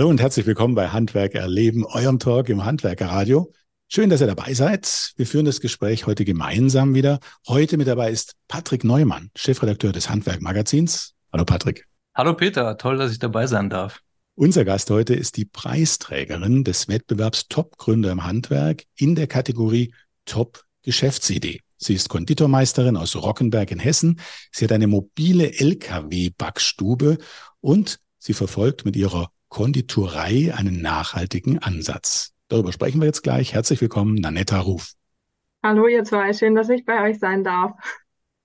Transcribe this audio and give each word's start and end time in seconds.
Hallo 0.00 0.08
und 0.08 0.22
herzlich 0.22 0.46
willkommen 0.46 0.74
bei 0.74 0.88
Handwerk 0.88 1.34
erleben, 1.34 1.84
eurem 1.84 2.18
Talk 2.18 2.48
im 2.48 2.64
Handwerkerradio. 2.64 3.52
Schön, 3.86 4.08
dass 4.08 4.22
ihr 4.22 4.26
dabei 4.28 4.54
seid. 4.54 5.12
Wir 5.16 5.26
führen 5.26 5.44
das 5.44 5.60
Gespräch 5.60 6.06
heute 6.06 6.24
gemeinsam 6.24 6.94
wieder. 6.94 7.18
Heute 7.46 7.76
mit 7.76 7.86
dabei 7.86 8.10
ist 8.10 8.34
Patrick 8.48 8.82
Neumann, 8.82 9.30
Chefredakteur 9.36 9.92
des 9.92 10.08
Handwerk-Magazins. 10.08 11.12
Hallo 11.30 11.44
Patrick. 11.44 11.86
Hallo 12.14 12.32
Peter, 12.32 12.78
toll, 12.78 12.96
dass 12.96 13.12
ich 13.12 13.18
dabei 13.18 13.46
sein 13.46 13.68
darf. 13.68 14.00
Unser 14.36 14.64
Gast 14.64 14.88
heute 14.88 15.12
ist 15.12 15.36
die 15.36 15.44
Preisträgerin 15.44 16.64
des 16.64 16.88
Wettbewerbs 16.88 17.48
Top 17.48 17.76
Gründer 17.76 18.10
im 18.10 18.24
Handwerk 18.24 18.84
in 18.96 19.16
der 19.16 19.26
Kategorie 19.26 19.92
Top 20.24 20.64
Geschäftsidee. 20.82 21.60
Sie 21.76 21.92
ist 21.92 22.08
Konditormeisterin 22.08 22.96
aus 22.96 23.16
Rockenberg 23.16 23.70
in 23.70 23.78
Hessen. 23.78 24.18
Sie 24.50 24.64
hat 24.64 24.72
eine 24.72 24.86
mobile 24.86 25.52
LKW-Backstube 25.52 27.18
und 27.60 28.00
sie 28.18 28.32
verfolgt 28.32 28.86
mit 28.86 28.96
ihrer 28.96 29.30
Konditorei 29.50 30.54
einen 30.54 30.80
nachhaltigen 30.80 31.58
Ansatz. 31.58 32.32
Darüber 32.46 32.72
sprechen 32.72 33.00
wir 33.00 33.06
jetzt 33.06 33.22
gleich. 33.22 33.52
Herzlich 33.52 33.80
willkommen, 33.80 34.14
Nanetta 34.14 34.60
Ruf. 34.60 34.92
Hallo 35.62 35.88
ihr 35.88 36.04
zwei, 36.04 36.32
schön, 36.32 36.54
dass 36.54 36.68
ich 36.68 36.84
bei 36.84 37.02
euch 37.02 37.18
sein 37.18 37.42
darf. 37.42 37.72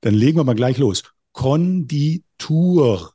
Dann 0.02 0.16
legen 0.16 0.40
wir 0.40 0.44
mal 0.44 0.56
gleich 0.56 0.80
los. 0.80 1.04
Konditurei, 1.32 3.14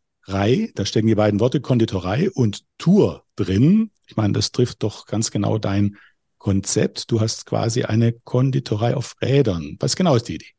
da 0.77 0.85
stecken 0.87 1.09
die 1.09 1.17
beiden 1.17 1.41
Worte 1.41 1.61
Konditorei 1.61 2.31
und 2.31 2.65
Tour 2.79 3.25
drin. 3.35 3.91
Ich 4.07 4.17
meine, 4.17 4.35
das 4.35 4.53
trifft 4.53 4.85
doch 4.85 5.07
ganz 5.07 5.33
genau 5.33 5.59
dein 5.59 5.97
Konzept. 6.39 7.11
Du 7.11 7.21
hast 7.21 7.45
quasi 7.45 7.83
eine 7.83 8.13
Konditorei 8.13 8.95
auf 8.97 9.17
Rädern. 9.21 9.77
Was 9.81 9.97
genau 9.97 10.15
ist 10.15 10.29
die 10.29 10.37
Idee? 10.37 10.51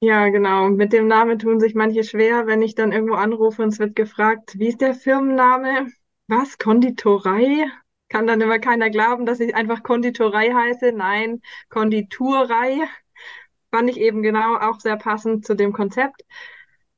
Ja, 0.00 0.28
genau. 0.28 0.68
Mit 0.70 0.92
dem 0.92 1.06
Namen 1.06 1.38
tun 1.38 1.60
sich 1.60 1.76
manche 1.76 2.02
schwer, 2.02 2.48
wenn 2.48 2.62
ich 2.62 2.74
dann 2.74 2.90
irgendwo 2.90 3.14
anrufe 3.14 3.62
und 3.62 3.68
es 3.68 3.78
wird 3.78 3.94
gefragt, 3.94 4.58
wie 4.58 4.66
ist 4.66 4.80
der 4.80 4.94
Firmenname? 4.94 5.86
Was? 6.28 6.58
Konditorei? 6.58 7.66
Kann 8.08 8.26
dann 8.26 8.40
immer 8.40 8.58
keiner 8.58 8.90
glauben, 8.90 9.26
dass 9.26 9.40
ich 9.40 9.54
einfach 9.54 9.82
Konditorei 9.82 10.52
heiße. 10.52 10.92
Nein, 10.92 11.42
Konditurei. 11.68 12.80
Fand 13.70 13.90
ich 13.90 13.98
eben 13.98 14.22
genau 14.22 14.56
auch 14.56 14.80
sehr 14.80 14.96
passend 14.96 15.44
zu 15.44 15.54
dem 15.54 15.72
Konzept. 15.72 16.22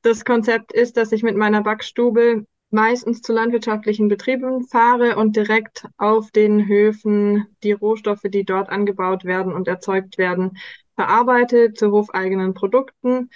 Das 0.01 0.23
Konzept 0.25 0.71
ist, 0.71 0.95
dass 0.97 1.11
ich 1.11 1.23
mit 1.23 1.35
meiner 1.35 1.61
Backstube 1.63 2.45
meistens 2.69 3.21
zu 3.21 3.33
landwirtschaftlichen 3.33 4.07
Betrieben 4.07 4.65
fahre 4.65 5.15
und 5.17 5.35
direkt 5.35 5.87
auf 5.97 6.31
den 6.31 6.67
Höfen 6.67 7.47
die 7.63 7.71
Rohstoffe, 7.71 8.23
die 8.25 8.45
dort 8.45 8.69
angebaut 8.69 9.25
werden 9.25 9.53
und 9.53 9.67
erzeugt 9.67 10.17
werden, 10.17 10.57
verarbeite 10.95 11.73
zu 11.73 11.91
hofeigenen 11.91 12.53
Produkten, 12.53 13.29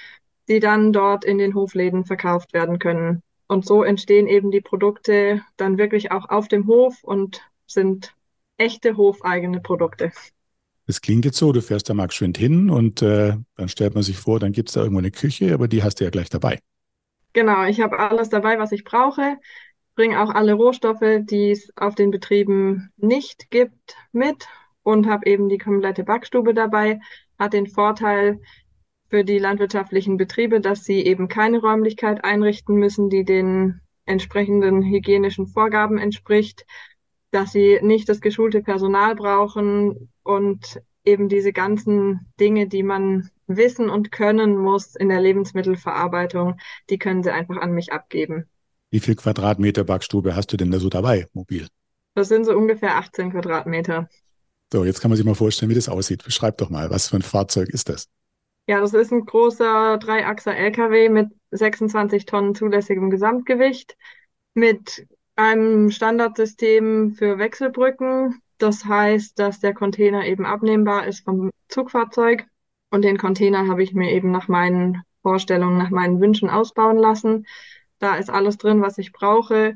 die 0.48 0.60
dann 0.60 0.94
dort 0.94 1.26
in 1.26 1.38
den 1.38 1.56
Hofläden 1.56 2.06
verkauft 2.06 2.54
werden 2.54 2.80
können. 2.80 3.24
Und 3.52 3.66
so 3.66 3.84
entstehen 3.84 4.28
eben 4.28 4.50
die 4.50 4.62
Produkte 4.62 5.42
dann 5.58 5.78
wirklich 5.78 6.14
auch 6.14 6.30
auf 6.30 6.48
dem 6.48 6.68
Hof 6.68 7.04
und 7.04 7.42
sind 7.68 8.16
echte 8.56 8.96
hofeigene 8.96 9.60
Produkte. 9.60 10.14
Das 10.88 11.02
klingt 11.02 11.26
jetzt 11.26 11.38
so, 11.38 11.52
du 11.52 11.62
fährst 11.62 11.90
da 11.90 11.94
mal 11.94 12.08
geschwind 12.08 12.38
hin 12.38 12.70
und 12.70 13.02
äh, 13.02 13.36
dann 13.58 13.68
stellt 13.68 13.94
man 13.94 14.04
sich 14.04 14.18
vor, 14.18 14.40
dann 14.40 14.54
gibt 14.54 14.70
es 14.70 14.76
da 14.76 14.80
irgendwo 14.80 15.00
eine 15.00 15.12
Küche, 15.12 15.54
aber 15.54 15.68
die 15.68 15.84
hast 15.84 16.00
du 16.00 16.06
ja 16.06 16.10
gleich 16.12 16.30
dabei. 16.30 16.60
Genau, 17.34 17.66
ich 17.66 17.82
habe 17.82 18.00
alles 18.00 18.30
dabei, 18.30 18.58
was 18.58 18.72
ich 18.72 18.86
brauche, 18.86 19.36
bringe 19.96 20.22
auch 20.22 20.30
alle 20.30 20.54
Rohstoffe, 20.54 21.20
die 21.20 21.52
es 21.52 21.74
auf 21.76 21.96
den 21.96 22.10
Betrieben 22.10 22.94
nicht 22.96 23.52
gibt, 23.52 23.98
mit 24.14 24.48
und 24.82 25.08
habe 25.08 25.26
eben 25.26 25.50
die 25.50 25.58
komplette 25.58 26.06
Backstube 26.06 26.54
dabei. 26.54 27.02
Hat 27.38 27.52
den 27.52 27.68
Vorteil 27.68 28.40
für 29.12 29.26
die 29.26 29.40
landwirtschaftlichen 29.40 30.16
Betriebe, 30.16 30.62
dass 30.62 30.86
sie 30.86 31.06
eben 31.06 31.28
keine 31.28 31.60
Räumlichkeit 31.60 32.24
einrichten 32.24 32.76
müssen, 32.76 33.10
die 33.10 33.26
den 33.26 33.82
entsprechenden 34.06 34.82
hygienischen 34.82 35.48
Vorgaben 35.48 35.98
entspricht, 35.98 36.66
dass 37.30 37.52
sie 37.52 37.80
nicht 37.82 38.08
das 38.08 38.22
geschulte 38.22 38.62
Personal 38.62 39.16
brauchen 39.16 40.10
und 40.24 40.82
eben 41.04 41.28
diese 41.28 41.52
ganzen 41.52 42.32
Dinge, 42.40 42.68
die 42.68 42.84
man 42.84 43.30
wissen 43.48 43.90
und 43.90 44.14
können 44.14 44.58
muss 44.58 44.96
in 44.96 45.10
der 45.10 45.20
Lebensmittelverarbeitung, 45.20 46.56
die 46.90 46.98
können 46.98 47.22
sie 47.22 47.34
einfach 47.34 47.58
an 47.58 47.74
mich 47.74 47.92
abgeben. 47.92 48.46
Wie 48.92 49.02
viel 49.02 49.16
Quadratmeter 49.16 49.84
Backstube 49.84 50.38
hast 50.38 50.54
du 50.54 50.58
denn 50.58 50.72
da 50.72 50.80
so 50.80 50.88
dabei, 50.88 51.28
mobil? 51.34 51.68
Das 52.16 52.30
sind 52.30 52.46
so 52.46 52.56
ungefähr 52.56 52.96
18 52.96 53.32
Quadratmeter. 53.32 54.10
So, 54.72 54.86
jetzt 54.86 55.02
kann 55.02 55.12
man 55.12 55.18
sich 55.18 55.26
mal 55.26 55.36
vorstellen, 55.36 55.70
wie 55.70 55.76
das 55.76 55.90
aussieht. 55.90 56.24
Beschreib 56.24 56.58
doch 56.60 56.70
mal, 56.70 56.90
was 56.90 57.10
für 57.10 57.18
ein 57.18 57.22
Fahrzeug 57.22 57.68
ist 57.70 57.90
das? 57.90 58.08
Ja, 58.68 58.80
das 58.80 58.94
ist 58.94 59.12
ein 59.12 59.26
großer 59.26 59.98
Dreiachser 59.98 60.56
LKW 60.56 61.10
mit 61.10 61.30
26 61.52 62.26
Tonnen 62.26 62.56
zulässigem 62.56 63.10
Gesamtgewicht, 63.10 63.98
mit 64.54 65.08
einem 65.36 65.92
Standardsystem 65.92 67.14
für 67.14 67.38
Wechselbrücken. 67.40 68.42
Das 68.58 68.86
heißt, 68.86 69.38
dass 69.40 69.60
der 69.60 69.74
Container 69.74 70.26
eben 70.26 70.46
abnehmbar 70.46 71.08
ist 71.08 71.24
vom 71.26 71.52
Zugfahrzeug 71.68 72.46
und 72.92 73.04
den 73.04 73.18
Container 73.18 73.68
habe 73.68 73.84
ich 73.84 73.94
mir 73.94 74.12
eben 74.12 74.32
nach 74.32 74.48
meinen 74.48 75.04
Vorstellungen, 75.24 75.78
nach 75.78 75.90
meinen 75.90 76.22
Wünschen 76.22 76.50
ausbauen 76.50 76.98
lassen. 76.98 77.46
Da 78.00 78.16
ist 78.16 78.30
alles 78.30 78.58
drin, 78.58 78.82
was 78.82 78.98
ich 78.98 79.12
brauche. 79.12 79.76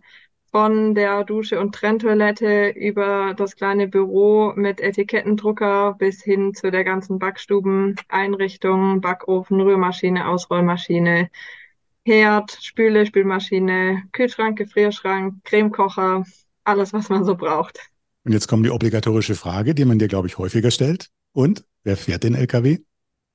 Von 0.56 0.96
der 0.96 1.26
Dusche 1.26 1.60
und 1.60 1.76
Trenntoilette 1.76 2.70
über 2.70 3.34
das 3.34 3.58
kleine 3.58 3.90
Büro 3.90 4.54
mit 4.56 4.80
Etikettendrucker 4.80 5.96
bis 6.00 6.24
hin 6.24 6.54
zu 6.54 6.72
der 6.72 6.86
ganzen 6.86 7.20
Backstubeneinrichtung, 7.20 9.02
Backofen, 9.02 9.60
Rührmaschine, 9.60 10.30
Ausrollmaschine, 10.30 11.30
Herd, 12.06 12.58
Spüle, 12.62 13.06
Spülmaschine, 13.06 14.04
Kühlschrank, 14.14 14.58
Gefrierschrank, 14.58 15.44
Cremekocher, 15.44 16.24
alles, 16.64 16.94
was 16.94 17.10
man 17.10 17.26
so 17.26 17.36
braucht. 17.36 17.92
Und 18.24 18.32
jetzt 18.32 18.48
kommt 18.48 18.66
die 18.66 18.72
obligatorische 18.72 19.36
Frage, 19.36 19.76
die 19.76 19.84
man 19.84 20.00
dir, 20.00 20.08
glaube 20.08 20.30
ich, 20.30 20.38
häufiger 20.38 20.72
stellt. 20.72 21.10
Und 21.34 21.66
wer 21.84 21.98
fährt 21.98 22.24
den 22.24 22.34
LKW? 22.34 22.78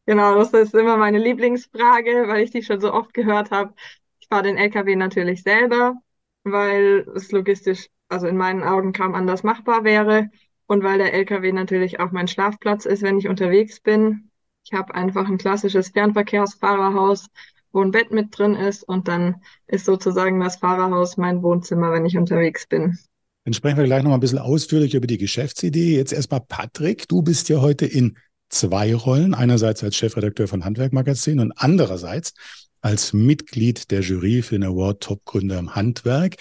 Genau, 0.07 0.37
das 0.37 0.55
ist 0.55 0.73
immer 0.73 0.97
meine 0.97 1.19
Lieblingsfrage, 1.19 2.29
weil 2.29 2.45
ich 2.45 2.51
die 2.51 2.63
schon 2.63 2.81
so 2.81 2.95
oft 2.95 3.13
gehört 3.13 3.51
habe. 3.51 3.75
Ich 4.21 4.29
fahre 4.29 4.45
den 4.45 4.57
LKW 4.57 4.97
natürlich 4.97 5.43
selber, 5.43 5.97
weil 6.45 7.07
es 7.15 7.33
logistisch, 7.33 7.89
also 8.09 8.27
in 8.27 8.37
meinen 8.37 8.63
Augen 8.63 8.93
kaum 8.93 9.15
anders 9.15 9.43
machbar 9.43 9.85
wäre 9.85 10.29
und 10.67 10.83
weil 10.83 10.99
der 10.99 11.13
LKW 11.15 11.53
natürlich 11.53 12.01
auch 12.01 12.13
mein 12.13 12.29
Schlafplatz 12.29 12.85
ist, 12.87 13.03
wenn 13.03 13.19
ich 13.19 13.29
unterwegs 13.29 13.81
bin. 13.81 14.31
Ich 14.65 14.73
habe 14.73 14.95
einfach 14.95 15.27
ein 15.27 15.39
klassisches 15.39 15.89
Fernverkehrsfahrerhaus, 15.89 17.27
wo 17.73 17.83
ein 17.83 17.91
Bett 17.91 18.11
mit 18.11 18.27
drin 18.37 18.55
ist 18.55 18.83
und 18.83 19.09
dann 19.09 19.37
ist 19.67 19.85
sozusagen 19.85 20.41
das 20.41 20.57
Fahrerhaus 20.57 21.17
mein 21.17 21.43
Wohnzimmer, 21.43 21.93
wenn 21.93 22.07
ich 22.07 22.17
unterwegs 22.17 22.67
bin. 22.67 22.99
Dann 23.45 23.55
sprechen 23.55 23.79
wir 23.79 23.85
gleich 23.85 24.03
noch 24.03 24.11
mal 24.11 24.17
ein 24.17 24.21
bisschen 24.21 24.39
ausführlich 24.39 24.95
über 24.95 25.07
die 25.07 25.19
Geschäftsidee. 25.19 25.97
Jetzt 25.97 26.13
erstmal 26.13 26.41
Patrick, 26.41 27.09
du 27.09 27.23
bist 27.23 27.49
ja 27.49 27.61
heute 27.61 27.87
in 27.87 28.17
zwei 28.49 28.95
Rollen. 28.95 29.35
Einerseits 29.35 29.83
als 29.83 29.97
Chefredakteur 29.97 30.47
von 30.47 30.65
Handwerk 30.65 30.93
Magazin 30.93 31.41
und 31.41 31.53
andererseits 31.57 32.35
als 32.81 33.13
Mitglied 33.13 33.91
der 33.91 34.01
Jury 34.01 34.43
für 34.43 34.55
den 34.55 34.65
Award 34.65 35.03
Top 35.03 35.25
Gründer 35.25 35.59
im 35.59 35.75
Handwerk. 35.75 36.37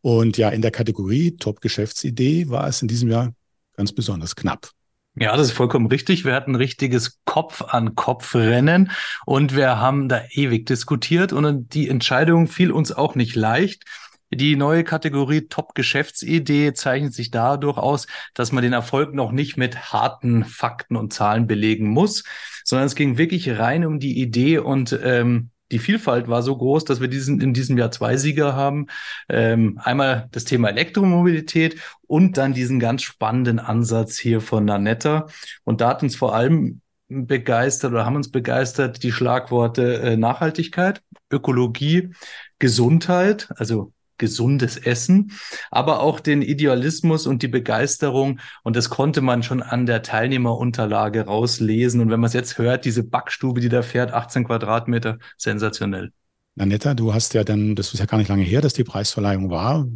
Und 0.00 0.38
ja, 0.38 0.48
in 0.48 0.62
der 0.62 0.70
Kategorie 0.70 1.36
Top 1.36 1.60
Geschäftsidee 1.60 2.48
war 2.48 2.66
es 2.68 2.82
in 2.82 2.88
diesem 2.88 3.10
Jahr 3.10 3.32
ganz 3.76 3.92
besonders 3.92 4.36
knapp. 4.36 4.70
Ja, 5.16 5.36
das 5.36 5.48
ist 5.48 5.52
vollkommen 5.52 5.86
richtig. 5.86 6.24
Wir 6.24 6.34
hatten 6.34 6.52
ein 6.52 6.56
richtiges 6.56 7.18
Kopf-an-Kopf-Rennen 7.24 8.90
und 9.26 9.56
wir 9.56 9.78
haben 9.78 10.08
da 10.08 10.22
ewig 10.30 10.66
diskutiert 10.66 11.32
und 11.32 11.74
die 11.74 11.88
Entscheidung 11.88 12.46
fiel 12.46 12.70
uns 12.70 12.92
auch 12.92 13.16
nicht 13.16 13.34
leicht. 13.34 13.84
Die 14.32 14.54
neue 14.54 14.84
Kategorie 14.84 15.48
Top-Geschäftsidee 15.48 16.72
zeichnet 16.74 17.12
sich 17.12 17.32
dadurch 17.32 17.76
aus, 17.76 18.06
dass 18.34 18.52
man 18.52 18.62
den 18.62 18.72
Erfolg 18.72 19.12
noch 19.12 19.32
nicht 19.32 19.56
mit 19.56 19.92
harten 19.92 20.44
Fakten 20.44 20.96
und 20.96 21.12
Zahlen 21.12 21.48
belegen 21.48 21.88
muss, 21.88 22.22
sondern 22.64 22.86
es 22.86 22.94
ging 22.94 23.18
wirklich 23.18 23.50
rein 23.58 23.84
um 23.84 23.98
die 23.98 24.20
Idee 24.20 24.58
und 24.58 24.96
ähm, 25.02 25.50
die 25.70 25.78
Vielfalt 25.78 26.28
war 26.28 26.42
so 26.42 26.56
groß, 26.56 26.84
dass 26.84 27.00
wir 27.00 27.08
diesen, 27.08 27.40
in 27.40 27.54
diesem 27.54 27.78
Jahr 27.78 27.90
zwei 27.90 28.16
Sieger 28.16 28.54
haben. 28.54 28.86
Ähm, 29.28 29.80
einmal 29.82 30.28
das 30.32 30.44
Thema 30.44 30.68
Elektromobilität 30.68 31.80
und 32.06 32.36
dann 32.36 32.54
diesen 32.54 32.80
ganz 32.80 33.02
spannenden 33.02 33.58
Ansatz 33.58 34.18
hier 34.18 34.40
von 34.40 34.64
Nanetta. 34.64 35.26
Und 35.64 35.80
da 35.80 35.88
hat 35.90 36.02
uns 36.02 36.16
vor 36.16 36.34
allem 36.34 36.80
begeistert 37.08 37.92
oder 37.92 38.06
haben 38.06 38.16
uns 38.16 38.30
begeistert 38.30 39.02
die 39.02 39.12
Schlagworte 39.12 40.00
äh, 40.00 40.16
Nachhaltigkeit, 40.16 41.02
Ökologie, 41.30 42.12
Gesundheit, 42.58 43.48
also 43.56 43.92
gesundes 44.20 44.76
Essen, 44.76 45.32
aber 45.72 46.00
auch 46.00 46.20
den 46.20 46.42
Idealismus 46.42 47.26
und 47.26 47.42
die 47.42 47.48
Begeisterung. 47.48 48.38
Und 48.62 48.76
das 48.76 48.90
konnte 48.90 49.20
man 49.20 49.42
schon 49.42 49.62
an 49.62 49.86
der 49.86 50.02
Teilnehmerunterlage 50.02 51.22
rauslesen. 51.22 52.00
Und 52.00 52.10
wenn 52.10 52.20
man 52.20 52.28
es 52.28 52.34
jetzt 52.34 52.58
hört, 52.58 52.84
diese 52.84 53.02
Backstube, 53.02 53.60
die 53.60 53.68
da 53.68 53.82
fährt, 53.82 54.12
18 54.12 54.44
Quadratmeter, 54.44 55.18
sensationell. 55.36 56.12
Nanetta, 56.54 56.94
du 56.94 57.14
hast 57.14 57.34
ja 57.34 57.42
dann, 57.42 57.74
das 57.74 57.92
ist 57.94 58.00
ja 58.00 58.06
gar 58.06 58.18
nicht 58.18 58.28
lange 58.28 58.42
her, 58.42 58.60
dass 58.60 58.74
die 58.74 58.84
Preisverleihung 58.84 59.50
war. 59.50 59.88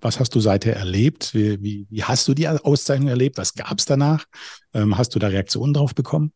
Was 0.00 0.18
hast 0.18 0.34
du 0.34 0.40
seither 0.40 0.74
erlebt? 0.74 1.32
Wie, 1.32 1.62
wie, 1.62 1.86
wie 1.88 2.02
hast 2.02 2.26
du 2.26 2.34
die 2.34 2.48
Auszeichnung 2.48 3.08
erlebt? 3.08 3.38
Was 3.38 3.54
gab 3.54 3.78
es 3.78 3.84
danach? 3.84 4.24
Ähm, 4.74 4.98
hast 4.98 5.14
du 5.14 5.18
da 5.18 5.28
Reaktionen 5.28 5.74
drauf 5.74 5.94
bekommen? 5.94 6.32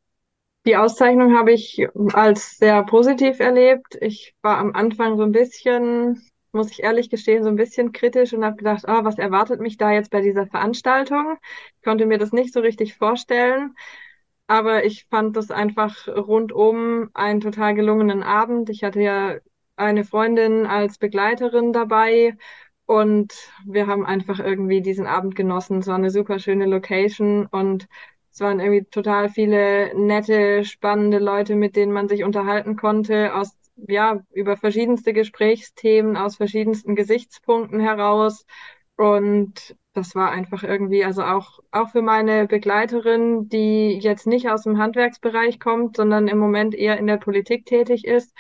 Die 0.67 0.77
Auszeichnung 0.77 1.37
habe 1.37 1.53
ich 1.53 1.87
als 2.13 2.59
sehr 2.59 2.85
positiv 2.85 3.39
erlebt. 3.39 3.97
Ich 4.01 4.35
war 4.43 4.59
am 4.59 4.73
Anfang 4.73 5.17
so 5.17 5.23
ein 5.23 5.33
bisschen 5.33 6.23
muss 6.57 6.71
ich 6.71 6.83
ehrlich 6.83 7.11
gestehen, 7.11 7.45
so 7.45 7.49
ein 7.51 7.57
bisschen 7.57 7.93
kritisch 7.93 8.33
und 8.33 8.45
habe 8.45 8.57
gedacht, 8.57 8.85
oh, 8.89 9.05
was 9.05 9.19
erwartet 9.19 9.61
mich 9.61 9.77
da 9.79 9.93
jetzt 9.93 10.11
bei 10.11 10.21
dieser 10.21 10.47
Veranstaltung? 10.47 11.37
Ich 11.77 11.83
konnte 11.85 12.07
mir 12.07 12.19
das 12.19 12.33
nicht 12.33 12.53
so 12.53 12.61
richtig 12.61 12.95
vorstellen. 12.97 13.75
Aber 14.49 14.85
ich 14.85 15.07
fand 15.11 15.37
das 15.37 15.51
einfach 15.51 16.07
rundum 16.09 17.11
einen 17.15 17.41
total 17.41 17.75
gelungenen 17.75 18.23
Abend. 18.23 18.71
Ich 18.71 18.85
hatte 18.85 19.01
ja 19.01 19.37
eine 19.77 20.05
Freundin 20.05 20.67
als 20.67 20.99
Begleiterin 20.99 21.73
dabei 21.73 22.37
und 22.87 23.35
wir 23.67 23.87
haben 23.89 24.07
einfach 24.07 24.39
irgendwie 24.41 24.81
diesen 24.83 25.07
Abend 25.07 25.35
genossen. 25.37 25.79
Es 25.79 25.87
war 25.89 25.97
eine 25.97 26.11
super 26.11 26.39
schöne 26.39 26.67
Location 26.67 27.47
und 27.47 27.89
es 28.33 28.41
waren 28.41 28.61
irgendwie 28.61 28.85
total 28.85 29.29
viele 29.31 29.93
nette, 29.99 30.65
spannende 30.65 31.19
Leute, 31.19 31.57
mit 31.57 31.75
denen 31.77 31.93
man 31.93 32.09
sich 32.09 32.23
unterhalten 32.23 32.77
konnte, 32.77 33.35
aus, 33.35 33.51
ja, 33.77 34.21
über 34.33 34.57
verschiedenste 34.57 35.13
Gesprächsthemen, 35.13 36.17
aus 36.17 36.37
verschiedensten 36.37 36.95
Gesichtspunkten 36.95 37.81
heraus. 37.81 38.47
Und 38.97 39.77
das 39.93 40.15
war 40.15 40.31
einfach 40.31 40.63
irgendwie, 40.63 41.05
also 41.05 41.23
auch, 41.23 41.61
auch 41.71 41.91
für 41.91 42.03
meine 42.03 42.47
Begleiterin, 42.47 43.49
die 43.49 43.99
jetzt 43.99 44.27
nicht 44.27 44.49
aus 44.49 44.63
dem 44.63 44.79
Handwerksbereich 44.79 45.61
kommt, 45.61 45.97
sondern 45.97 46.29
im 46.29 46.39
Moment 46.39 46.75
eher 46.75 46.99
in 46.99 47.07
der 47.07 47.19
Politik 47.19 47.67
tätig 47.67 48.05
ist, 48.07 48.35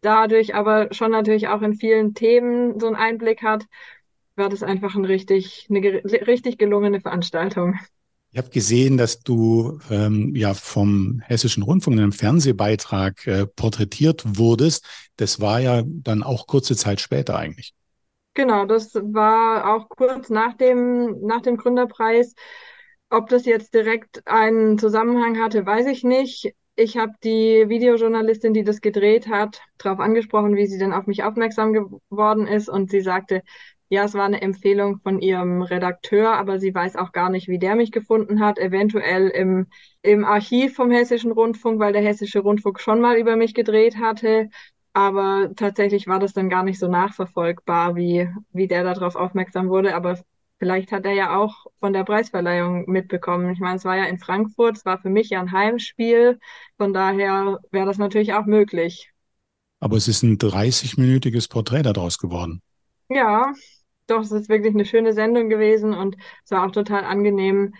dadurch 0.00 0.54
aber 0.54 0.92
schon 0.92 1.10
natürlich 1.10 1.48
auch 1.48 1.62
in 1.62 1.74
vielen 1.74 2.14
Themen 2.14 2.78
so 2.80 2.86
einen 2.86 2.96
Einblick 2.96 3.42
hat, 3.42 3.66
war 4.36 4.48
das 4.48 4.62
einfach 4.62 4.94
ein 4.94 5.04
richtig, 5.04 5.66
eine 5.70 5.80
richtig 5.82 6.58
gelungene 6.58 7.00
Veranstaltung. 7.00 7.78
Ich 8.32 8.38
habe 8.38 8.50
gesehen, 8.50 8.96
dass 8.96 9.20
du 9.20 9.80
ähm, 9.90 10.34
ja 10.36 10.54
vom 10.54 11.20
Hessischen 11.24 11.64
Rundfunk 11.64 11.96
in 11.96 12.02
einem 12.02 12.12
Fernsehbeitrag 12.12 13.26
äh, 13.26 13.46
porträtiert 13.46 14.22
wurdest. 14.38 14.86
Das 15.16 15.40
war 15.40 15.60
ja 15.60 15.82
dann 15.84 16.22
auch 16.22 16.46
kurze 16.46 16.76
Zeit 16.76 17.00
später 17.00 17.36
eigentlich. 17.36 17.74
Genau, 18.34 18.64
das 18.64 18.94
war 18.94 19.74
auch 19.74 19.88
kurz 19.88 20.30
nach 20.30 20.54
dem, 20.54 21.20
nach 21.26 21.40
dem 21.40 21.56
Gründerpreis. 21.56 22.34
Ob 23.10 23.28
das 23.28 23.44
jetzt 23.44 23.74
direkt 23.74 24.24
einen 24.26 24.78
Zusammenhang 24.78 25.40
hatte, 25.40 25.66
weiß 25.66 25.86
ich 25.86 26.04
nicht. 26.04 26.54
Ich 26.76 26.96
habe 26.96 27.12
die 27.24 27.68
Videojournalistin, 27.68 28.54
die 28.54 28.62
das 28.62 28.80
gedreht 28.80 29.26
hat, 29.26 29.60
darauf 29.78 29.98
angesprochen, 29.98 30.54
wie 30.54 30.66
sie 30.66 30.78
denn 30.78 30.92
auf 30.92 31.06
mich 31.06 31.24
aufmerksam 31.24 31.72
geworden 31.72 32.46
ist. 32.46 32.68
Und 32.68 32.90
sie 32.90 33.00
sagte, 33.00 33.42
ja, 33.90 34.04
es 34.04 34.14
war 34.14 34.24
eine 34.24 34.40
Empfehlung 34.40 35.00
von 35.00 35.20
ihrem 35.20 35.62
Redakteur, 35.62 36.32
aber 36.34 36.60
sie 36.60 36.72
weiß 36.72 36.94
auch 36.94 37.10
gar 37.10 37.28
nicht, 37.28 37.48
wie 37.48 37.58
der 37.58 37.74
mich 37.74 37.90
gefunden 37.90 38.40
hat. 38.40 38.58
Eventuell 38.58 39.28
im, 39.28 39.66
im 40.02 40.24
Archiv 40.24 40.76
vom 40.76 40.92
Hessischen 40.92 41.32
Rundfunk, 41.32 41.80
weil 41.80 41.92
der 41.92 42.02
Hessische 42.02 42.38
Rundfunk 42.38 42.78
schon 42.80 43.00
mal 43.00 43.16
über 43.18 43.34
mich 43.34 43.52
gedreht 43.52 43.96
hatte. 43.98 44.48
Aber 44.92 45.50
tatsächlich 45.56 46.06
war 46.06 46.20
das 46.20 46.32
dann 46.32 46.48
gar 46.48 46.62
nicht 46.62 46.78
so 46.78 46.86
nachverfolgbar, 46.86 47.96
wie, 47.96 48.28
wie 48.52 48.68
der 48.68 48.84
darauf 48.84 49.16
aufmerksam 49.16 49.68
wurde. 49.68 49.96
Aber 49.96 50.18
vielleicht 50.60 50.92
hat 50.92 51.04
er 51.04 51.12
ja 51.12 51.36
auch 51.36 51.66
von 51.80 51.92
der 51.92 52.04
Preisverleihung 52.04 52.88
mitbekommen. 52.88 53.52
Ich 53.52 53.58
meine, 53.58 53.76
es 53.76 53.84
war 53.84 53.96
ja 53.96 54.04
in 54.04 54.18
Frankfurt, 54.20 54.76
es 54.76 54.84
war 54.84 55.00
für 55.00 55.10
mich 55.10 55.30
ja 55.30 55.40
ein 55.40 55.50
Heimspiel. 55.50 56.38
Von 56.76 56.92
daher 56.94 57.58
wäre 57.72 57.86
das 57.86 57.98
natürlich 57.98 58.34
auch 58.34 58.46
möglich. 58.46 59.10
Aber 59.80 59.96
es 59.96 60.06
ist 60.06 60.22
ein 60.22 60.38
30-minütiges 60.38 61.48
Porträt 61.48 61.82
daraus 61.82 62.18
geworden. 62.18 62.62
Ja, 63.08 63.52
doch, 64.10 64.20
es 64.22 64.32
ist 64.32 64.48
wirklich 64.48 64.74
eine 64.74 64.84
schöne 64.84 65.12
Sendung 65.12 65.48
gewesen 65.48 65.94
und 65.94 66.16
es 66.44 66.50
war 66.50 66.66
auch 66.66 66.72
total 66.72 67.04
angenehm, 67.04 67.74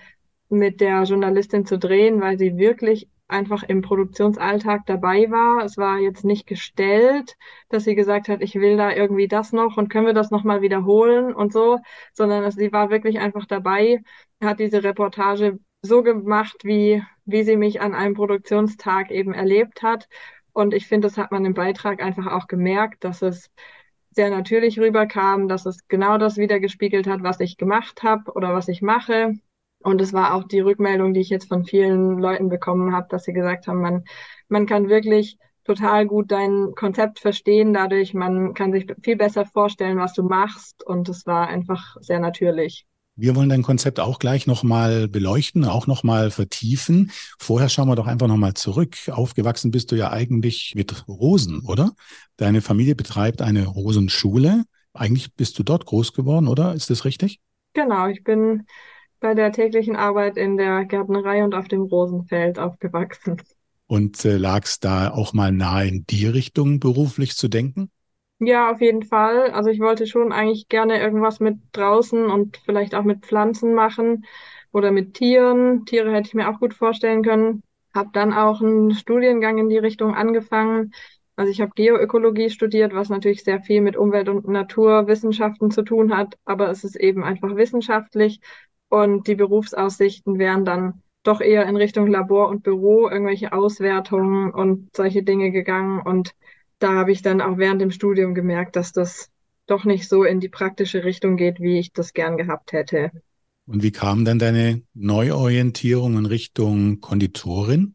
mit 0.48 0.80
der 0.80 1.04
Journalistin 1.04 1.64
zu 1.64 1.78
drehen, 1.78 2.20
weil 2.20 2.38
sie 2.38 2.56
wirklich 2.58 3.08
einfach 3.28 3.62
im 3.62 3.82
Produktionsalltag 3.82 4.82
dabei 4.86 5.30
war. 5.30 5.64
Es 5.64 5.76
war 5.76 5.98
jetzt 5.98 6.24
nicht 6.24 6.46
gestellt, 6.46 7.36
dass 7.68 7.84
sie 7.84 7.94
gesagt 7.94 8.28
hat, 8.28 8.42
ich 8.42 8.56
will 8.56 8.76
da 8.76 8.92
irgendwie 8.92 9.28
das 9.28 9.52
noch 9.52 9.76
und 9.76 9.88
können 9.88 10.06
wir 10.06 10.14
das 10.14 10.30
nochmal 10.30 10.62
wiederholen 10.62 11.32
und 11.34 11.52
so, 11.52 11.78
sondern 12.12 12.50
sie 12.50 12.72
war 12.72 12.90
wirklich 12.90 13.20
einfach 13.20 13.46
dabei, 13.46 14.02
hat 14.42 14.58
diese 14.60 14.82
Reportage 14.82 15.58
so 15.82 16.02
gemacht, 16.02 16.56
wie, 16.64 17.02
wie 17.24 17.44
sie 17.44 17.56
mich 17.56 17.80
an 17.80 17.94
einem 17.94 18.14
Produktionstag 18.14 19.10
eben 19.10 19.32
erlebt 19.32 19.82
hat. 19.82 20.08
Und 20.52 20.74
ich 20.74 20.88
finde, 20.88 21.06
das 21.08 21.16
hat 21.16 21.30
man 21.30 21.44
im 21.44 21.54
Beitrag 21.54 22.02
einfach 22.02 22.26
auch 22.26 22.48
gemerkt, 22.48 23.04
dass 23.04 23.22
es 23.22 23.50
sehr 24.10 24.30
natürlich 24.30 24.78
rüberkam, 24.78 25.48
dass 25.48 25.66
es 25.66 25.86
genau 25.88 26.18
das 26.18 26.36
wiedergespiegelt 26.36 27.06
hat, 27.06 27.22
was 27.22 27.40
ich 27.40 27.56
gemacht 27.56 28.02
habe 28.02 28.32
oder 28.32 28.54
was 28.54 28.68
ich 28.68 28.82
mache. 28.82 29.34
Und 29.82 30.00
es 30.00 30.12
war 30.12 30.34
auch 30.34 30.44
die 30.44 30.60
Rückmeldung, 30.60 31.14
die 31.14 31.20
ich 31.20 31.30
jetzt 31.30 31.48
von 31.48 31.64
vielen 31.64 32.18
Leuten 32.18 32.48
bekommen 32.48 32.94
habe, 32.94 33.06
dass 33.08 33.24
sie 33.24 33.32
gesagt 33.32 33.66
haben, 33.66 33.80
man, 33.80 34.04
man 34.48 34.66
kann 34.66 34.88
wirklich 34.88 35.38
total 35.64 36.06
gut 36.06 36.30
dein 36.32 36.72
Konzept 36.74 37.20
verstehen 37.20 37.72
dadurch, 37.72 38.12
man 38.14 38.54
kann 38.54 38.72
sich 38.72 38.86
viel 39.02 39.16
besser 39.16 39.46
vorstellen, 39.46 39.98
was 39.98 40.12
du 40.14 40.22
machst 40.22 40.84
und 40.84 41.08
es 41.08 41.26
war 41.26 41.48
einfach 41.48 41.96
sehr 42.00 42.18
natürlich. 42.18 42.86
Wir 43.20 43.36
wollen 43.36 43.50
dein 43.50 43.62
Konzept 43.62 44.00
auch 44.00 44.18
gleich 44.18 44.46
nochmal 44.46 45.06
beleuchten, 45.06 45.66
auch 45.66 45.86
nochmal 45.86 46.30
vertiefen. 46.30 47.10
Vorher 47.38 47.68
schauen 47.68 47.86
wir 47.86 47.94
doch 47.94 48.06
einfach 48.06 48.28
nochmal 48.28 48.54
zurück. 48.54 48.96
Aufgewachsen 49.10 49.70
bist 49.70 49.92
du 49.92 49.96
ja 49.96 50.10
eigentlich 50.10 50.72
mit 50.74 51.06
Rosen, 51.06 51.60
oder? 51.66 51.92
Deine 52.38 52.62
Familie 52.62 52.94
betreibt 52.94 53.42
eine 53.42 53.66
Rosenschule. 53.66 54.64
Eigentlich 54.94 55.34
bist 55.34 55.58
du 55.58 55.62
dort 55.62 55.84
groß 55.84 56.14
geworden, 56.14 56.48
oder? 56.48 56.74
Ist 56.74 56.88
das 56.88 57.04
richtig? 57.04 57.40
Genau, 57.74 58.06
ich 58.06 58.24
bin 58.24 58.64
bei 59.20 59.34
der 59.34 59.52
täglichen 59.52 59.96
Arbeit 59.96 60.38
in 60.38 60.56
der 60.56 60.86
Gärtnerei 60.86 61.44
und 61.44 61.54
auf 61.54 61.68
dem 61.68 61.82
Rosenfeld 61.82 62.58
aufgewachsen. 62.58 63.36
Und 63.86 64.24
äh, 64.24 64.38
lag 64.38 64.64
es 64.64 64.80
da 64.80 65.10
auch 65.10 65.34
mal 65.34 65.52
nahe 65.52 65.88
in 65.88 66.06
die 66.08 66.26
Richtung 66.26 66.80
beruflich 66.80 67.36
zu 67.36 67.48
denken? 67.48 67.90
Ja, 68.42 68.70
auf 68.70 68.80
jeden 68.80 69.02
Fall. 69.02 69.50
Also 69.50 69.68
ich 69.70 69.80
wollte 69.80 70.06
schon 70.06 70.32
eigentlich 70.32 70.68
gerne 70.68 70.98
irgendwas 71.00 71.40
mit 71.40 71.58
draußen 71.72 72.24
und 72.30 72.56
vielleicht 72.64 72.94
auch 72.94 73.04
mit 73.04 73.24
Pflanzen 73.26 73.74
machen 73.74 74.24
oder 74.72 74.90
mit 74.92 75.14
Tieren. 75.14 75.84
Tiere 75.84 76.10
hätte 76.12 76.28
ich 76.28 76.34
mir 76.34 76.48
auch 76.48 76.58
gut 76.58 76.72
vorstellen 76.72 77.22
können. 77.22 77.62
Hab 77.94 78.12
dann 78.14 78.32
auch 78.32 78.62
einen 78.62 78.94
Studiengang 78.94 79.58
in 79.58 79.68
die 79.68 79.76
Richtung 79.78 80.14
angefangen. 80.14 80.92
Also 81.36 81.50
ich 81.52 81.60
habe 81.60 81.72
Geoökologie 81.74 82.48
studiert, 82.50 82.94
was 82.94 83.10
natürlich 83.10 83.44
sehr 83.44 83.60
viel 83.60 83.82
mit 83.82 83.96
Umwelt- 83.96 84.28
und 84.30 84.48
Naturwissenschaften 84.48 85.70
zu 85.70 85.82
tun 85.82 86.16
hat, 86.16 86.34
aber 86.44 86.68
es 86.70 86.84
ist 86.84 86.96
eben 86.96 87.24
einfach 87.24 87.56
wissenschaftlich 87.56 88.40
und 88.88 89.26
die 89.26 89.34
Berufsaussichten 89.36 90.38
wären 90.38 90.64
dann 90.64 91.02
doch 91.22 91.40
eher 91.40 91.66
in 91.66 91.76
Richtung 91.76 92.06
Labor 92.08 92.48
und 92.48 92.62
Büro, 92.62 93.08
irgendwelche 93.08 93.52
Auswertungen 93.52 94.50
und 94.52 94.94
solche 94.96 95.22
Dinge 95.22 95.50
gegangen 95.50 96.00
und 96.02 96.32
da 96.80 96.94
habe 96.94 97.12
ich 97.12 97.22
dann 97.22 97.40
auch 97.40 97.58
während 97.58 97.80
dem 97.80 97.92
Studium 97.92 98.34
gemerkt, 98.34 98.76
dass 98.76 98.92
das 98.92 99.30
doch 99.66 99.84
nicht 99.84 100.08
so 100.08 100.24
in 100.24 100.40
die 100.40 100.48
praktische 100.48 101.04
Richtung 101.04 101.36
geht, 101.36 101.60
wie 101.60 101.78
ich 101.78 101.92
das 101.92 102.12
gern 102.12 102.36
gehabt 102.36 102.72
hätte. 102.72 103.12
Und 103.66 103.82
wie 103.82 103.92
kam 103.92 104.24
dann 104.26 104.38
deine 104.38 104.82
Neuorientierung 104.94 106.18
in 106.18 106.26
Richtung 106.26 107.00
Konditorin? 107.00 107.94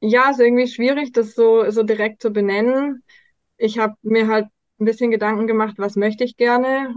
Ja, 0.00 0.30
ist 0.30 0.40
irgendwie 0.40 0.68
schwierig, 0.68 1.12
das 1.12 1.34
so, 1.34 1.68
so 1.70 1.82
direkt 1.82 2.20
zu 2.22 2.30
benennen. 2.30 3.02
Ich 3.56 3.78
habe 3.78 3.94
mir 4.02 4.28
halt 4.28 4.48
ein 4.80 4.84
bisschen 4.84 5.10
Gedanken 5.10 5.46
gemacht, 5.46 5.76
was 5.78 5.96
möchte 5.96 6.24
ich 6.24 6.36
gerne. 6.36 6.94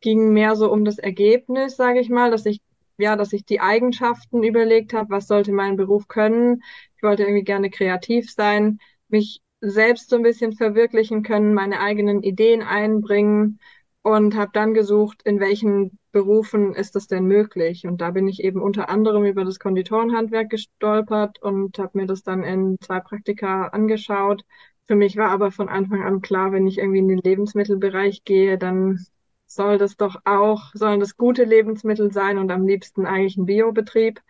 Ging 0.00 0.32
mehr 0.32 0.56
so 0.56 0.72
um 0.72 0.84
das 0.84 0.98
Ergebnis, 0.98 1.76
sage 1.76 2.00
ich 2.00 2.08
mal, 2.10 2.30
dass 2.30 2.46
ich 2.46 2.60
ja, 2.98 3.16
dass 3.16 3.32
ich 3.32 3.44
die 3.46 3.60
Eigenschaften 3.60 4.42
überlegt 4.44 4.92
habe, 4.94 5.10
was 5.10 5.28
sollte 5.28 5.52
mein 5.52 5.76
Beruf 5.76 6.08
können. 6.08 6.62
Ich 6.96 7.02
wollte 7.02 7.22
irgendwie 7.24 7.44
gerne 7.44 7.70
kreativ 7.70 8.32
sein, 8.32 8.80
mich 9.08 9.40
selbst 9.60 10.10
so 10.10 10.16
ein 10.16 10.22
bisschen 10.22 10.52
verwirklichen 10.52 11.22
können, 11.22 11.54
meine 11.54 11.80
eigenen 11.80 12.22
Ideen 12.22 12.62
einbringen 12.62 13.58
und 14.02 14.36
habe 14.36 14.50
dann 14.54 14.74
gesucht, 14.74 15.22
in 15.24 15.40
welchen 15.40 15.98
Berufen 16.12 16.74
ist 16.74 16.94
das 16.94 17.06
denn 17.08 17.24
möglich. 17.24 17.86
Und 17.86 18.00
da 18.00 18.10
bin 18.12 18.28
ich 18.28 18.42
eben 18.42 18.62
unter 18.62 18.88
anderem 18.88 19.24
über 19.24 19.44
das 19.44 19.58
Konditorenhandwerk 19.58 20.50
gestolpert 20.50 21.42
und 21.42 21.78
habe 21.78 21.98
mir 21.98 22.06
das 22.06 22.22
dann 22.22 22.42
in 22.44 22.76
zwei 22.80 23.00
Praktika 23.00 23.68
angeschaut. 23.68 24.44
Für 24.86 24.94
mich 24.96 25.16
war 25.16 25.30
aber 25.30 25.50
von 25.52 25.68
Anfang 25.68 26.02
an 26.02 26.22
klar, 26.22 26.52
wenn 26.52 26.66
ich 26.66 26.78
irgendwie 26.78 27.00
in 27.00 27.08
den 27.08 27.18
Lebensmittelbereich 27.18 28.24
gehe, 28.24 28.56
dann 28.58 29.04
soll 29.46 29.78
das 29.78 29.96
doch 29.96 30.16
auch, 30.24 30.70
sollen 30.74 31.00
das 31.00 31.16
gute 31.16 31.44
Lebensmittel 31.44 32.12
sein 32.12 32.38
und 32.38 32.50
am 32.50 32.66
liebsten 32.66 33.06
eigentlich 33.06 33.36
ein 33.36 33.46
Biobetrieb. 33.46 34.20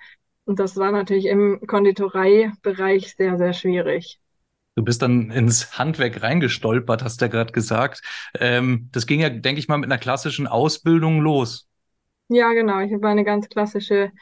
Und 0.47 0.58
das 0.61 0.76
war 0.76 0.90
natürlich 0.92 1.26
im 1.26 1.61
Konditoreibereich 1.66 3.14
sehr, 3.16 3.37
sehr 3.38 3.52
schwierig. 3.52 4.20
Du 4.78 4.85
bist 4.85 5.02
dann 5.02 5.32
ins 5.32 5.76
Handwerk 5.76 6.23
reingestolpert, 6.23 7.02
hast 7.02 7.20
du 7.20 7.25
ja 7.25 7.28
gerade 7.28 7.52
gesagt. 7.52 8.00
Ähm, 8.38 8.88
das 8.92 9.08
ging 9.08 9.18
ja, 9.18 9.28
denke 9.28 9.58
ich 9.58 9.66
mal, 9.66 9.76
mit 9.76 9.90
einer 9.90 9.99
klassischen 9.99 10.47
Ausbildung 10.47 11.20
los. 11.20 11.66
Ja, 12.28 12.52
genau. 12.52 12.78
Ich 12.78 12.92
habe 12.92 13.08
eine 13.08 13.25
ganz 13.25 13.49
klassische 13.49 14.12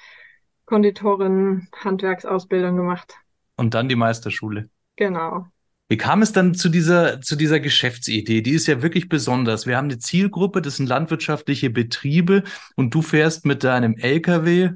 Konditorin-Handwerksausbildung 0.65 2.75
gemacht. 2.75 3.17
Und 3.57 3.75
dann 3.75 3.91
die 3.91 3.97
Meisterschule. 3.97 4.71
Genau. 4.97 5.47
Wie 5.91 5.99
kam 5.99 6.23
es 6.23 6.33
dann 6.33 6.55
zu 6.55 6.71
dieser, 6.71 7.21
zu 7.21 7.37
dieser 7.37 7.61
Geschäftsidee? 7.61 8.41
Die 8.41 8.53
ist 8.53 8.67
ja 8.67 8.81
wirklich 8.81 9.11
besonders. 9.11 9.67
Wir 9.67 9.77
haben 9.77 9.91
eine 9.91 9.99
Zielgruppe, 9.99 10.63
das 10.63 10.77
sind 10.77 10.89
landwirtschaftliche 10.89 11.69
Betriebe 11.69 12.45
und 12.77 12.95
du 12.95 13.03
fährst 13.03 13.45
mit 13.45 13.63
deinem 13.63 13.99
LKW, 13.99 14.71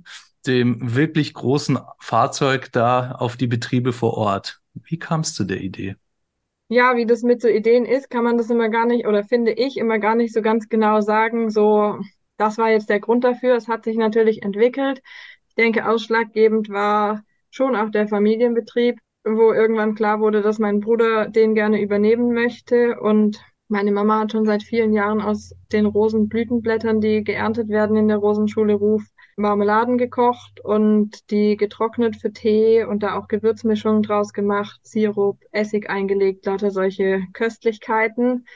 dem 0.47 0.95
wirklich 0.95 1.33
großen 1.33 1.79
Fahrzeug 1.99 2.71
da 2.71 3.13
auf 3.13 3.39
die 3.39 3.47
Betriebe 3.47 3.95
vor 3.95 4.19
Ort. 4.19 4.61
Wie 4.75 4.99
kam 4.99 5.21
es 5.21 5.35
zu 5.35 5.45
der 5.45 5.61
Idee? 5.61 5.97
Ja, 6.69 6.97
wie 6.97 7.05
das 7.07 7.23
mit 7.23 7.43
so 7.43 7.49
Ideen 7.49 7.85
ist, 7.85 8.11
kann 8.11 8.23
man 8.23 8.39
das 8.39 8.49
immer 8.49 8.69
gar 8.69 8.87
nicht, 8.87 9.07
oder 9.07 9.25
finde 9.25 9.53
ich 9.53 9.77
immer 9.77 9.99
gar 9.99 10.15
nicht 10.15 10.33
so 10.33 10.41
ganz 10.41 10.69
genau 10.69 11.01
sagen, 11.01 11.51
so, 11.51 11.99
das 12.37 12.59
war 12.59 12.71
jetzt 12.71 12.89
der 12.89 13.01
Grund 13.01 13.25
dafür. 13.25 13.57
Es 13.57 13.67
hat 13.67 13.85
sich 13.85 13.97
natürlich 13.97 14.43
entwickelt. 14.43 15.03
Ich 15.49 15.55
denke, 15.57 15.89
ausschlaggebend 15.89 16.69
war 16.71 17.23
schon 17.51 17.75
auch 17.75 17.91
der 17.91 18.07
Familienbetrieb, 18.07 19.01
wo 19.25 19.53
irgendwann 19.53 19.97
klar 19.97 20.21
wurde, 20.21 20.43
dass 20.43 20.61
mein 20.61 20.81
Bruder 20.81 21.29
den 21.29 21.55
gerne 21.55 21.83
übernehmen 21.83 22.33
möchte. 22.33 23.01
Und 23.01 23.43
meine 23.69 23.91
Mama 23.91 24.21
hat 24.21 24.33
schon 24.33 24.47
seit 24.47 24.63
vielen 24.63 24.93
Jahren 24.93 25.21
aus 25.21 25.53
den 25.73 25.87
Rosenblütenblättern, 25.87 27.01
die 27.01 27.25
geerntet 27.25 27.69
werden 27.69 27.97
in 27.97 28.09
der 28.09 28.19
Rosenschule 28.19 28.75
Ruf, 28.75 29.03
Marmeladen 29.41 29.99
gekocht 29.99 30.61
und 30.61 31.31
die 31.31 31.57
getrocknet 31.57 32.17
für 32.17 32.33
Tee 32.33 32.85
und 32.85 33.03
da 33.03 33.19
auch 33.19 33.29
Gewürzmischungen 33.29 34.03
draus 34.03 34.33
gemacht, 34.33 34.81
Sirup, 34.85 35.41
Essig 35.53 35.91
eingelegt, 35.91 36.47
lauter 36.47 36.71
solche 36.71 37.23
Köstlichkeiten. 37.33 38.47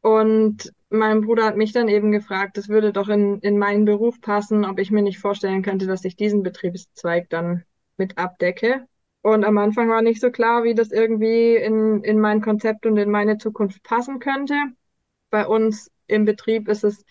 Und 0.00 0.72
mein 0.88 1.20
Bruder 1.20 1.44
hat 1.44 1.56
mich 1.56 1.72
dann 1.72 1.88
eben 1.88 2.10
gefragt, 2.10 2.56
das 2.56 2.68
würde 2.68 2.92
doch 2.92 3.08
in, 3.08 3.38
in 3.40 3.58
meinen 3.58 3.84
Beruf 3.84 4.20
passen, 4.20 4.64
ob 4.64 4.78
ich 4.78 4.90
mir 4.90 5.02
nicht 5.02 5.18
vorstellen 5.18 5.62
könnte, 5.62 5.86
dass 5.86 6.04
ich 6.04 6.16
diesen 6.16 6.42
Betriebszweig 6.42 7.28
dann 7.30 7.64
mit 7.96 8.18
abdecke. 8.18 8.86
Und 9.22 9.44
am 9.44 9.58
Anfang 9.58 9.90
war 9.90 10.02
nicht 10.02 10.20
so 10.20 10.30
klar, 10.30 10.64
wie 10.64 10.74
das 10.74 10.90
irgendwie 10.90 11.54
in, 11.56 12.02
in 12.02 12.18
mein 12.18 12.40
Konzept 12.40 12.86
und 12.86 12.96
in 12.96 13.10
meine 13.10 13.36
Zukunft 13.36 13.82
passen 13.82 14.18
könnte. 14.18 14.54
Bei 15.28 15.46
uns 15.46 15.90
im 16.06 16.24
Betrieb 16.24 16.68
ist 16.68 16.84
es 16.84 17.04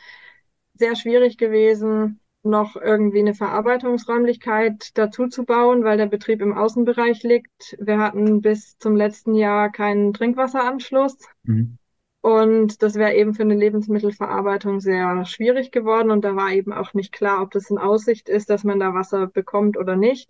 sehr 0.74 0.96
schwierig 0.96 1.38
gewesen, 1.38 2.20
noch 2.44 2.76
irgendwie 2.76 3.20
eine 3.20 3.34
Verarbeitungsräumlichkeit 3.34 4.98
dazu 4.98 5.28
zu 5.28 5.44
bauen, 5.44 5.84
weil 5.84 5.98
der 5.98 6.06
Betrieb 6.06 6.42
im 6.42 6.58
Außenbereich 6.58 7.24
liegt. 7.24 7.78
Wir 7.80 8.00
hatten 8.00 8.42
bis 8.42 8.78
zum 8.78 8.96
letzten 8.96 9.36
Jahr 9.36 9.72
keinen 9.72 10.14
Trinkwasseranschluss. 10.14 11.18
Mhm. 11.44 11.78
Und 12.22 12.82
das 12.84 12.96
wäre 12.96 13.16
eben 13.16 13.34
für 13.34 13.44
eine 13.44 13.56
Lebensmittelverarbeitung 13.56 14.82
sehr 14.82 15.26
schwierig 15.26 15.72
geworden. 15.72 16.12
Und 16.12 16.26
da 16.26 16.36
war 16.36 16.52
eben 16.52 16.74
auch 16.74 16.94
nicht 16.94 17.14
klar, 17.14 17.42
ob 17.42 17.52
das 17.52 17.70
in 17.70 17.78
Aussicht 17.78 18.28
ist, 18.28 18.50
dass 18.50 18.64
man 18.64 18.80
da 18.80 18.94
Wasser 18.94 19.28
bekommt 19.28 19.78
oder 19.78 19.96
nicht. 19.96 20.30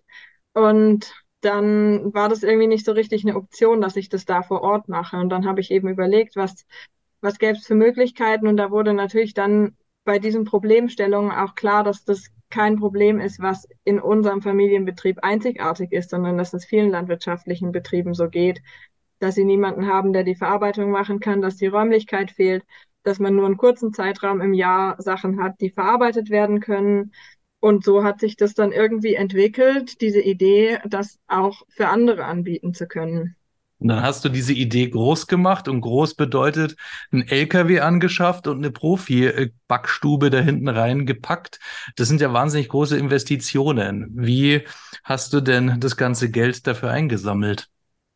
Und 0.53 1.13
dann 1.41 2.13
war 2.13 2.29
das 2.29 2.43
irgendwie 2.43 2.67
nicht 2.67 2.85
so 2.85 2.91
richtig 2.91 3.25
eine 3.25 3.35
Option, 3.35 3.81
dass 3.81 3.95
ich 3.95 4.09
das 4.09 4.25
da 4.25 4.43
vor 4.43 4.61
Ort 4.61 4.87
mache. 4.87 5.17
Und 5.17 5.29
dann 5.29 5.45
habe 5.45 5.61
ich 5.61 5.71
eben 5.71 5.87
überlegt, 5.87 6.35
was, 6.35 6.65
was 7.21 7.39
gäbe 7.39 7.57
es 7.57 7.65
für 7.65 7.75
Möglichkeiten. 7.75 8.47
Und 8.47 8.57
da 8.57 8.69
wurde 8.71 8.93
natürlich 8.93 9.33
dann 9.33 9.75
bei 10.03 10.19
diesen 10.19 10.45
Problemstellungen 10.45 11.31
auch 11.31 11.55
klar, 11.55 11.83
dass 11.83 12.03
das 12.03 12.29
kein 12.49 12.77
Problem 12.77 13.19
ist, 13.19 13.39
was 13.39 13.67
in 13.83 13.99
unserem 13.99 14.41
Familienbetrieb 14.41 15.19
einzigartig 15.21 15.91
ist, 15.91 16.09
sondern 16.09 16.37
dass 16.37 16.53
es 16.53 16.65
vielen 16.65 16.89
landwirtschaftlichen 16.89 17.71
Betrieben 17.71 18.13
so 18.13 18.27
geht, 18.29 18.61
dass 19.19 19.35
sie 19.35 19.45
niemanden 19.45 19.87
haben, 19.87 20.13
der 20.13 20.23
die 20.23 20.35
Verarbeitung 20.35 20.91
machen 20.91 21.19
kann, 21.19 21.41
dass 21.41 21.57
die 21.57 21.67
Räumlichkeit 21.67 22.31
fehlt, 22.31 22.63
dass 23.03 23.19
man 23.19 23.35
nur 23.35 23.45
einen 23.45 23.57
kurzen 23.57 23.93
Zeitraum 23.93 24.41
im 24.41 24.53
Jahr 24.53 25.01
Sachen 25.01 25.41
hat, 25.41 25.61
die 25.61 25.69
verarbeitet 25.69 26.29
werden 26.29 26.59
können. 26.59 27.11
Und 27.59 27.83
so 27.83 28.03
hat 28.03 28.19
sich 28.19 28.35
das 28.37 28.53
dann 28.53 28.71
irgendwie 28.71 29.15
entwickelt, 29.15 30.01
diese 30.01 30.21
Idee, 30.21 30.79
das 30.85 31.19
auch 31.27 31.63
für 31.69 31.87
andere 31.89 32.25
anbieten 32.25 32.73
zu 32.73 32.87
können. 32.87 33.35
Und 33.79 33.87
dann 33.89 34.03
hast 34.03 34.25
du 34.25 34.29
diese 34.29 34.53
Idee 34.53 34.89
groß 34.89 35.27
gemacht 35.27 35.67
und 35.67 35.81
groß 35.81 36.15
bedeutet 36.15 36.75
ein 37.11 37.27
LKW 37.27 37.79
angeschafft 37.79 38.47
und 38.47 38.57
eine 38.57 38.71
Profi-Backstube 38.71 40.29
da 40.29 40.39
hinten 40.39 40.67
reingepackt. 40.67 41.59
Das 41.95 42.07
sind 42.09 42.21
ja 42.21 42.33
wahnsinnig 42.33 42.69
große 42.69 42.97
Investitionen. 42.97 44.09
Wie 44.15 44.63
hast 45.03 45.33
du 45.33 45.41
denn 45.41 45.79
das 45.79 45.95
ganze 45.97 46.29
Geld 46.29 46.67
dafür 46.67 46.91
eingesammelt? 46.91 47.69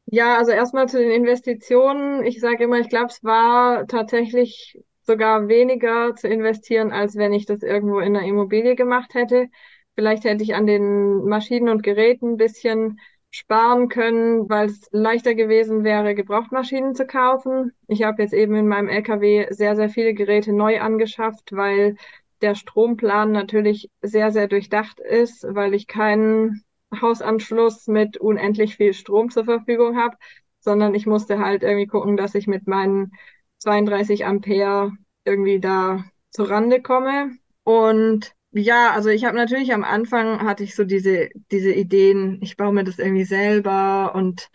Ja, 0.06 0.38
also 0.38 0.52
erstmal 0.52 0.88
zu 0.90 0.98
den 1.00 1.12
Investitionen. 1.12 2.24
Ich 2.26 2.40
sage 2.40 2.66
immer, 2.66 2.80
ich 2.80 2.90
glaube, 2.90 3.08
es 3.08 3.24
war 3.24 3.88
tatsächlich 3.88 4.78
sogar 5.02 5.48
weniger 5.48 6.16
zu 6.16 6.28
investieren, 6.28 6.92
als 6.92 7.16
wenn 7.16 7.34
ich 7.34 7.46
das 7.46 7.62
irgendwo 7.64 8.00
in 8.00 8.16
einer 8.16 8.26
Immobilie 8.28 8.76
gemacht 8.76 9.14
hätte. 9.14 9.48
Vielleicht 9.96 10.24
hätte 10.26 10.44
ich 10.44 10.56
an 10.56 10.68
den 10.68 11.24
Maschinen 11.26 11.70
und 11.70 11.84
Geräten 11.84 12.34
ein 12.34 12.38
bisschen 12.38 13.00
sparen 13.34 13.90
können, 13.90 14.48
weil 14.48 14.68
es 14.68 14.88
leichter 14.92 15.34
gewesen 15.34 15.84
wäre, 15.84 16.14
Gebrauchtmaschinen 16.14 16.94
zu 16.94 17.08
kaufen. 17.08 17.72
Ich 17.88 18.04
habe 18.04 18.22
jetzt 18.22 18.34
eben 18.34 18.54
in 18.54 18.68
meinem 18.68 18.90
LKW 18.90 19.48
sehr, 19.50 19.76
sehr 19.76 19.90
viele 19.90 20.14
Geräte 20.14 20.54
neu 20.54 20.80
angeschafft, 20.80 21.52
weil 21.52 21.96
der 22.42 22.54
Stromplan 22.54 23.32
natürlich 23.32 23.90
sehr, 24.04 24.30
sehr 24.32 24.48
durchdacht 24.48 25.00
ist, 25.00 25.48
weil 25.50 25.74
ich 25.74 25.88
keinen 25.88 26.64
Hausanschluss 27.02 27.88
mit 27.88 28.18
unendlich 28.18 28.76
viel 28.76 28.94
Strom 28.94 29.32
zur 29.32 29.46
Verfügung 29.46 29.98
habe, 29.98 30.16
sondern 30.60 30.94
ich 30.94 31.08
musste 31.08 31.40
halt 31.40 31.64
irgendwie 31.64 31.88
gucken, 31.88 32.18
dass 32.18 32.36
ich 32.36 32.46
mit 32.46 32.68
meinen 32.68 33.14
32 33.58 34.28
Ampere 34.28 34.92
irgendwie 35.26 35.60
da 35.60 36.04
zur 36.30 36.52
Rande 36.52 36.84
komme. 36.84 37.32
Und 37.64 38.36
ja, 38.54 38.92
also 38.94 39.10
ich 39.10 39.26
habe 39.26 39.36
natürlich 39.36 39.74
am 39.74 39.84
Anfang 39.84 40.42
hatte 40.42 40.64
ich 40.64 40.76
so 40.76 40.84
diese, 40.84 41.30
diese 41.52 41.74
Ideen, 41.74 42.40
ich 42.42 42.58
baue 42.58 42.74
mir 42.74 42.84
das 42.84 43.00
irgendwie 43.00 43.26
selber 43.26 44.14
und 44.16 44.50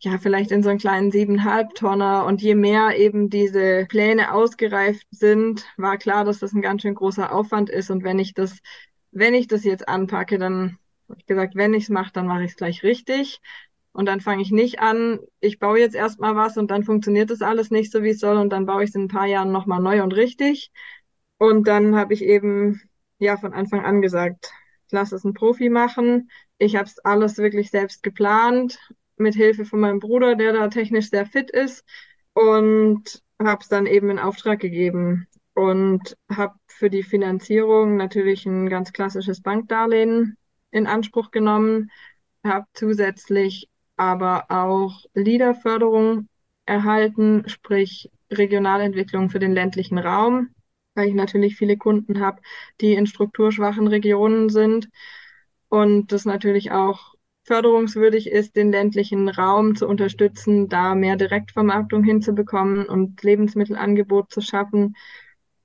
ja, 0.00 0.18
vielleicht 0.18 0.50
in 0.50 0.62
so 0.62 0.70
einen 0.70 0.78
kleinen 0.78 1.10
siebeneinhalb 1.10 1.74
Tonner. 1.74 2.24
Und 2.26 2.40
je 2.42 2.54
mehr 2.54 2.96
eben 2.98 3.28
diese 3.28 3.86
Pläne 3.86 4.32
ausgereift 4.32 5.06
sind, 5.10 5.66
war 5.76 5.98
klar, 5.98 6.24
dass 6.24 6.38
das 6.38 6.52
ein 6.54 6.62
ganz 6.62 6.82
schön 6.82 6.94
großer 6.94 7.32
Aufwand 7.32 7.68
ist. 7.70 7.90
Und 7.90 8.02
wenn 8.02 8.18
ich 8.18 8.32
das, 8.34 8.58
wenn 9.10 9.34
ich 9.34 9.46
das 9.46 9.64
jetzt 9.64 9.88
anpacke, 9.88 10.38
dann 10.38 10.78
habe 11.08 11.20
ich 11.20 11.26
gesagt, 11.26 11.54
wenn 11.54 11.74
ich 11.74 11.84
es 11.84 11.88
mache, 11.90 12.12
dann 12.12 12.26
mache 12.26 12.44
ich 12.44 12.52
es 12.52 12.56
gleich 12.56 12.82
richtig. 12.82 13.40
Und 13.92 14.06
dann 14.06 14.20
fange 14.20 14.42
ich 14.42 14.52
nicht 14.52 14.80
an, 14.80 15.18
ich 15.40 15.58
baue 15.58 15.80
jetzt 15.80 15.96
erstmal 15.96 16.36
was 16.36 16.56
und 16.56 16.70
dann 16.70 16.84
funktioniert 16.84 17.30
das 17.30 17.42
alles 17.42 17.70
nicht 17.70 17.92
so, 17.92 18.02
wie 18.02 18.10
es 18.10 18.20
soll. 18.20 18.36
Und 18.38 18.50
dann 18.50 18.66
baue 18.66 18.84
ich 18.84 18.90
es 18.90 18.94
in 18.96 19.02
ein 19.04 19.08
paar 19.08 19.26
Jahren 19.26 19.52
nochmal 19.52 19.80
neu 19.82 20.02
und 20.02 20.12
richtig. 20.12 20.70
Und 21.38 21.66
dann 21.68 21.96
habe 21.96 22.14
ich 22.14 22.22
eben 22.22 22.80
ja 23.20 23.36
von 23.36 23.52
Anfang 23.52 23.84
an 23.84 24.02
gesagt, 24.02 24.50
lass 24.90 25.12
es 25.12 25.24
ein 25.24 25.34
Profi 25.34 25.68
machen. 25.68 26.30
Ich 26.58 26.76
habe 26.76 26.86
es 26.86 26.98
alles 27.00 27.38
wirklich 27.38 27.70
selbst 27.70 28.02
geplant, 28.02 28.78
mit 29.16 29.34
Hilfe 29.34 29.64
von 29.64 29.80
meinem 29.80 30.00
Bruder, 30.00 30.34
der 30.34 30.52
da 30.52 30.68
technisch 30.68 31.10
sehr 31.10 31.26
fit 31.26 31.50
ist. 31.50 31.84
Und 32.32 33.22
habe 33.40 33.60
es 33.60 33.68
dann 33.68 33.86
eben 33.86 34.10
in 34.10 34.18
Auftrag 34.18 34.60
gegeben 34.60 35.26
und 35.54 36.16
habe 36.34 36.54
für 36.66 36.90
die 36.90 37.02
Finanzierung 37.02 37.96
natürlich 37.96 38.46
ein 38.46 38.68
ganz 38.68 38.92
klassisches 38.92 39.42
Bankdarlehen 39.42 40.36
in 40.70 40.86
Anspruch 40.86 41.30
genommen, 41.30 41.90
habe 42.44 42.66
zusätzlich 42.72 43.68
aber 43.96 44.46
auch 44.48 45.04
LEADER-Förderung 45.14 46.28
erhalten, 46.64 47.44
sprich 47.46 48.10
Regionalentwicklung 48.30 49.28
für 49.28 49.40
den 49.40 49.52
ländlichen 49.52 49.98
Raum, 49.98 50.50
weil 51.00 51.08
ich 51.08 51.14
natürlich 51.14 51.56
viele 51.56 51.78
Kunden 51.78 52.20
habe, 52.20 52.42
die 52.82 52.92
in 52.92 53.06
strukturschwachen 53.06 53.88
Regionen 53.88 54.50
sind 54.50 54.90
und 55.70 56.12
das 56.12 56.26
natürlich 56.26 56.72
auch 56.72 57.14
förderungswürdig 57.44 58.30
ist, 58.30 58.54
den 58.54 58.70
ländlichen 58.70 59.30
Raum 59.30 59.76
zu 59.76 59.88
unterstützen, 59.88 60.68
da 60.68 60.94
mehr 60.94 61.16
Direktvermarktung 61.16 62.04
hinzubekommen 62.04 62.84
und 62.84 63.22
Lebensmittelangebot 63.22 64.30
zu 64.30 64.42
schaffen. 64.42 64.94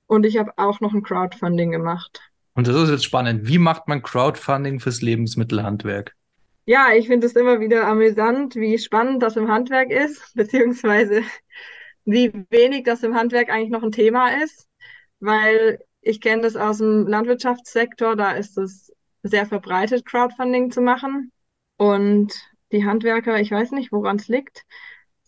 Und 0.06 0.24
ich 0.24 0.38
habe 0.38 0.52
auch 0.56 0.80
noch 0.80 0.94
ein 0.94 1.02
Crowdfunding 1.02 1.70
gemacht. 1.70 2.22
Und 2.54 2.66
das 2.66 2.76
ist 2.76 2.88
jetzt 2.88 3.04
spannend. 3.04 3.46
Wie 3.46 3.58
macht 3.58 3.88
man 3.88 4.02
Crowdfunding 4.02 4.80
fürs 4.80 5.02
Lebensmittelhandwerk? 5.02 6.14
Ja, 6.64 6.88
ich 6.96 7.08
finde 7.08 7.26
es 7.26 7.34
immer 7.34 7.60
wieder 7.60 7.86
amüsant, 7.86 8.56
wie 8.56 8.78
spannend 8.78 9.22
das 9.22 9.36
im 9.36 9.48
Handwerk 9.48 9.90
ist, 9.90 10.22
beziehungsweise 10.34 11.22
wie 12.06 12.32
wenig 12.50 12.84
das 12.84 13.02
im 13.02 13.14
Handwerk 13.14 13.50
eigentlich 13.50 13.70
noch 13.70 13.82
ein 13.82 13.92
Thema 13.92 14.42
ist, 14.42 14.66
weil 15.20 15.80
ich 16.00 16.20
kenne 16.20 16.42
das 16.42 16.56
aus 16.56 16.78
dem 16.78 17.06
Landwirtschaftssektor, 17.06 18.16
da 18.16 18.32
ist 18.32 18.56
es 18.58 18.92
sehr 19.22 19.46
verbreitet, 19.46 20.06
Crowdfunding 20.06 20.70
zu 20.70 20.80
machen. 20.80 21.32
Und 21.76 22.32
die 22.72 22.84
Handwerker, 22.84 23.40
ich 23.40 23.50
weiß 23.50 23.72
nicht, 23.72 23.92
woran 23.92 24.16
es 24.16 24.28
liegt, 24.28 24.64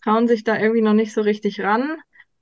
trauen 0.03 0.27
sich 0.27 0.43
da 0.43 0.57
irgendwie 0.57 0.81
noch 0.81 0.93
nicht 0.93 1.13
so 1.13 1.21
richtig 1.21 1.61
ran. 1.61 1.97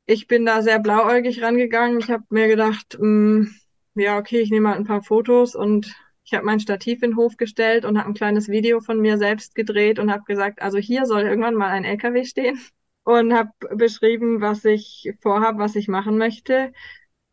Ich 0.06 0.28
bin 0.28 0.46
da 0.46 0.62
sehr 0.62 0.80
blauäugig 0.80 1.42
rangegangen. 1.42 2.00
Ich 2.00 2.10
habe 2.10 2.24
mir 2.30 2.48
gedacht, 2.48 2.98
mh, 3.00 3.08
mm, 3.08 3.56
ja, 3.96 4.18
okay, 4.18 4.40
ich 4.40 4.52
nehme 4.52 4.70
halt 4.70 4.80
ein 4.80 4.86
paar 4.86 5.02
Fotos 5.02 5.56
und 5.56 5.94
ich 6.24 6.34
habe 6.34 6.46
mein 6.46 6.60
Stativ 6.60 7.02
in 7.04 7.12
den 7.12 7.18
Hof 7.18 7.38
gestellt 7.38 7.86
und 7.86 7.98
habe 7.98 8.10
ein 8.10 8.14
kleines 8.14 8.50
Video 8.50 8.80
von 8.82 9.00
mir 9.00 9.18
selbst 9.18 9.56
gedreht 9.56 9.98
und 9.98 10.12
habe 10.12 10.24
gesagt, 10.26 10.62
also 10.62 10.78
hier 10.78 11.06
soll 11.06 11.22
irgendwann 11.24 11.56
mal 11.56 11.70
ein 11.70 11.86
LKW 11.86 12.26
stehen 12.26 12.60
und 13.04 13.34
habe 13.34 13.52
beschrieben, 13.76 14.42
was 14.42 14.66
ich 14.66 15.14
vorhabe, 15.22 15.60
was 15.60 15.76
ich 15.76 15.88
machen 15.88 16.18
möchte 16.18 16.72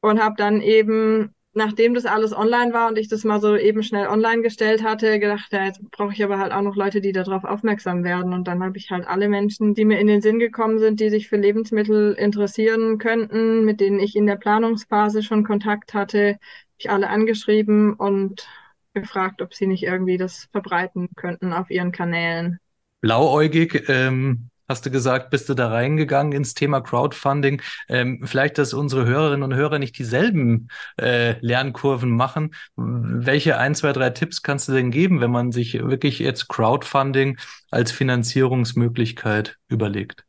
und 0.04 0.22
habe 0.22 0.34
dann 0.36 0.60
eben, 0.60 1.34
nachdem 1.54 1.94
das 1.94 2.04
alles 2.04 2.36
online 2.36 2.74
war 2.74 2.88
und 2.88 2.98
ich 2.98 3.08
das 3.08 3.24
mal 3.24 3.40
so 3.40 3.56
eben 3.56 3.82
schnell 3.82 4.06
online 4.06 4.42
gestellt 4.42 4.82
hatte, 4.82 5.18
gedacht, 5.18 5.50
ja, 5.50 5.64
jetzt 5.64 5.80
brauche 5.90 6.12
ich 6.12 6.22
aber 6.22 6.38
halt 6.38 6.52
auch 6.52 6.60
noch 6.60 6.76
Leute, 6.76 7.00
die 7.00 7.12
darauf 7.12 7.44
aufmerksam 7.44 8.04
werden 8.04 8.34
und 8.34 8.46
dann 8.46 8.62
habe 8.62 8.76
ich 8.76 8.90
halt 8.90 9.06
alle 9.06 9.30
Menschen, 9.30 9.72
die 9.72 9.86
mir 9.86 9.98
in 9.98 10.06
den 10.06 10.20
Sinn 10.20 10.38
gekommen 10.38 10.78
sind, 10.78 11.00
die 11.00 11.08
sich 11.08 11.28
für 11.28 11.36
Lebensmittel 11.36 12.12
interessieren 12.18 12.98
könnten, 12.98 13.64
mit 13.64 13.80
denen 13.80 13.98
ich 13.98 14.14
in 14.14 14.26
der 14.26 14.36
Planungsphase 14.36 15.22
schon 15.22 15.42
Kontakt 15.42 15.94
hatte, 15.94 16.36
ich 16.76 16.90
alle 16.90 17.08
angeschrieben 17.08 17.94
und 17.94 18.46
gefragt, 18.92 19.40
ob 19.40 19.54
sie 19.54 19.66
nicht 19.66 19.84
irgendwie 19.84 20.18
das 20.18 20.48
verbreiten 20.52 21.08
könnten 21.16 21.54
auf 21.54 21.70
ihren 21.70 21.92
Kanälen. 21.92 22.58
Blauäugig, 23.00 23.88
ähm, 23.88 24.50
hast 24.68 24.86
du 24.86 24.90
gesagt, 24.90 25.30
bist 25.30 25.48
du 25.48 25.54
da 25.54 25.68
reingegangen 25.68 26.32
ins 26.32 26.54
Thema 26.54 26.80
Crowdfunding. 26.80 27.62
Ähm, 27.88 28.22
vielleicht, 28.24 28.58
dass 28.58 28.74
unsere 28.74 29.06
Hörerinnen 29.06 29.42
und 29.42 29.54
Hörer 29.54 29.78
nicht 29.78 29.98
dieselben 29.98 30.68
äh, 31.00 31.36
Lernkurven 31.40 32.10
machen. 32.10 32.54
Welche 32.76 33.58
ein, 33.58 33.74
zwei, 33.74 33.92
drei 33.92 34.10
Tipps 34.10 34.42
kannst 34.42 34.68
du 34.68 34.72
denn 34.72 34.90
geben, 34.90 35.20
wenn 35.20 35.30
man 35.30 35.52
sich 35.52 35.74
wirklich 35.74 36.18
jetzt 36.18 36.48
Crowdfunding 36.48 37.38
als 37.70 37.92
Finanzierungsmöglichkeit 37.92 39.56
überlegt? 39.68 40.24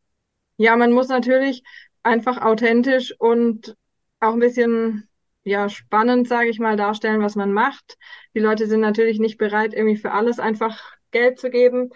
Ja, 0.58 0.76
man 0.76 0.92
muss 0.92 1.10
natürlich 1.10 1.64
einfach 2.04 2.42
authentisch 2.42 3.14
und 3.18 3.76
auch 4.20 4.34
ein 4.34 4.40
bisschen 4.40 5.10
ja, 5.44 5.70
spannend, 5.70 6.28
sage 6.28 6.50
ich 6.50 6.60
mal, 6.60 6.76
darstellen, 6.76 7.22
was 7.22 7.36
man 7.36 7.54
macht. 7.54 7.98
Die 8.34 8.40
Leute 8.40 8.68
sind 8.68 8.82
natürlich 8.82 9.20
nicht 9.20 9.38
bereit, 9.38 9.74
irgendwie 9.74 9.98
für 9.98 10.12
alles 10.12 10.40
einfach 10.40 10.82
Geld 11.12 11.40
zu 11.40 11.50
geben. 11.50 11.92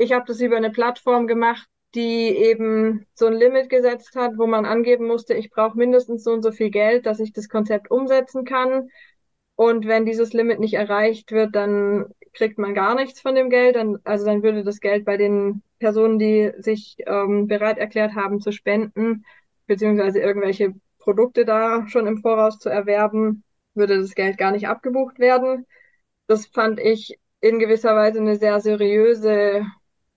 Ich 0.00 0.12
habe 0.12 0.24
das 0.26 0.40
über 0.40 0.56
eine 0.56 0.70
Plattform 0.70 1.26
gemacht, 1.26 1.66
die 1.96 2.28
eben 2.28 3.04
so 3.14 3.26
ein 3.26 3.32
Limit 3.32 3.68
gesetzt 3.68 4.14
hat, 4.14 4.38
wo 4.38 4.46
man 4.46 4.64
angeben 4.64 5.08
musste, 5.08 5.34
ich 5.34 5.50
brauche 5.50 5.76
mindestens 5.76 6.22
so 6.22 6.30
und 6.32 6.42
so 6.42 6.52
viel 6.52 6.70
Geld, 6.70 7.04
dass 7.04 7.18
ich 7.18 7.32
das 7.32 7.48
Konzept 7.48 7.90
umsetzen 7.90 8.44
kann. 8.44 8.90
Und 9.56 9.88
wenn 9.88 10.06
dieses 10.06 10.32
Limit 10.32 10.60
nicht 10.60 10.74
erreicht 10.74 11.32
wird, 11.32 11.56
dann 11.56 12.06
kriegt 12.32 12.58
man 12.58 12.74
gar 12.74 12.94
nichts 12.94 13.20
von 13.20 13.34
dem 13.34 13.50
Geld. 13.50 13.74
Dann, 13.74 13.98
also 14.04 14.24
dann 14.24 14.44
würde 14.44 14.62
das 14.62 14.78
Geld 14.78 15.04
bei 15.04 15.16
den 15.16 15.62
Personen, 15.80 16.20
die 16.20 16.52
sich 16.58 16.96
ähm, 17.06 17.48
bereit 17.48 17.78
erklärt 17.78 18.14
haben 18.14 18.40
zu 18.40 18.52
spenden, 18.52 19.24
beziehungsweise 19.66 20.20
irgendwelche 20.20 20.74
Produkte 21.00 21.44
da 21.44 21.88
schon 21.88 22.06
im 22.06 22.18
Voraus 22.18 22.60
zu 22.60 22.68
erwerben, 22.68 23.42
würde 23.74 23.98
das 24.00 24.14
Geld 24.14 24.38
gar 24.38 24.52
nicht 24.52 24.68
abgebucht 24.68 25.18
werden. 25.18 25.66
Das 26.28 26.46
fand 26.46 26.78
ich 26.78 27.18
in 27.40 27.58
gewisser 27.58 27.96
Weise 27.96 28.20
eine 28.20 28.36
sehr 28.36 28.60
seriöse 28.60 29.66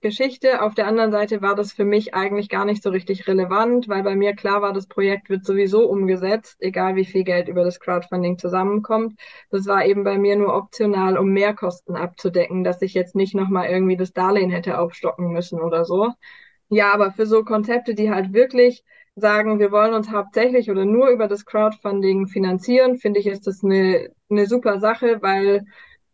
Geschichte. 0.02 0.62
Auf 0.62 0.76
der 0.76 0.88
anderen 0.88 1.12
Seite 1.12 1.42
war 1.42 1.56
das 1.56 1.72
für 1.72 1.86
mich 1.86 2.14
eigentlich 2.14 2.50
gar 2.50 2.66
nicht 2.66 2.84
so 2.84 2.90
richtig 2.90 3.28
relevant, 3.28 3.88
weil 3.88 4.04
bei 4.04 4.16
mir 4.16 4.36
klar 4.36 4.62
war, 4.62 4.74
das 4.74 4.88
Projekt 4.88 5.30
wird 5.30 5.46
sowieso 5.46 5.88
umgesetzt, 5.88 6.58
egal 6.60 6.96
wie 6.96 7.06
viel 7.06 7.24
Geld 7.24 7.48
über 7.48 7.64
das 7.64 7.80
Crowdfunding 7.80 8.38
zusammenkommt. 8.38 9.20
Das 9.50 9.68
war 9.68 9.86
eben 9.86 10.04
bei 10.04 10.18
mir 10.18 10.36
nur 10.36 10.56
optional, 10.56 11.18
um 11.18 11.30
Mehrkosten 11.30 11.96
abzudecken, 11.96 12.64
dass 12.64 12.82
ich 12.82 12.94
jetzt 12.94 13.16
nicht 13.16 13.36
nochmal 13.36 13.70
irgendwie 13.70 13.98
das 13.98 14.14
Darlehen 14.14 14.50
hätte 14.50 14.80
aufstocken 14.80 15.32
müssen 15.32 15.62
oder 15.62 15.86
so. 15.86 16.12
Ja, 16.70 16.94
aber 16.94 17.12
für 17.12 17.26
so 17.26 17.44
Konzepte, 17.44 17.96
die 17.96 18.12
halt 18.12 18.34
wirklich 18.34 18.84
sagen, 19.16 19.60
wir 19.60 19.72
wollen 19.72 19.94
uns 19.94 20.10
hauptsächlich 20.12 20.72
oder 20.72 20.86
nur 20.86 21.10
über 21.10 21.28
das 21.28 21.46
Crowdfunding 21.46 22.28
finanzieren, 22.28 22.98
finde 22.98 23.20
ich, 23.20 23.28
ist 23.28 23.46
das 23.48 23.64
eine, 23.64 24.10
eine 24.30 24.46
super 24.48 24.80
Sache, 24.80 25.22
weil 25.22 25.66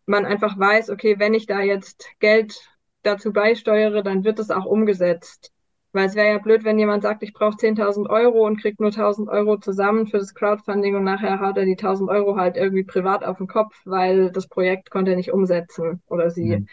man 0.06 0.26
einfach 0.26 0.58
weiß, 0.58 0.90
okay, 0.90 1.18
wenn 1.18 1.34
ich 1.34 1.46
da 1.46 1.60
jetzt 1.60 2.08
Geld 2.18 2.58
dazu 3.08 3.32
beisteuere, 3.32 4.02
dann 4.02 4.24
wird 4.24 4.38
es 4.38 4.50
auch 4.50 4.66
umgesetzt. 4.66 5.52
Weil 5.92 6.06
es 6.06 6.14
wäre 6.14 6.28
ja 6.28 6.38
blöd, 6.38 6.64
wenn 6.64 6.78
jemand 6.78 7.02
sagt, 7.02 7.22
ich 7.22 7.32
brauche 7.32 7.56
10.000 7.56 8.10
Euro 8.10 8.46
und 8.46 8.60
kriegt 8.60 8.78
nur 8.78 8.90
1.000 8.90 9.28
Euro 9.28 9.56
zusammen 9.56 10.06
für 10.06 10.18
das 10.18 10.34
Crowdfunding 10.34 10.94
und 10.94 11.04
nachher 11.04 11.40
hat 11.40 11.56
er 11.56 11.64
die 11.64 11.76
1.000 11.76 12.10
Euro 12.10 12.36
halt 12.36 12.56
irgendwie 12.56 12.84
privat 12.84 13.24
auf 13.24 13.38
den 13.38 13.46
Kopf, 13.46 13.74
weil 13.84 14.30
das 14.30 14.48
Projekt 14.48 14.90
konnte 14.90 15.12
er 15.12 15.16
nicht 15.16 15.32
umsetzen 15.32 16.02
oder 16.06 16.30
sie. 16.30 16.58
Mhm. 16.58 16.68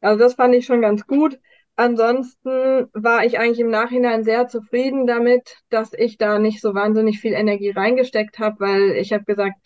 Also 0.00 0.18
das 0.18 0.34
fand 0.34 0.54
ich 0.54 0.66
schon 0.66 0.82
ganz 0.82 1.06
gut. 1.06 1.38
Ansonsten 1.76 2.88
war 2.92 3.24
ich 3.24 3.38
eigentlich 3.38 3.60
im 3.60 3.70
Nachhinein 3.70 4.24
sehr 4.24 4.48
zufrieden 4.48 5.06
damit, 5.06 5.58
dass 5.68 5.92
ich 5.92 6.16
da 6.16 6.38
nicht 6.38 6.60
so 6.60 6.74
wahnsinnig 6.74 7.20
viel 7.20 7.34
Energie 7.34 7.70
reingesteckt 7.70 8.38
habe, 8.38 8.60
weil 8.60 8.92
ich 8.92 9.12
habe 9.12 9.24
gesagt, 9.24 9.56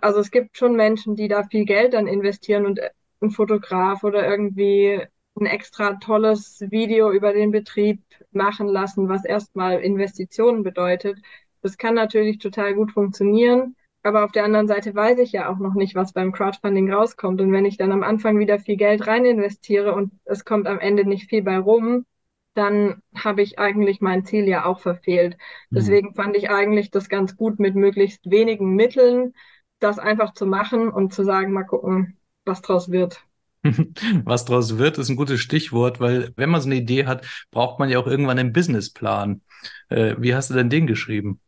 also 0.00 0.18
es 0.18 0.30
gibt 0.30 0.56
schon 0.56 0.74
Menschen, 0.74 1.14
die 1.14 1.28
da 1.28 1.44
viel 1.44 1.64
Geld 1.64 1.92
dann 1.94 2.06
investieren 2.06 2.66
und 2.66 2.80
ein 3.20 3.30
Fotograf 3.30 4.02
oder 4.02 4.26
irgendwie 4.26 5.00
ein 5.38 5.46
extra 5.46 5.94
tolles 5.94 6.60
Video 6.70 7.12
über 7.12 7.32
den 7.32 7.50
Betrieb 7.50 8.02
machen 8.32 8.68
lassen, 8.68 9.08
was 9.08 9.24
erstmal 9.24 9.80
Investitionen 9.80 10.62
bedeutet. 10.62 11.18
Das 11.62 11.78
kann 11.78 11.94
natürlich 11.94 12.38
total 12.38 12.74
gut 12.74 12.92
funktionieren. 12.92 13.76
Aber 14.02 14.24
auf 14.24 14.32
der 14.32 14.44
anderen 14.44 14.66
Seite 14.66 14.94
weiß 14.94 15.18
ich 15.18 15.32
ja 15.32 15.50
auch 15.50 15.58
noch 15.58 15.74
nicht, 15.74 15.94
was 15.94 16.12
beim 16.12 16.32
Crowdfunding 16.32 16.92
rauskommt. 16.92 17.40
Und 17.40 17.52
wenn 17.52 17.66
ich 17.66 17.76
dann 17.76 17.92
am 17.92 18.02
Anfang 18.02 18.38
wieder 18.38 18.58
viel 18.58 18.76
Geld 18.76 19.06
rein 19.06 19.26
investiere 19.26 19.94
und 19.94 20.12
es 20.24 20.44
kommt 20.44 20.66
am 20.66 20.78
Ende 20.78 21.04
nicht 21.04 21.28
viel 21.28 21.42
bei 21.42 21.58
rum, 21.58 22.06
dann 22.54 23.02
habe 23.14 23.42
ich 23.42 23.58
eigentlich 23.58 24.00
mein 24.00 24.24
Ziel 24.24 24.48
ja 24.48 24.64
auch 24.64 24.80
verfehlt. 24.80 25.36
Mhm. 25.70 25.74
Deswegen 25.76 26.14
fand 26.14 26.36
ich 26.36 26.50
eigentlich 26.50 26.90
das 26.90 27.08
ganz 27.08 27.36
gut, 27.36 27.58
mit 27.58 27.74
möglichst 27.74 28.30
wenigen 28.30 28.74
Mitteln 28.74 29.34
das 29.80 29.98
einfach 29.98 30.34
zu 30.34 30.46
machen 30.46 30.90
und 30.90 31.12
zu 31.14 31.24
sagen, 31.24 31.52
mal 31.52 31.64
gucken, 31.64 32.18
was 32.44 32.62
draus 32.62 32.90
wird. 32.90 33.24
Was 34.24 34.44
draus 34.44 34.78
wird, 34.78 34.98
ist 34.98 35.10
ein 35.10 35.16
gutes 35.16 35.40
Stichwort, 35.40 36.00
weil 36.00 36.32
wenn 36.36 36.50
man 36.50 36.60
so 36.60 36.68
eine 36.68 36.76
Idee 36.76 37.06
hat, 37.06 37.26
braucht 37.50 37.78
man 37.78 37.88
ja 37.90 37.98
auch 37.98 38.06
irgendwann 38.06 38.38
einen 38.38 38.52
Businessplan. 38.52 39.42
Äh, 39.88 40.16
wie 40.18 40.34
hast 40.34 40.50
du 40.50 40.54
denn 40.54 40.70
den 40.70 40.86
geschrieben? 40.86 41.40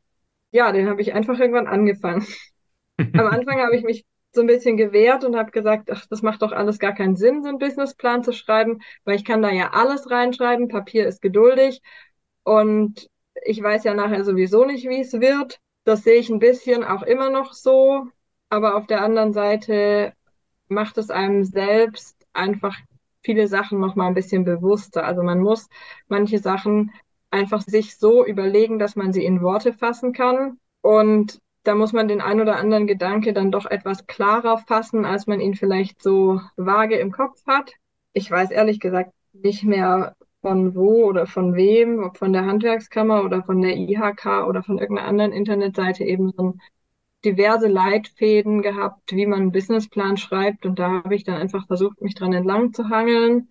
Ja, 0.50 0.72
den 0.72 0.88
habe 0.88 1.00
ich 1.00 1.14
einfach 1.14 1.38
irgendwann 1.38 1.66
angefangen. 1.66 2.26
Am 2.98 3.26
Anfang 3.26 3.60
habe 3.60 3.76
ich 3.76 3.82
mich 3.82 4.04
so 4.32 4.42
ein 4.42 4.46
bisschen 4.46 4.76
gewehrt 4.76 5.24
und 5.24 5.36
habe 5.36 5.50
gesagt, 5.50 5.90
ach, 5.90 6.06
das 6.08 6.22
macht 6.22 6.42
doch 6.42 6.52
alles 6.52 6.78
gar 6.78 6.94
keinen 6.94 7.16
Sinn, 7.16 7.42
so 7.42 7.48
einen 7.48 7.58
Businessplan 7.58 8.22
zu 8.22 8.32
schreiben, 8.32 8.80
weil 9.04 9.16
ich 9.16 9.24
kann 9.24 9.42
da 9.42 9.50
ja 9.50 9.70
alles 9.72 10.10
reinschreiben, 10.10 10.68
Papier 10.68 11.06
ist 11.06 11.20
geduldig 11.20 11.82
und 12.44 13.08
ich 13.44 13.62
weiß 13.62 13.84
ja 13.84 13.94
nachher 13.94 14.24
sowieso 14.24 14.64
nicht, 14.64 14.88
wie 14.88 15.00
es 15.00 15.12
wird. 15.12 15.60
Das 15.84 16.02
sehe 16.04 16.18
ich 16.18 16.30
ein 16.30 16.38
bisschen 16.38 16.84
auch 16.84 17.02
immer 17.02 17.30
noch 17.30 17.52
so, 17.52 18.06
aber 18.48 18.76
auf 18.76 18.86
der 18.86 19.02
anderen 19.02 19.32
Seite 19.32 20.14
macht 20.72 20.98
es 20.98 21.10
einem 21.10 21.44
selbst 21.44 22.16
einfach 22.32 22.76
viele 23.22 23.46
Sachen 23.46 23.80
noch 23.80 23.94
mal 23.94 24.08
ein 24.08 24.14
bisschen 24.14 24.44
bewusster. 24.44 25.04
Also 25.04 25.22
man 25.22 25.40
muss 25.40 25.68
manche 26.08 26.38
Sachen 26.38 26.92
einfach 27.30 27.62
sich 27.62 27.96
so 27.96 28.24
überlegen, 28.24 28.78
dass 28.78 28.96
man 28.96 29.12
sie 29.12 29.24
in 29.24 29.42
Worte 29.42 29.72
fassen 29.72 30.12
kann. 30.12 30.58
Und 30.82 31.38
da 31.64 31.74
muss 31.74 31.92
man 31.92 32.08
den 32.08 32.20
ein 32.20 32.40
oder 32.40 32.56
anderen 32.56 32.86
Gedanke 32.86 33.32
dann 33.32 33.52
doch 33.52 33.66
etwas 33.66 34.06
klarer 34.06 34.58
fassen, 34.58 35.04
als 35.04 35.26
man 35.26 35.40
ihn 35.40 35.54
vielleicht 35.54 36.02
so 36.02 36.40
vage 36.56 36.96
im 36.96 37.12
Kopf 37.12 37.44
hat. 37.46 37.72
Ich 38.12 38.30
weiß 38.30 38.50
ehrlich 38.50 38.80
gesagt 38.80 39.12
nicht 39.32 39.64
mehr 39.64 40.14
von 40.42 40.74
wo 40.74 41.04
oder 41.04 41.26
von 41.26 41.54
wem, 41.54 42.02
ob 42.02 42.18
von 42.18 42.32
der 42.32 42.44
Handwerkskammer 42.44 43.24
oder 43.24 43.44
von 43.44 43.62
der 43.62 43.76
IHK 43.76 44.44
oder 44.46 44.62
von 44.62 44.78
irgendeiner 44.78 45.08
anderen 45.08 45.32
Internetseite 45.32 46.04
eben 46.04 46.32
so 46.32 46.42
ein 46.42 46.60
diverse 47.24 47.68
Leitfäden 47.68 48.62
gehabt, 48.62 49.12
wie 49.12 49.26
man 49.26 49.40
einen 49.40 49.52
Businessplan 49.52 50.16
schreibt. 50.16 50.66
Und 50.66 50.78
da 50.78 51.02
habe 51.04 51.14
ich 51.14 51.24
dann 51.24 51.36
einfach 51.36 51.66
versucht, 51.66 52.00
mich 52.00 52.14
dran 52.14 52.32
entlang 52.32 52.72
zu 52.72 52.88
hangeln. 52.88 53.48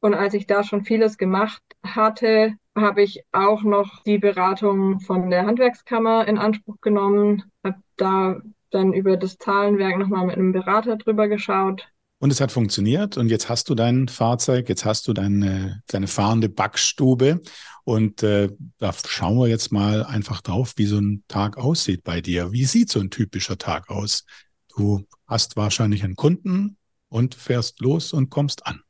Und 0.00 0.14
als 0.14 0.34
ich 0.34 0.46
da 0.46 0.64
schon 0.64 0.84
vieles 0.84 1.18
gemacht 1.18 1.62
hatte, 1.84 2.54
habe 2.76 3.02
ich 3.02 3.24
auch 3.32 3.62
noch 3.62 4.02
die 4.02 4.18
Beratung 4.18 5.00
von 5.00 5.30
der 5.30 5.46
Handwerkskammer 5.46 6.26
in 6.26 6.38
Anspruch 6.38 6.80
genommen, 6.80 7.44
habe 7.64 7.82
da 7.96 8.40
dann 8.70 8.92
über 8.92 9.16
das 9.16 9.38
Zahlenwerk 9.38 9.98
nochmal 9.98 10.26
mit 10.26 10.36
einem 10.36 10.52
Berater 10.52 10.96
drüber 10.96 11.28
geschaut. 11.28 11.91
Und 12.22 12.30
es 12.30 12.40
hat 12.40 12.52
funktioniert 12.52 13.16
und 13.16 13.30
jetzt 13.30 13.48
hast 13.48 13.68
du 13.68 13.74
dein 13.74 14.06
Fahrzeug, 14.06 14.68
jetzt 14.68 14.84
hast 14.84 15.08
du 15.08 15.12
deine, 15.12 15.82
deine 15.88 16.06
fahrende 16.06 16.48
Backstube 16.48 17.40
und 17.82 18.22
äh, 18.22 18.48
da 18.78 18.92
schauen 18.92 19.38
wir 19.38 19.48
jetzt 19.48 19.72
mal 19.72 20.04
einfach 20.04 20.40
drauf, 20.40 20.74
wie 20.76 20.86
so 20.86 21.00
ein 21.00 21.24
Tag 21.26 21.58
aussieht 21.58 22.04
bei 22.04 22.20
dir. 22.20 22.52
Wie 22.52 22.64
sieht 22.64 22.90
so 22.90 23.00
ein 23.00 23.10
typischer 23.10 23.58
Tag 23.58 23.90
aus? 23.90 24.24
Du 24.72 25.04
hast 25.26 25.56
wahrscheinlich 25.56 26.04
einen 26.04 26.14
Kunden 26.14 26.76
und 27.08 27.34
fährst 27.34 27.80
los 27.80 28.12
und 28.12 28.30
kommst 28.30 28.68
an. 28.68 28.82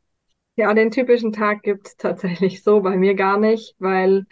Ja, 0.57 0.75
den 0.75 0.91
typischen 0.91 1.33
Tag 1.33 1.63
gibt 1.63 1.87
es 1.87 1.97
tatsächlich 1.97 2.63
so 2.63 2.83
bei 2.83 2.99
mir 2.99 3.15
gar 3.15 3.41
nicht, 3.41 3.75
weil 3.79 4.27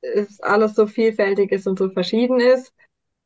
es 0.00 0.38
alles 0.38 0.76
so 0.76 0.86
vielfältig 0.86 1.50
ist 1.50 1.66
und 1.66 1.76
so 1.76 1.90
verschieden 1.90 2.38
ist. 2.38 2.72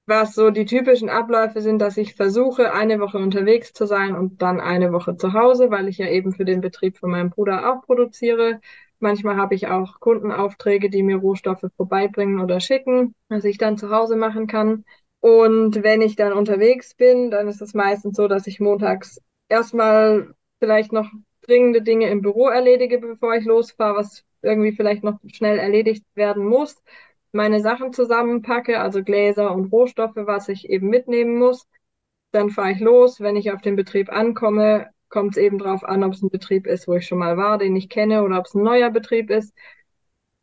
Was 0.06 0.34
so 0.34 0.50
die 0.50 0.64
typischen 0.64 1.08
Abläufe 1.08 1.60
sind, 1.60 1.78
dass 1.78 1.96
ich 1.96 2.14
versuche, 2.14 2.72
eine 2.72 2.98
Woche 2.98 3.18
unterwegs 3.18 3.72
zu 3.72 3.86
sein 3.86 4.16
und 4.16 4.42
dann 4.42 4.60
eine 4.60 4.92
Woche 4.92 5.16
zu 5.16 5.32
Hause, 5.32 5.70
weil 5.70 5.88
ich 5.88 5.98
ja 5.98 6.08
eben 6.08 6.32
für 6.32 6.44
den 6.44 6.60
Betrieb 6.60 6.98
von 6.98 7.10
meinem 7.10 7.30
Bruder 7.30 7.72
auch 7.72 7.82
produziere. 7.86 8.60
Manchmal 8.98 9.36
habe 9.36 9.54
ich 9.54 9.68
auch 9.68 10.00
Kundenaufträge, 10.00 10.90
die 10.90 11.04
mir 11.04 11.16
Rohstoffe 11.16 11.64
vorbeibringen 11.76 12.40
oder 12.40 12.58
schicken, 12.58 13.14
was 13.28 13.44
ich 13.44 13.58
dann 13.58 13.78
zu 13.78 13.90
Hause 13.90 14.16
machen 14.16 14.48
kann. 14.48 14.84
Und 15.20 15.82
wenn 15.84 16.02
ich 16.02 16.16
dann 16.16 16.32
unterwegs 16.32 16.94
bin, 16.94 17.30
dann 17.30 17.46
ist 17.46 17.62
es 17.62 17.72
meistens 17.74 18.16
so, 18.16 18.26
dass 18.26 18.48
ich 18.48 18.58
montags 18.58 19.20
erstmal 19.48 20.34
vielleicht 20.58 20.92
noch 20.92 21.08
dringende 21.42 21.80
Dinge 21.80 22.10
im 22.10 22.22
Büro 22.22 22.48
erledige, 22.48 22.98
bevor 22.98 23.34
ich 23.36 23.44
losfahre, 23.44 23.96
was 23.98 24.24
irgendwie 24.42 24.72
vielleicht 24.72 25.04
noch 25.04 25.20
schnell 25.32 25.58
erledigt 25.58 26.04
werden 26.14 26.44
muss, 26.44 26.82
meine 27.32 27.60
Sachen 27.60 27.92
zusammenpacke, 27.92 28.80
also 28.80 29.02
Gläser 29.02 29.54
und 29.54 29.72
Rohstoffe, 29.72 30.16
was 30.16 30.48
ich 30.48 30.68
eben 30.68 30.88
mitnehmen 30.88 31.38
muss. 31.38 31.66
Dann 32.30 32.50
fahre 32.50 32.72
ich 32.72 32.80
los. 32.80 33.20
Wenn 33.20 33.36
ich 33.36 33.52
auf 33.52 33.62
den 33.62 33.76
Betrieb 33.76 34.10
ankomme, 34.10 34.90
kommt 35.08 35.36
es 35.36 35.42
eben 35.42 35.58
darauf 35.58 35.84
an, 35.84 36.04
ob 36.04 36.12
es 36.14 36.22
ein 36.22 36.30
Betrieb 36.30 36.66
ist, 36.66 36.88
wo 36.88 36.94
ich 36.94 37.06
schon 37.06 37.18
mal 37.18 37.36
war, 37.36 37.58
den 37.58 37.76
ich 37.76 37.88
kenne, 37.88 38.22
oder 38.24 38.38
ob 38.38 38.46
es 38.46 38.54
ein 38.54 38.62
neuer 38.62 38.90
Betrieb 38.90 39.30
ist. 39.30 39.54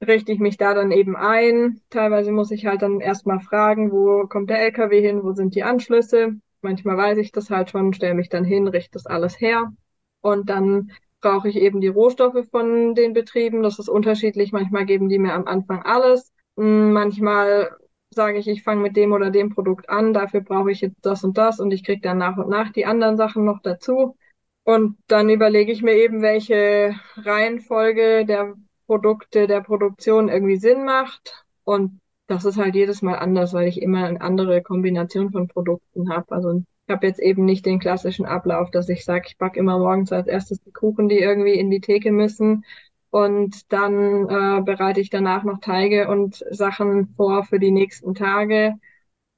Richte 0.06 0.32
ich 0.32 0.40
mich 0.40 0.58
da 0.58 0.74
dann 0.74 0.92
eben 0.92 1.16
ein. 1.16 1.82
Teilweise 1.90 2.32
muss 2.32 2.52
ich 2.52 2.66
halt 2.66 2.82
dann 2.82 3.02
erstmal 3.02 3.40
fragen, 3.40 3.92
wo 3.92 4.28
kommt 4.28 4.50
der 4.50 4.62
LKW 4.62 5.02
hin, 5.02 5.24
wo 5.24 5.34
sind 5.34 5.56
die 5.56 5.64
Anschlüsse. 5.64 6.40
Manchmal 6.62 6.98
weiß 6.98 7.18
ich 7.18 7.32
das 7.32 7.50
halt 7.50 7.70
schon, 7.70 7.94
stelle 7.94 8.14
mich 8.14 8.30
dann 8.30 8.46
hin, 8.46 8.68
richte 8.68 8.94
das 8.94 9.06
alles 9.06 9.40
her. 9.42 9.74
Und 10.22 10.50
dann 10.50 10.92
brauche 11.22 11.50
ich 11.50 11.58
eben 11.58 11.82
die 11.82 11.88
Rohstoffe 11.88 12.48
von 12.50 12.96
den 12.96 13.14
Betrieben. 13.14 13.62
Das 13.64 13.80
ist 13.80 13.90
unterschiedlich. 13.90 14.52
Manchmal 14.52 14.86
geben 14.86 15.10
die 15.10 15.20
mir 15.20 15.34
am 15.34 15.48
Anfang 15.48 15.84
alles. 15.84 16.32
Hm, 16.60 16.92
manchmal 16.92 17.70
sage 18.10 18.38
ich, 18.38 18.48
ich 18.50 18.64
fange 18.64 18.82
mit 18.82 18.98
dem 18.98 19.14
oder 19.14 19.30
dem 19.32 19.50
Produkt 19.50 19.90
an, 19.90 20.14
dafür 20.14 20.42
brauche 20.42 20.72
ich 20.72 20.82
jetzt 20.82 20.98
das 21.06 21.24
und 21.24 21.38
das 21.38 21.60
und 21.62 21.72
ich 21.72 21.86
kriege 21.86 22.02
dann 22.02 22.18
nach 22.18 22.36
und 22.38 22.50
nach 22.50 22.70
die 22.74 22.86
anderen 22.86 23.16
Sachen 23.16 23.46
noch 23.46 23.62
dazu. 23.62 24.18
Und 24.66 24.98
dann 25.08 25.30
überlege 25.30 25.72
ich 25.72 25.82
mir 25.84 25.94
eben, 25.94 26.22
welche 26.22 26.96
Reihenfolge 27.16 28.26
der 28.26 28.56
Produkte, 28.88 29.48
der 29.48 29.62
Produktion 29.62 30.28
irgendwie 30.28 30.58
Sinn 30.58 30.84
macht. 30.84 31.46
Und 31.64 32.02
das 32.28 32.44
ist 32.44 32.58
halt 32.58 32.76
jedes 32.76 33.02
Mal 33.02 33.16
anders, 33.16 33.54
weil 33.54 33.68
ich 33.70 33.82
immer 33.82 34.06
eine 34.06 34.20
andere 34.20 34.62
Kombination 34.62 35.32
von 35.32 35.48
Produkten 35.48 36.12
habe. 36.14 36.36
Also 36.36 36.52
ich 36.88 36.94
habe 36.94 37.08
jetzt 37.08 37.20
eben 37.22 37.46
nicht 37.46 37.66
den 37.66 37.80
klassischen 37.80 38.26
Ablauf, 38.26 38.70
dass 38.70 38.90
ich 38.90 39.06
sage, 39.06 39.28
ich 39.28 39.38
backe 39.38 39.60
immer 39.60 39.80
morgens 39.80 40.12
als 40.12 40.28
erstes 40.28 40.60
die 40.62 40.72
Kuchen, 40.72 41.08
die 41.08 41.20
irgendwie 41.20 41.54
in 41.54 41.70
die 41.72 41.80
Theke 41.82 42.12
müssen 42.12 42.66
und 43.12 43.72
dann 43.74 44.30
äh, 44.30 44.62
bereite 44.64 45.02
ich 45.02 45.10
danach 45.10 45.44
noch 45.44 45.60
Teige 45.60 46.08
und 46.10 46.44
Sachen 46.52 47.08
vor 47.16 47.44
für 47.44 47.60
die 47.60 47.72
nächsten 47.72 48.16
Tage, 48.16 48.76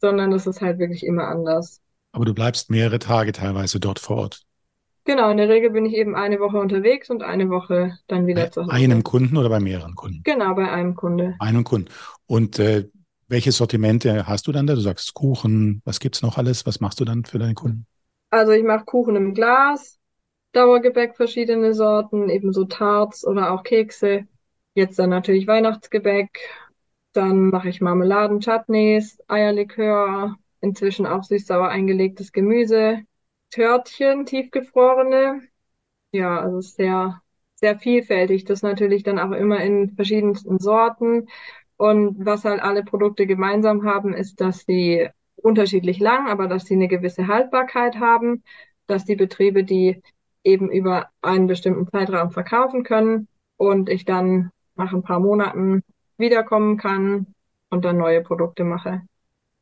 sondern 0.02 0.32
es 0.34 0.48
ist 0.48 0.62
halt 0.62 0.80
wirklich 0.80 1.06
immer 1.06 1.28
anders. 1.28 1.82
Aber 2.14 2.24
du 2.24 2.34
bleibst 2.34 2.70
mehrere 2.70 3.00
Tage 3.00 3.34
teilweise 3.34 3.82
dort 3.82 4.00
vor 4.00 4.16
Ort. 4.18 4.46
Genau, 5.04 5.30
in 5.30 5.38
der 5.38 5.50
Regel 5.50 5.72
bin 5.72 5.86
ich 5.86 5.94
eben 5.94 6.16
eine 6.16 6.40
Woche 6.40 6.58
unterwegs 6.58 7.10
und 7.10 7.22
eine 7.24 7.50
Woche 7.50 7.98
dann 8.08 8.28
wieder 8.28 8.44
bei 8.44 8.52
zu 8.52 8.62
Hause. 8.64 8.74
einem 8.74 9.04
Kunden 9.04 9.38
oder 9.38 9.50
bei 9.50 9.60
mehreren 9.60 9.96
Kunden? 9.96 10.24
Genau, 10.24 10.54
bei 10.56 10.72
einem 10.72 10.96
Kunde. 10.96 11.36
Einem 11.40 11.64
Kunden. 11.64 11.90
Und 12.28 12.60
äh, 12.60 12.90
welche 13.28 13.52
Sortimente 13.52 14.28
hast 14.28 14.48
du 14.48 14.52
dann 14.52 14.68
da? 14.68 14.76
Du 14.76 14.82
sagst 14.82 15.14
Kuchen, 15.14 15.82
was 15.86 16.00
gibt's 16.00 16.22
noch 16.22 16.38
alles? 16.38 16.66
Was 16.66 16.80
machst 16.80 17.00
du 17.00 17.06
dann 17.06 17.26
für 17.26 17.40
deine 17.40 17.54
Kunden? 17.54 17.86
Also 18.30 18.52
ich 18.54 18.64
mache 18.64 18.86
Kuchen 18.86 19.16
im 19.16 19.34
Glas, 19.34 20.00
Dauergebäck 20.54 21.16
verschiedene 21.16 21.74
Sorten, 21.74 22.30
ebenso 22.30 22.66
Tarts 22.66 23.26
oder 23.26 23.52
auch 23.52 23.64
Kekse. 23.64 24.28
Jetzt 24.74 25.00
dann 25.00 25.10
natürlich 25.10 25.48
Weihnachtsgebäck. 25.48 26.40
Dann 27.14 27.50
mache 27.50 27.70
ich 27.70 27.82
Marmeladen, 27.82 28.40
Chutneys, 28.40 29.20
Eierlikör, 29.28 30.36
inzwischen 30.62 31.06
auch 31.06 31.24
süß-sauer 31.24 31.70
eingelegtes 31.70 32.32
Gemüse, 32.32 33.02
Törtchen, 33.50 34.26
tiefgefrorene. 34.26 35.42
Ja, 36.12 36.40
also 36.42 36.62
sehr, 36.62 37.22
sehr 37.56 37.80
vielfältig. 37.80 38.46
Das 38.46 38.62
natürlich 38.62 39.04
dann 39.04 39.20
auch 39.20 39.32
immer 39.32 39.62
in 39.62 39.92
verschiedensten 39.96 40.60
Sorten. 40.60 41.28
Und 41.78 42.26
was 42.26 42.46
halt 42.46 42.62
alle 42.62 42.84
Produkte 42.84 43.26
gemeinsam 43.28 43.86
haben, 43.86 44.14
ist, 44.14 44.42
dass 44.42 44.66
sie 44.66 45.10
unterschiedlich 45.36 46.00
lang, 46.00 46.30
aber 46.30 46.48
dass 46.48 46.66
sie 46.66 46.76
eine 46.76 46.88
gewisse 46.88 47.28
Haltbarkeit 47.28 47.98
haben, 47.98 48.44
dass 48.88 49.06
die 49.06 49.16
Betriebe 49.16 49.64
die 49.64 50.02
eben 50.44 50.70
über 50.72 51.10
einen 51.22 51.48
bestimmten 51.48 51.88
Zeitraum 51.88 52.32
verkaufen 52.32 52.84
können 52.84 53.28
und 53.58 53.90
ich 53.90 54.06
dann 54.06 54.52
nach 54.76 54.94
ein 54.94 55.04
paar 55.04 55.20
Monaten 55.20 55.84
wiederkommen 56.18 56.78
kann 56.78 57.28
und 57.70 57.86
dann 57.86 57.98
neue 57.98 58.22
Produkte 58.22 58.64
mache. 58.64 59.02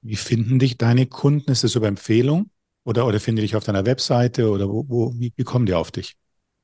Wie 0.02 0.16
finden 0.16 0.60
dich 0.60 0.78
deine 0.78 1.08
Kunden? 1.08 1.52
Ist 1.52 1.64
das 1.64 1.76
über 1.76 1.88
Empfehlung 1.88 2.50
oder, 2.86 3.06
oder 3.06 3.20
finden 3.20 3.38
die 3.38 3.42
dich 3.44 3.56
auf 3.56 3.64
deiner 3.64 3.86
Webseite 3.86 4.50
oder 4.50 4.70
wo, 4.70 4.86
wo 4.88 5.14
wie, 5.16 5.34
wie 5.36 5.44
kommen 5.44 5.66
die 5.66 5.74
auf 5.74 5.92
dich? 5.92 6.16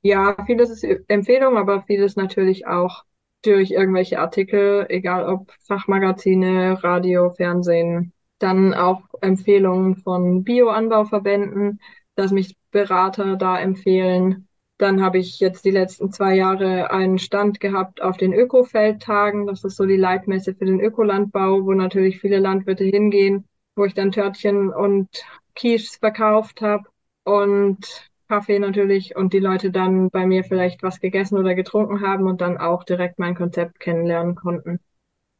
Ja, 0.01 0.37
vieles 0.45 0.69
ist 0.69 0.85
Empfehlung, 1.07 1.57
aber 1.57 1.81
vieles 1.83 2.15
natürlich 2.15 2.67
auch 2.67 3.03
durch 3.41 3.71
irgendwelche 3.71 4.19
Artikel, 4.19 4.85
egal 4.89 5.27
ob 5.27 5.51
Fachmagazine, 5.61 6.83
Radio, 6.83 7.31
Fernsehen, 7.31 8.13
dann 8.39 8.73
auch 8.73 9.01
Empfehlungen 9.21 9.95
von 9.97 10.43
Bioanbauverbänden, 10.43 11.79
dass 12.15 12.31
mich 12.31 12.55
Berater 12.75 13.37
da 13.37 13.57
empfehlen. 13.57 14.49
Dann 14.77 15.01
habe 15.01 15.17
ich 15.17 15.39
jetzt 15.39 15.63
die 15.63 15.71
letzten 15.71 16.11
zwei 16.11 16.35
Jahre 16.35 16.91
einen 16.91 17.19
Stand 17.19 17.61
gehabt 17.61 18.01
auf 18.01 18.17
den 18.17 18.33
Ökofeldtagen. 18.33 19.47
Das 19.47 19.63
ist 19.63 19.77
so 19.77 19.85
die 19.85 19.95
Leitmesse 19.95 20.53
für 20.53 20.65
den 20.65 20.81
Ökolandbau, 20.81 21.65
wo 21.65 21.73
natürlich 21.73 22.19
viele 22.19 22.39
Landwirte 22.39 22.83
hingehen, 22.83 23.45
wo 23.77 23.85
ich 23.85 23.93
dann 23.93 24.11
Törtchen 24.11 24.73
und 24.73 25.07
Quiches 25.55 25.95
verkauft 25.95 26.59
habe 26.59 26.83
und 27.23 28.11
Kaffee 28.27 28.59
natürlich 28.59 29.15
und 29.15 29.31
die 29.31 29.39
Leute 29.39 29.71
dann 29.71 30.09
bei 30.09 30.25
mir 30.25 30.43
vielleicht 30.43 30.83
was 30.83 30.99
gegessen 30.99 31.37
oder 31.37 31.55
getrunken 31.55 32.01
haben 32.01 32.27
und 32.27 32.41
dann 32.41 32.57
auch 32.57 32.83
direkt 32.83 33.19
mein 33.19 33.35
Konzept 33.35 33.79
kennenlernen 33.79 34.35
konnten. 34.35 34.81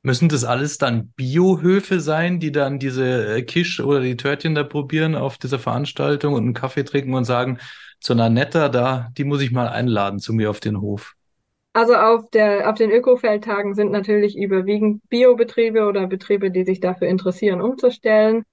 Müssen 0.05 0.29
das 0.29 0.43
alles 0.43 0.77
dann 0.77 1.09
Biohöfe 1.15 1.99
sein, 1.99 2.39
die 2.39 2.51
dann 2.51 2.77
diese 2.77 3.37
äh, 3.37 3.41
Kisch 3.41 3.79
oder 3.79 4.01
die 4.01 4.15
Törtchen 4.15 4.53
da 4.53 4.63
probieren 4.63 5.15
auf 5.15 5.39
dieser 5.39 5.57
Veranstaltung 5.57 6.35
und 6.35 6.43
einen 6.43 6.53
Kaffee 6.53 6.83
trinken 6.83 7.15
und 7.15 7.25
sagen, 7.25 7.57
zu 7.99 8.13
einer 8.13 8.29
Netter 8.29 8.69
da, 8.69 9.09
die 9.17 9.23
muss 9.23 9.41
ich 9.41 9.51
mal 9.51 9.67
einladen 9.67 10.19
zu 10.19 10.31
mir 10.33 10.51
auf 10.51 10.59
den 10.59 10.79
Hof? 10.79 11.15
Also 11.73 11.95
auf 11.95 12.29
der, 12.29 12.69
auf 12.69 12.75
den 12.75 12.91
Ökofeldtagen 12.91 13.73
sind 13.73 13.91
natürlich 13.91 14.37
überwiegend 14.37 15.01
Biobetriebe 15.09 15.87
oder 15.87 16.05
Betriebe, 16.05 16.51
die 16.51 16.65
sich 16.65 16.79
dafür 16.79 17.07
interessieren, 17.07 17.59
umzustellen. 17.59 18.43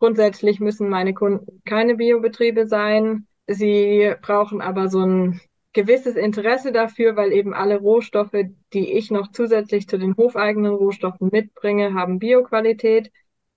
Grundsätzlich 0.00 0.58
müssen 0.58 0.88
meine 0.88 1.14
Kunden 1.14 1.62
keine 1.64 1.94
Biobetriebe 1.94 2.66
sein. 2.66 3.28
Sie 3.46 4.12
brauchen 4.20 4.60
aber 4.60 4.88
so 4.88 5.06
ein 5.06 5.40
gewisses 5.72 6.16
Interesse 6.16 6.72
dafür, 6.72 7.16
weil 7.16 7.32
eben 7.32 7.54
alle 7.54 7.78
Rohstoffe, 7.78 8.36
die 8.72 8.92
ich 8.92 9.10
noch 9.10 9.32
zusätzlich 9.32 9.88
zu 9.88 9.98
den 9.98 10.16
hofeigenen 10.16 10.74
Rohstoffen 10.74 11.30
mitbringe, 11.32 11.94
haben 11.94 12.18
Bioqualität. 12.18 13.10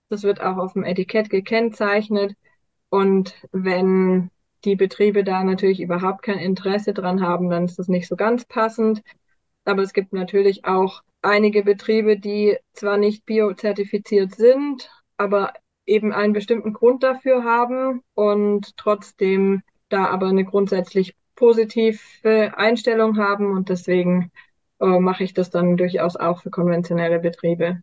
Das 0.09 0.23
wird 0.23 0.41
auch 0.41 0.57
auf 0.57 0.73
dem 0.73 0.83
Etikett 0.83 1.29
gekennzeichnet. 1.29 2.35
Und 2.89 3.35
wenn 3.51 4.29
die 4.63 4.75
Betriebe 4.75 5.23
da 5.23 5.43
natürlich 5.43 5.81
überhaupt 5.81 6.23
kein 6.23 6.39
Interesse 6.39 6.93
dran 6.93 7.21
haben, 7.21 7.49
dann 7.49 7.65
ist 7.65 7.77
das 7.79 7.87
nicht 7.87 8.07
so 8.07 8.15
ganz 8.15 8.45
passend. 8.45 9.01
Aber 9.65 9.81
es 9.81 9.93
gibt 9.93 10.13
natürlich 10.13 10.65
auch 10.65 11.01
einige 11.21 11.63
Betriebe, 11.63 12.17
die 12.17 12.57
zwar 12.73 12.97
nicht 12.97 13.25
biozertifiziert 13.25 14.35
sind, 14.35 14.89
aber 15.17 15.53
eben 15.85 16.13
einen 16.13 16.33
bestimmten 16.33 16.73
Grund 16.73 17.03
dafür 17.03 17.43
haben 17.43 18.01
und 18.13 18.77
trotzdem 18.77 19.61
da 19.89 20.05
aber 20.07 20.27
eine 20.27 20.45
grundsätzlich 20.45 21.15
positive 21.35 21.99
Einstellung 22.55 23.17
haben 23.17 23.51
und 23.51 23.69
deswegen 23.69 24.31
äh, 24.79 24.99
mache 24.99 25.23
ich 25.23 25.33
das 25.33 25.49
dann 25.49 25.77
durchaus 25.77 26.15
auch 26.15 26.41
für 26.41 26.49
konventionelle 26.49 27.19
Betriebe. 27.19 27.81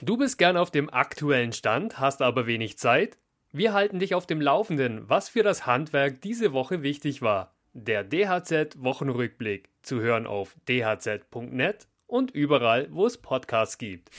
Du 0.00 0.16
bist 0.16 0.38
gern 0.38 0.56
auf 0.56 0.70
dem 0.70 0.90
aktuellen 0.90 1.52
Stand, 1.52 1.98
hast 1.98 2.20
aber 2.20 2.46
wenig 2.46 2.78
Zeit? 2.78 3.18
Wir 3.52 3.72
halten 3.72 4.00
dich 4.00 4.14
auf 4.14 4.26
dem 4.26 4.40
Laufenden, 4.40 5.08
was 5.08 5.28
für 5.28 5.42
das 5.42 5.66
Handwerk 5.66 6.20
diese 6.20 6.52
Woche 6.52 6.82
wichtig 6.82 7.22
war. 7.22 7.54
Der 7.72 8.04
DHZ 8.04 8.82
Wochenrückblick 8.82 9.70
zu 9.82 10.00
hören 10.00 10.26
auf 10.26 10.56
dhz.net 10.68 11.88
und 12.06 12.30
überall, 12.32 12.88
wo 12.90 13.06
es 13.06 13.18
Podcasts 13.18 13.78
gibt. 13.78 14.10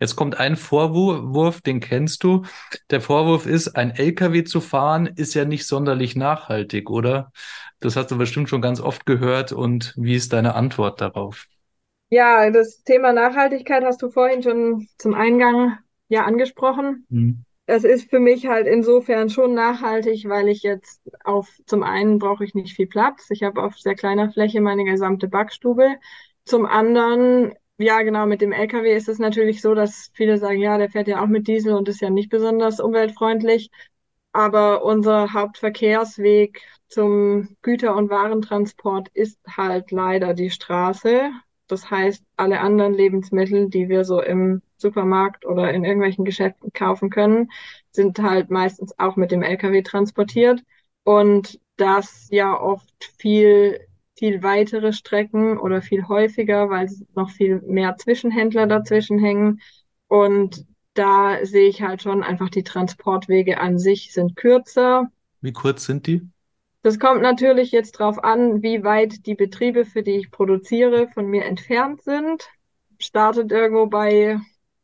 Jetzt 0.00 0.14
kommt 0.14 0.38
ein 0.38 0.56
Vorwurf, 0.56 1.60
den 1.60 1.80
kennst 1.80 2.22
du. 2.22 2.44
Der 2.90 3.00
Vorwurf 3.00 3.46
ist, 3.46 3.76
ein 3.76 3.90
LKW 3.90 4.44
zu 4.44 4.60
fahren 4.60 5.06
ist 5.06 5.34
ja 5.34 5.44
nicht 5.44 5.66
sonderlich 5.66 6.14
nachhaltig, 6.14 6.88
oder? 6.88 7.32
Das 7.80 7.96
hast 7.96 8.10
du 8.10 8.18
bestimmt 8.18 8.48
schon 8.48 8.62
ganz 8.62 8.80
oft 8.80 9.06
gehört. 9.06 9.52
Und 9.52 9.94
wie 9.96 10.14
ist 10.14 10.32
deine 10.32 10.54
Antwort 10.54 11.00
darauf? 11.00 11.46
Ja, 12.10 12.50
das 12.50 12.82
Thema 12.84 13.12
Nachhaltigkeit 13.12 13.84
hast 13.84 14.00
du 14.00 14.08
vorhin 14.08 14.42
schon 14.42 14.88
zum 14.98 15.14
Eingang 15.14 15.78
ja 16.08 16.24
angesprochen. 16.24 17.06
Hm. 17.10 17.44
Es 17.66 17.84
ist 17.84 18.08
für 18.08 18.18
mich 18.18 18.46
halt 18.46 18.66
insofern 18.66 19.28
schon 19.28 19.52
nachhaltig, 19.52 20.26
weil 20.26 20.48
ich 20.48 20.62
jetzt 20.62 21.02
auf, 21.22 21.50
zum 21.66 21.82
einen 21.82 22.18
brauche 22.18 22.42
ich 22.42 22.54
nicht 22.54 22.74
viel 22.74 22.86
Platz. 22.86 23.26
Ich 23.28 23.42
habe 23.42 23.62
auf 23.62 23.78
sehr 23.78 23.94
kleiner 23.94 24.30
Fläche 24.32 24.62
meine 24.62 24.84
gesamte 24.84 25.28
Backstube. 25.28 25.96
Zum 26.46 26.64
anderen 26.64 27.52
ja, 27.78 28.02
genau, 28.02 28.26
mit 28.26 28.40
dem 28.40 28.52
LKW 28.52 28.94
ist 28.96 29.08
es 29.08 29.18
natürlich 29.18 29.60
so, 29.60 29.74
dass 29.74 30.10
viele 30.14 30.38
sagen, 30.38 30.60
ja, 30.60 30.78
der 30.78 30.90
fährt 30.90 31.08
ja 31.08 31.22
auch 31.22 31.26
mit 31.28 31.46
Diesel 31.48 31.74
und 31.74 31.88
ist 31.88 32.00
ja 32.00 32.10
nicht 32.10 32.30
besonders 32.30 32.80
umweltfreundlich. 32.80 33.70
Aber 34.32 34.84
unser 34.84 35.32
Hauptverkehrsweg 35.32 36.62
zum 36.88 37.56
Güter- 37.62 37.96
und 37.96 38.10
Warentransport 38.10 39.08
ist 39.14 39.38
halt 39.56 39.90
leider 39.90 40.34
die 40.34 40.50
Straße. 40.50 41.30
Das 41.66 41.90
heißt, 41.90 42.24
alle 42.36 42.60
anderen 42.60 42.94
Lebensmittel, 42.94 43.68
die 43.68 43.88
wir 43.88 44.04
so 44.04 44.20
im 44.22 44.62
Supermarkt 44.76 45.44
oder 45.46 45.72
in 45.72 45.84
irgendwelchen 45.84 46.24
Geschäften 46.24 46.72
kaufen 46.72 47.10
können, 47.10 47.50
sind 47.90 48.18
halt 48.20 48.50
meistens 48.50 48.98
auch 48.98 49.16
mit 49.16 49.30
dem 49.32 49.42
LKW 49.42 49.82
transportiert. 49.82 50.62
Und 51.04 51.60
das 51.76 52.28
ja 52.30 52.58
oft 52.60 53.04
viel 53.18 53.80
viel 54.18 54.42
weitere 54.42 54.92
Strecken 54.92 55.58
oder 55.58 55.80
viel 55.80 56.08
häufiger, 56.08 56.68
weil 56.70 56.90
noch 57.14 57.30
viel 57.30 57.60
mehr 57.62 57.96
Zwischenhändler 57.96 58.66
dazwischen 58.66 59.18
hängen. 59.18 59.60
Und 60.08 60.66
da 60.94 61.44
sehe 61.44 61.68
ich 61.68 61.82
halt 61.82 62.02
schon 62.02 62.22
einfach 62.22 62.50
die 62.50 62.64
Transportwege 62.64 63.60
an 63.60 63.78
sich 63.78 64.12
sind 64.12 64.34
kürzer. 64.36 65.08
Wie 65.40 65.52
kurz 65.52 65.84
sind 65.84 66.06
die? 66.06 66.22
Das 66.82 66.98
kommt 66.98 67.22
natürlich 67.22 67.70
jetzt 67.70 67.92
drauf 67.92 68.22
an, 68.22 68.62
wie 68.62 68.82
weit 68.82 69.26
die 69.26 69.34
Betriebe, 69.34 69.84
für 69.84 70.02
die 70.02 70.16
ich 70.16 70.30
produziere, 70.30 71.08
von 71.08 71.26
mir 71.26 71.44
entfernt 71.44 72.02
sind. 72.02 72.48
Startet 72.98 73.52
irgendwo 73.52 73.86
bei 73.86 74.40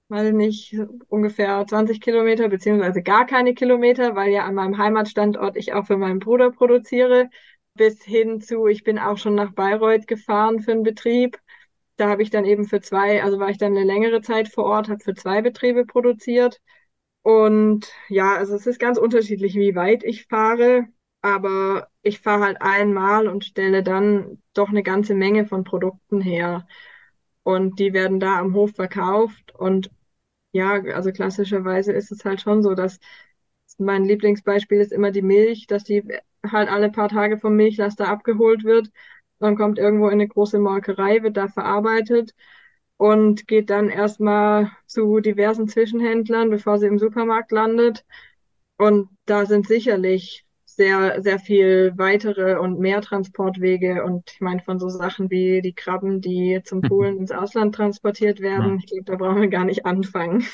weiß 0.08 0.32
nicht, 0.32 0.76
ungefähr 1.08 1.66
20 1.66 2.00
Kilometer 2.00 2.48
beziehungsweise 2.48 3.02
gar 3.02 3.26
keine 3.26 3.54
Kilometer, 3.54 4.14
weil 4.14 4.32
ja 4.32 4.44
an 4.44 4.54
meinem 4.54 4.78
Heimatstandort 4.78 5.56
ich 5.56 5.72
auch 5.72 5.86
für 5.86 5.96
meinen 5.96 6.18
Bruder 6.18 6.50
produziere, 6.50 7.30
bis 7.74 8.02
hin 8.04 8.40
zu, 8.40 8.66
ich 8.66 8.84
bin 8.84 8.98
auch 8.98 9.18
schon 9.18 9.34
nach 9.34 9.52
Bayreuth 9.52 10.06
gefahren 10.06 10.60
für 10.60 10.72
einen 10.72 10.82
Betrieb. 10.82 11.38
Da 11.96 12.08
habe 12.08 12.22
ich 12.22 12.30
dann 12.30 12.44
eben 12.44 12.64
für 12.66 12.80
zwei, 12.80 13.22
also 13.22 13.38
war 13.38 13.50
ich 13.50 13.58
dann 13.58 13.76
eine 13.76 13.84
längere 13.84 14.20
Zeit 14.22 14.48
vor 14.48 14.64
Ort, 14.64 14.88
habe 14.88 15.02
für 15.02 15.14
zwei 15.14 15.42
Betriebe 15.42 15.84
produziert. 15.86 16.60
Und 17.22 17.92
ja, 18.08 18.36
also 18.36 18.54
es 18.54 18.66
ist 18.66 18.78
ganz 18.80 18.98
unterschiedlich, 18.98 19.54
wie 19.56 19.74
weit 19.74 20.04
ich 20.04 20.26
fahre, 20.26 20.86
aber 21.22 21.88
ich 22.02 22.20
fahre 22.20 22.44
halt 22.44 22.62
einmal 22.62 23.28
und 23.28 23.44
stelle 23.44 23.82
dann 23.82 24.42
doch 24.54 24.68
eine 24.68 24.82
ganze 24.82 25.14
Menge 25.14 25.46
von 25.46 25.64
Produkten 25.64 26.20
her. 26.20 26.66
Und 27.42 27.78
die 27.78 27.92
werden 27.92 28.20
da 28.20 28.38
am 28.38 28.54
Hof 28.54 28.72
verkauft. 28.74 29.54
Und 29.54 29.90
ja, 30.52 30.74
also 30.94 31.12
klassischerweise 31.12 31.92
ist 31.92 32.12
es 32.12 32.24
halt 32.24 32.40
schon 32.40 32.62
so, 32.62 32.74
dass 32.74 32.98
mein 33.78 34.04
Lieblingsbeispiel 34.04 34.80
ist 34.80 34.92
immer 34.92 35.10
die 35.10 35.22
Milch, 35.22 35.66
dass 35.66 35.84
die 35.84 36.02
halt 36.52 36.68
alle 36.70 36.90
paar 36.90 37.08
Tage 37.08 37.38
vom 37.38 37.56
Milchlaster 37.56 38.08
abgeholt 38.08 38.64
wird. 38.64 38.90
Dann 39.38 39.56
kommt 39.56 39.78
irgendwo 39.78 40.06
in 40.08 40.14
eine 40.14 40.28
große 40.28 40.58
Molkerei, 40.58 41.22
wird 41.22 41.36
da 41.36 41.48
verarbeitet 41.48 42.34
und 42.96 43.46
geht 43.48 43.70
dann 43.70 43.90
erstmal 43.90 44.70
zu 44.86 45.20
diversen 45.20 45.68
Zwischenhändlern, 45.68 46.50
bevor 46.50 46.78
sie 46.78 46.86
im 46.86 46.98
Supermarkt 46.98 47.52
landet. 47.52 48.04
Und 48.78 49.08
da 49.26 49.46
sind 49.46 49.66
sicherlich 49.66 50.44
sehr, 50.66 51.22
sehr 51.22 51.38
viel 51.38 51.92
weitere 51.96 52.58
und 52.58 52.80
mehr 52.80 53.00
Transportwege. 53.00 54.04
Und 54.04 54.30
ich 54.32 54.40
meine, 54.40 54.60
von 54.62 54.78
so 54.78 54.88
Sachen 54.88 55.30
wie 55.30 55.62
die 55.62 55.74
Krabben, 55.74 56.20
die 56.20 56.60
zum 56.64 56.82
Poolen 56.82 57.18
ins 57.18 57.30
Ausland 57.32 57.74
transportiert 57.74 58.40
werden, 58.40 58.78
ich 58.78 58.86
glaube, 58.86 59.04
da 59.04 59.16
brauchen 59.16 59.40
wir 59.42 59.48
gar 59.48 59.64
nicht 59.64 59.86
anfangen. 59.86 60.44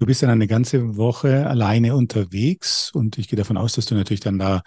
Du 0.00 0.06
bist 0.06 0.22
dann 0.22 0.30
eine 0.30 0.46
ganze 0.46 0.96
Woche 0.96 1.46
alleine 1.46 1.94
unterwegs 1.94 2.90
und 2.92 3.18
ich 3.18 3.28
gehe 3.28 3.36
davon 3.36 3.58
aus, 3.58 3.74
dass 3.74 3.84
du 3.84 3.94
natürlich 3.94 4.20
dann 4.20 4.38
da 4.38 4.62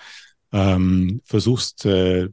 ähm, 0.52 1.22
versuchst, 1.26 1.86
äh, 1.86 2.30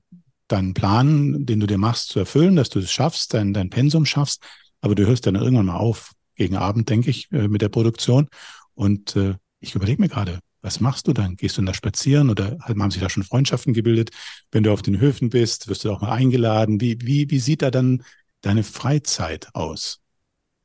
deinen 0.48 0.74
Plan, 0.74 1.46
den 1.46 1.60
du 1.60 1.66
dir 1.66 1.78
machst, 1.78 2.10
zu 2.10 2.18
erfüllen, 2.18 2.56
dass 2.56 2.68
du 2.68 2.78
es 2.80 2.92
schaffst, 2.92 3.32
dein, 3.32 3.54
dein 3.54 3.70
Pensum 3.70 4.04
schaffst. 4.04 4.44
Aber 4.82 4.94
du 4.94 5.06
hörst 5.06 5.26
dann 5.26 5.36
irgendwann 5.36 5.66
mal 5.66 5.78
auf, 5.78 6.12
gegen 6.34 6.56
Abend, 6.56 6.90
denke 6.90 7.08
ich, 7.08 7.32
äh, 7.32 7.48
mit 7.48 7.62
der 7.62 7.70
Produktion. 7.70 8.28
Und 8.74 9.16
äh, 9.16 9.36
ich 9.60 9.74
überlege 9.74 10.02
mir 10.02 10.08
gerade, 10.08 10.40
was 10.60 10.80
machst 10.80 11.08
du 11.08 11.14
dann? 11.14 11.36
Gehst 11.36 11.56
du 11.56 11.62
da 11.62 11.72
spazieren 11.72 12.28
oder 12.28 12.58
haben 12.60 12.90
sich 12.90 13.00
da 13.00 13.08
schon 13.08 13.22
Freundschaften 13.22 13.72
gebildet? 13.72 14.10
Wenn 14.52 14.62
du 14.62 14.72
auf 14.72 14.82
den 14.82 15.00
Höfen 15.00 15.30
bist, 15.30 15.68
wirst 15.68 15.84
du 15.84 15.90
auch 15.90 16.02
mal 16.02 16.12
eingeladen. 16.12 16.82
Wie, 16.82 16.98
wie, 17.00 17.30
wie 17.30 17.38
sieht 17.38 17.62
da 17.62 17.70
dann 17.70 18.02
deine 18.42 18.62
Freizeit 18.62 19.54
aus? 19.54 20.00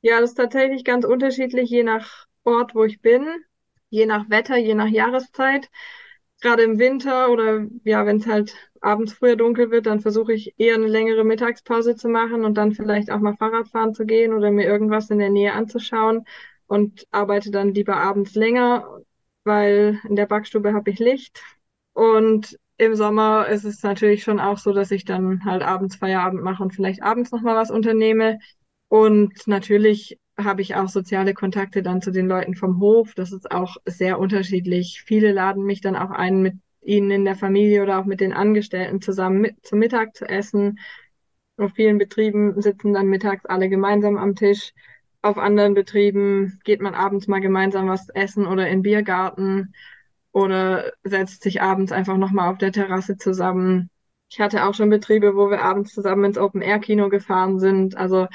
Ja, 0.01 0.21
das 0.21 0.31
ist 0.31 0.35
tatsächlich 0.35 0.83
ganz 0.83 1.03
unterschiedlich, 1.03 1.69
je 1.69 1.83
nach 1.83 2.24
Ort, 2.45 2.75
wo 2.75 2.83
ich 2.85 3.01
bin, 3.01 3.27
je 3.89 4.05
nach 4.05 4.29
Wetter, 4.29 4.57
je 4.57 4.75
nach 4.75 4.87
Jahreszeit. 4.87 5.69
Gerade 6.41 6.63
im 6.63 6.79
Winter 6.79 7.29
oder 7.31 7.65
ja, 7.83 8.05
wenn 8.05 8.17
es 8.17 8.27
halt 8.27 8.55
abends 8.81 9.13
früher 9.13 9.35
dunkel 9.35 9.71
wird, 9.71 9.87
dann 9.87 10.01
versuche 10.01 10.33
ich 10.33 10.53
eher 10.57 10.75
eine 10.75 10.87
längere 10.87 11.23
Mittagspause 11.23 11.95
zu 11.95 12.07
machen 12.09 12.45
und 12.45 12.55
dann 12.55 12.73
vielleicht 12.73 13.11
auch 13.11 13.19
mal 13.19 13.35
Fahrrad 13.35 13.67
fahren 13.69 13.93
zu 13.93 14.05
gehen 14.05 14.33
oder 14.33 14.51
mir 14.51 14.65
irgendwas 14.65 15.09
in 15.09 15.19
der 15.19 15.29
Nähe 15.29 15.53
anzuschauen 15.53 16.25
und 16.67 17.07
arbeite 17.11 17.51
dann 17.51 17.73
lieber 17.73 17.97
abends 17.97 18.35
länger 18.35 19.01
weil 19.45 20.01
in 20.03 20.15
der 20.17 20.25
Backstube 20.25 20.73
habe 20.73 20.89
ich 20.89 20.99
Licht. 20.99 21.41
Und 21.93 22.59
im 22.77 22.95
Sommer 22.95 23.47
ist 23.47 23.63
es 23.63 23.81
natürlich 23.83 24.23
schon 24.23 24.39
auch 24.41 24.57
so, 24.57 24.73
dass 24.73 24.91
ich 24.91 25.05
dann 25.05 25.45
halt 25.45 25.63
abends 25.63 25.95
Feierabend 25.95 26.43
mache 26.43 26.61
und 26.61 26.73
vielleicht 26.73 27.01
abends 27.03 27.31
nochmal 27.31 27.55
was 27.55 27.71
unternehme. 27.71 28.39
Und 28.89 29.47
natürlich 29.47 30.19
habe 30.37 30.61
ich 30.61 30.75
auch 30.75 30.89
soziale 30.89 31.33
Kontakte 31.33 31.81
dann 31.81 32.01
zu 32.01 32.11
den 32.11 32.27
Leuten 32.27 32.55
vom 32.55 32.79
Hof. 32.79 33.13
Das 33.15 33.31
ist 33.31 33.51
auch 33.51 33.77
sehr 33.85 34.19
unterschiedlich. 34.19 35.03
Viele 35.05 35.31
laden 35.31 35.63
mich 35.63 35.81
dann 35.81 35.95
auch 35.95 36.11
ein, 36.11 36.41
mit 36.41 36.55
ihnen 36.81 37.11
in 37.11 37.25
der 37.25 37.35
Familie 37.35 37.83
oder 37.83 37.99
auch 37.99 38.05
mit 38.05 38.19
den 38.19 38.33
Angestellten 38.33 39.01
zusammen 39.01 39.41
mit, 39.41 39.65
zum 39.65 39.79
Mittag 39.79 40.15
zu 40.15 40.25
essen. 40.25 40.79
Auf 41.57 41.73
vielen 41.73 41.97
Betrieben 41.97 42.61
sitzen 42.61 42.93
dann 42.93 43.07
mittags 43.07 43.45
alle 43.45 43.69
gemeinsam 43.69 44.17
am 44.17 44.35
Tisch. 44.35 44.73
Auf 45.21 45.37
anderen 45.37 45.73
Betrieben 45.73 46.59
geht 46.63 46.81
man 46.81 46.93
abends 46.93 47.27
mal 47.27 47.39
gemeinsam 47.39 47.87
was 47.87 48.09
essen 48.09 48.45
oder 48.45 48.67
in 48.67 48.81
Biergarten 48.81 49.73
oder 50.31 50.91
setzt 51.03 51.43
sich 51.43 51.61
abends 51.61 51.91
einfach 51.91 52.17
nochmal 52.17 52.51
auf 52.51 52.57
der 52.57 52.73
Terrasse 52.73 53.17
zusammen. 53.17 53.89
Ich 54.29 54.39
hatte 54.41 54.65
auch 54.65 54.73
schon 54.73 54.89
Betriebe, 54.89 55.35
wo 55.35 55.49
wir 55.49 55.61
abends 55.61 55.93
zusammen 55.93 56.25
ins 56.25 56.37
Open-Air-Kino 56.37 57.09
gefahren 57.09 57.57
sind. 57.59 57.95
Also 57.95 58.27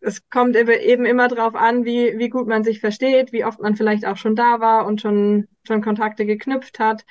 es 0.00 0.28
kommt 0.28 0.56
eben 0.56 1.04
immer 1.04 1.28
darauf 1.28 1.54
an, 1.54 1.84
wie, 1.84 2.18
wie 2.18 2.28
gut 2.28 2.46
man 2.46 2.64
sich 2.64 2.80
versteht, 2.80 3.32
wie 3.32 3.44
oft 3.44 3.60
man 3.60 3.76
vielleicht 3.76 4.06
auch 4.06 4.16
schon 4.16 4.36
da 4.36 4.60
war 4.60 4.86
und 4.86 5.00
schon, 5.00 5.48
schon 5.66 5.82
Kontakte 5.82 6.26
geknüpft 6.26 6.78
hat. 6.78 7.04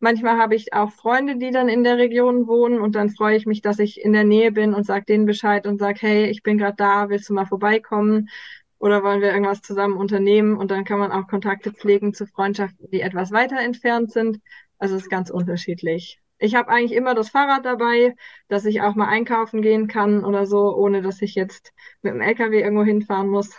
Manchmal 0.00 0.36
habe 0.36 0.56
ich 0.56 0.72
auch 0.72 0.90
Freunde, 0.90 1.36
die 1.36 1.52
dann 1.52 1.68
in 1.68 1.84
der 1.84 1.96
Region 1.96 2.48
wohnen 2.48 2.80
und 2.80 2.96
dann 2.96 3.10
freue 3.10 3.36
ich 3.36 3.46
mich, 3.46 3.62
dass 3.62 3.78
ich 3.78 4.00
in 4.00 4.12
der 4.12 4.24
Nähe 4.24 4.50
bin 4.50 4.74
und 4.74 4.84
sage 4.84 5.04
denen 5.04 5.26
Bescheid 5.26 5.66
und 5.66 5.78
sage, 5.78 5.98
hey, 6.00 6.26
ich 6.26 6.42
bin 6.42 6.58
gerade 6.58 6.76
da, 6.76 7.08
willst 7.08 7.28
du 7.28 7.34
mal 7.34 7.46
vorbeikommen? 7.46 8.28
oder 8.82 9.04
wollen 9.04 9.20
wir 9.20 9.30
irgendwas 9.30 9.62
zusammen 9.62 9.96
unternehmen 9.96 10.56
und 10.56 10.72
dann 10.72 10.84
kann 10.84 10.98
man 10.98 11.12
auch 11.12 11.28
Kontakte 11.28 11.72
pflegen 11.72 12.14
zu 12.14 12.26
Freundschaften, 12.26 12.90
die 12.90 13.00
etwas 13.00 13.30
weiter 13.30 13.60
entfernt 13.60 14.10
sind. 14.10 14.40
Also 14.76 14.96
es 14.96 15.02
ist 15.02 15.08
ganz 15.08 15.30
unterschiedlich. 15.30 16.20
Ich 16.42 16.56
habe 16.56 16.68
eigentlich 16.70 16.92
immer 16.92 17.14
das 17.14 17.30
Fahrrad 17.30 17.64
dabei, 17.64 18.16
dass 18.48 18.64
ich 18.64 18.80
auch 18.80 18.96
mal 18.96 19.06
einkaufen 19.06 19.62
gehen 19.62 19.86
kann 19.86 20.24
oder 20.24 20.44
so, 20.44 20.74
ohne 20.74 21.00
dass 21.00 21.22
ich 21.22 21.36
jetzt 21.36 21.72
mit 22.02 22.14
dem 22.14 22.20
LKW 22.20 22.60
irgendwo 22.60 22.82
hinfahren 22.82 23.28
muss. 23.28 23.50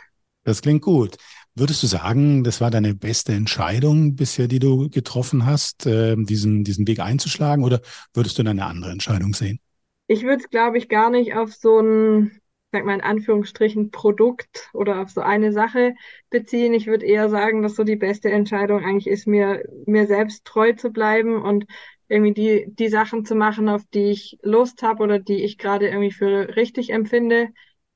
Das 0.44 0.62
klingt 0.62 0.82
gut. 0.82 1.16
Würdest 1.56 1.82
du 1.82 1.88
sagen, 1.88 2.44
das 2.44 2.60
war 2.60 2.72
deine 2.72 2.94
beste 2.94 3.32
Entscheidung 3.32 4.16
bisher, 4.16 4.50
die 4.50 4.60
du 4.60 4.90
getroffen 4.90 5.46
hast, 5.46 5.86
äh, 5.86 6.18
diesen, 6.18 6.66
diesen 6.66 6.86
Weg 6.86 7.00
einzuschlagen, 7.00 7.64
oder 7.64 7.80
würdest 8.14 8.38
du 8.38 8.42
eine 8.42 8.66
andere 8.66 8.92
Entscheidung 8.92 9.34
sehen? 9.34 9.60
Ich 10.08 10.24
würde 10.24 10.44
es, 10.44 10.50
glaube 10.50 10.78
ich, 10.78 10.90
gar 10.90 11.10
nicht 11.10 11.36
auf 11.36 11.54
so 11.54 11.80
ein 11.80 12.42
sag 12.74 12.86
mal 12.86 12.96
in 12.96 13.02
Anführungsstrichen, 13.02 13.92
Produkt 13.92 14.70
oder 14.74 15.00
auf 15.00 15.10
so 15.12 15.22
eine 15.22 15.54
Sache 15.54 15.94
beziehen. 16.32 16.74
Ich 16.74 16.88
würde 16.88 17.06
eher 17.06 17.30
sagen, 17.30 17.62
dass 17.62 17.76
so 17.76 17.84
die 17.84 17.96
beste 17.96 18.32
Entscheidung 18.32 18.84
eigentlich 18.84 19.08
ist, 19.08 19.28
mir, 19.28 19.64
mir 19.86 20.08
selbst 20.08 20.44
treu 20.44 20.74
zu 20.74 20.90
bleiben 20.90 21.42
und 21.42 21.66
irgendwie 22.14 22.34
die, 22.34 22.66
die 22.68 22.90
Sachen 22.90 23.26
zu 23.26 23.36
machen, 23.36 23.70
auf 23.70 23.84
die 23.94 24.12
ich 24.12 24.38
Lust 24.42 24.84
habe 24.84 25.04
oder 25.04 25.20
die 25.20 25.44
ich 25.44 25.58
gerade 25.58 25.88
irgendwie 25.88 26.12
für 26.12 26.56
richtig 26.56 26.92
empfinde. 26.92 27.50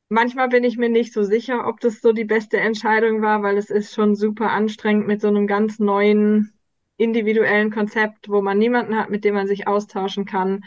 Manchmal 0.10 0.50
bin 0.50 0.64
ich 0.64 0.78
mir 0.78 0.90
nicht 0.90 1.14
so 1.14 1.24
sicher, 1.24 1.68
ob 1.68 1.80
das 1.82 2.02
so 2.02 2.14
die 2.14 2.26
beste 2.26 2.58
Entscheidung 2.58 3.22
war, 3.22 3.44
weil 3.44 3.58
es 3.58 3.70
ist 3.70 3.94
schon 3.94 4.16
super 4.16 4.52
anstrengend 4.52 5.08
mit 5.08 5.22
so 5.22 5.28
einem 5.28 5.48
ganz 5.48 5.80
neuen 5.80 6.54
individuellen 6.98 7.72
Konzept, 7.72 8.30
wo 8.30 8.42
man 8.42 8.58
niemanden 8.58 8.98
hat, 8.98 9.10
mit 9.10 9.24
dem 9.24 9.36
man 9.36 9.48
sich 9.48 9.68
austauschen 9.68 10.26
kann. 10.26 10.64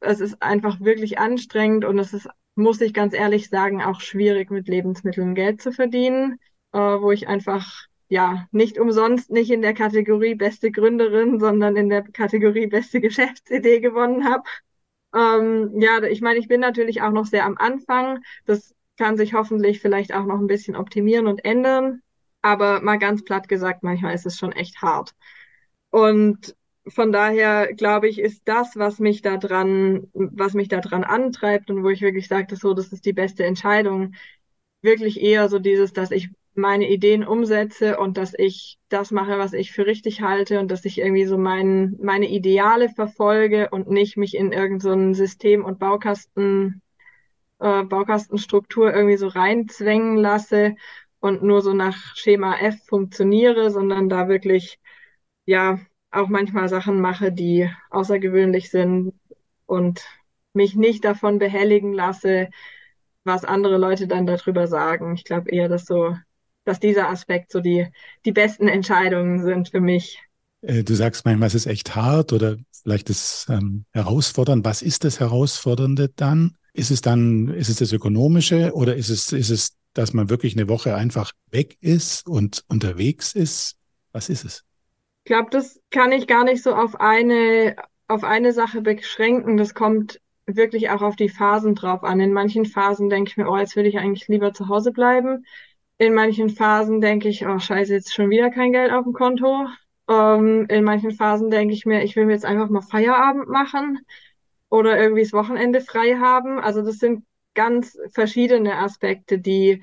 Es 0.00 0.20
ist 0.20 0.42
einfach 0.42 0.80
wirklich 0.80 1.18
anstrengend 1.18 1.84
und 1.84 1.98
es 1.98 2.14
ist 2.14 2.28
muss 2.58 2.80
ich 2.80 2.92
ganz 2.92 3.14
ehrlich 3.14 3.48
sagen, 3.48 3.82
auch 3.82 4.00
schwierig 4.00 4.50
mit 4.50 4.66
Lebensmitteln 4.68 5.34
Geld 5.36 5.62
zu 5.62 5.72
verdienen, 5.72 6.40
äh, 6.72 6.78
wo 6.78 7.12
ich 7.12 7.28
einfach 7.28 7.86
ja 8.08 8.46
nicht 8.52 8.78
umsonst 8.78 9.30
nicht 9.30 9.50
in 9.50 9.62
der 9.62 9.74
Kategorie 9.74 10.34
beste 10.34 10.70
Gründerin, 10.70 11.40
sondern 11.40 11.76
in 11.76 11.88
der 11.88 12.02
Kategorie 12.02 12.66
beste 12.66 13.00
Geschäftsidee 13.02 13.80
gewonnen 13.80 14.24
habe. 14.24 14.44
Ähm, 15.14 15.80
ja, 15.80 16.02
ich 16.02 16.20
meine, 16.20 16.38
ich 16.38 16.48
bin 16.48 16.60
natürlich 16.60 17.02
auch 17.02 17.12
noch 17.12 17.26
sehr 17.26 17.44
am 17.44 17.56
Anfang. 17.58 18.20
Das 18.46 18.74
kann 18.96 19.16
sich 19.16 19.34
hoffentlich 19.34 19.80
vielleicht 19.80 20.12
auch 20.14 20.24
noch 20.26 20.38
ein 20.38 20.46
bisschen 20.46 20.76
optimieren 20.76 21.26
und 21.26 21.44
ändern. 21.44 22.02
Aber 22.42 22.80
mal 22.82 22.98
ganz 22.98 23.24
platt 23.24 23.48
gesagt, 23.48 23.82
manchmal 23.82 24.14
ist 24.14 24.26
es 24.26 24.38
schon 24.38 24.52
echt 24.52 24.80
hart. 24.82 25.14
Und 25.90 26.54
von 26.86 27.12
daher 27.12 27.72
glaube 27.74 28.08
ich, 28.08 28.18
ist 28.18 28.42
das, 28.46 28.76
was 28.76 28.98
mich 28.98 29.22
da 29.22 29.36
dran, 29.36 30.08
was 30.12 30.54
mich 30.54 30.68
da 30.68 30.80
dran 30.80 31.04
antreibt 31.04 31.70
und 31.70 31.84
wo 31.84 31.90
ich 31.90 32.00
wirklich 32.00 32.28
sage, 32.28 32.56
so, 32.56 32.74
das 32.74 32.92
ist 32.92 33.04
die 33.04 33.12
beste 33.12 33.44
Entscheidung, 33.44 34.14
wirklich 34.82 35.20
eher 35.20 35.48
so 35.48 35.58
dieses, 35.58 35.92
dass 35.92 36.10
ich 36.10 36.30
meine 36.58 36.90
Ideen 36.90 37.24
umsetze 37.24 37.98
und 37.98 38.18
dass 38.18 38.34
ich 38.36 38.78
das 38.88 39.10
mache, 39.10 39.38
was 39.38 39.52
ich 39.52 39.72
für 39.72 39.86
richtig 39.86 40.22
halte 40.22 40.60
und 40.60 40.70
dass 40.70 40.84
ich 40.84 40.98
irgendwie 40.98 41.24
so 41.24 41.38
mein, 41.38 41.96
meine 42.02 42.28
Ideale 42.28 42.88
verfolge 42.88 43.70
und 43.70 43.88
nicht 43.90 44.16
mich 44.16 44.36
in 44.36 44.52
irgendein 44.52 45.14
so 45.14 45.22
System 45.22 45.64
und 45.64 45.78
Baukasten, 45.78 46.82
äh, 47.60 47.84
Baukastenstruktur 47.84 48.92
irgendwie 48.92 49.16
so 49.16 49.28
reinzwängen 49.28 50.16
lasse 50.16 50.74
und 51.20 51.42
nur 51.42 51.62
so 51.62 51.72
nach 51.72 52.16
Schema 52.16 52.56
F 52.58 52.76
funktioniere, 52.86 53.70
sondern 53.70 54.08
da 54.08 54.28
wirklich, 54.28 54.80
ja, 55.46 55.78
auch 56.10 56.28
manchmal 56.28 56.68
Sachen 56.68 57.00
mache, 57.00 57.32
die 57.32 57.70
außergewöhnlich 57.90 58.70
sind 58.70 59.12
und 59.66 60.04
mich 60.54 60.74
nicht 60.74 61.04
davon 61.04 61.38
behelligen 61.38 61.92
lasse, 61.92 62.48
was 63.24 63.44
andere 63.44 63.78
Leute 63.78 64.08
dann 64.08 64.26
darüber 64.26 64.66
sagen. 64.66 65.14
Ich 65.14 65.24
glaube 65.24 65.50
eher, 65.50 65.68
dass 65.68 65.86
so, 65.86 66.16
dass 66.68 66.80
dieser 66.80 67.08
Aspekt 67.08 67.50
so 67.50 67.60
die, 67.60 67.86
die 68.24 68.32
besten 68.32 68.68
Entscheidungen 68.68 69.42
sind 69.42 69.70
für 69.70 69.80
mich. 69.80 70.20
Äh, 70.62 70.84
du 70.84 70.94
sagst 70.94 71.24
manchmal, 71.24 71.48
es 71.48 71.54
ist 71.54 71.66
echt 71.66 71.96
hart 71.96 72.32
oder 72.32 72.56
vielleicht 72.82 73.10
ist 73.10 73.46
ähm, 73.48 73.84
herausfordernd. 73.92 74.64
Was 74.64 74.82
ist 74.82 75.04
das 75.04 75.20
Herausfordernde 75.20 76.10
dann? 76.14 76.56
Ist 76.72 76.90
es 76.90 77.00
dann, 77.00 77.48
ist 77.48 77.68
es 77.68 77.76
das 77.76 77.92
Ökonomische 77.92 78.72
oder 78.74 78.94
ist 78.94 79.08
es, 79.08 79.32
ist 79.32 79.50
es 79.50 79.78
dass 79.94 80.12
man 80.12 80.30
wirklich 80.30 80.56
eine 80.56 80.68
Woche 80.68 80.94
einfach 80.94 81.32
weg 81.50 81.76
ist 81.80 82.28
und 82.28 82.64
unterwegs 82.68 83.34
ist? 83.34 83.76
Was 84.12 84.28
ist 84.28 84.44
es? 84.44 84.64
Ich 85.24 85.30
glaube, 85.30 85.48
das 85.50 85.80
kann 85.90 86.12
ich 86.12 86.28
gar 86.28 86.44
nicht 86.44 86.62
so 86.62 86.74
auf 86.74 87.00
eine, 87.00 87.74
auf 88.06 88.22
eine 88.22 88.52
Sache 88.52 88.80
beschränken. 88.80 89.56
Das 89.56 89.74
kommt 89.74 90.20
wirklich 90.46 90.90
auch 90.90 91.02
auf 91.02 91.16
die 91.16 91.28
Phasen 91.28 91.74
drauf 91.74 92.04
an. 92.04 92.20
In 92.20 92.32
manchen 92.32 92.64
Phasen 92.64 93.10
denke 93.10 93.30
ich 93.30 93.36
mir, 93.36 93.48
oh, 93.48 93.56
jetzt 93.56 93.74
würde 93.74 93.88
ich 93.88 93.98
eigentlich 93.98 94.28
lieber 94.28 94.52
zu 94.52 94.68
Hause 94.68 94.92
bleiben. 94.92 95.44
In 95.98 96.14
manchen 96.14 96.50
Phasen 96.50 97.00
denke 97.00 97.28
ich, 97.28 97.46
oh, 97.46 97.58
scheiße, 97.58 97.92
jetzt 97.92 98.14
schon 98.14 98.30
wieder 98.30 98.50
kein 98.50 98.72
Geld 98.72 98.92
auf 98.92 99.04
dem 99.04 99.12
Konto. 99.12 99.66
Ähm, 100.08 100.66
in 100.68 100.84
manchen 100.84 101.10
Phasen 101.10 101.50
denke 101.50 101.74
ich 101.74 101.86
mir, 101.86 102.02
ich 102.02 102.16
will 102.16 102.26
mir 102.26 102.32
jetzt 102.32 102.44
einfach 102.44 102.68
mal 102.68 102.82
Feierabend 102.82 103.48
machen 103.48 104.00
oder 104.70 104.98
irgendwie 104.98 105.22
das 105.22 105.32
Wochenende 105.32 105.80
frei 105.80 106.16
haben. 106.16 106.58
Also 106.60 106.82
das 106.82 106.98
sind 106.98 107.24
ganz 107.54 107.98
verschiedene 108.12 108.76
Aspekte, 108.76 109.38
die, 109.38 109.82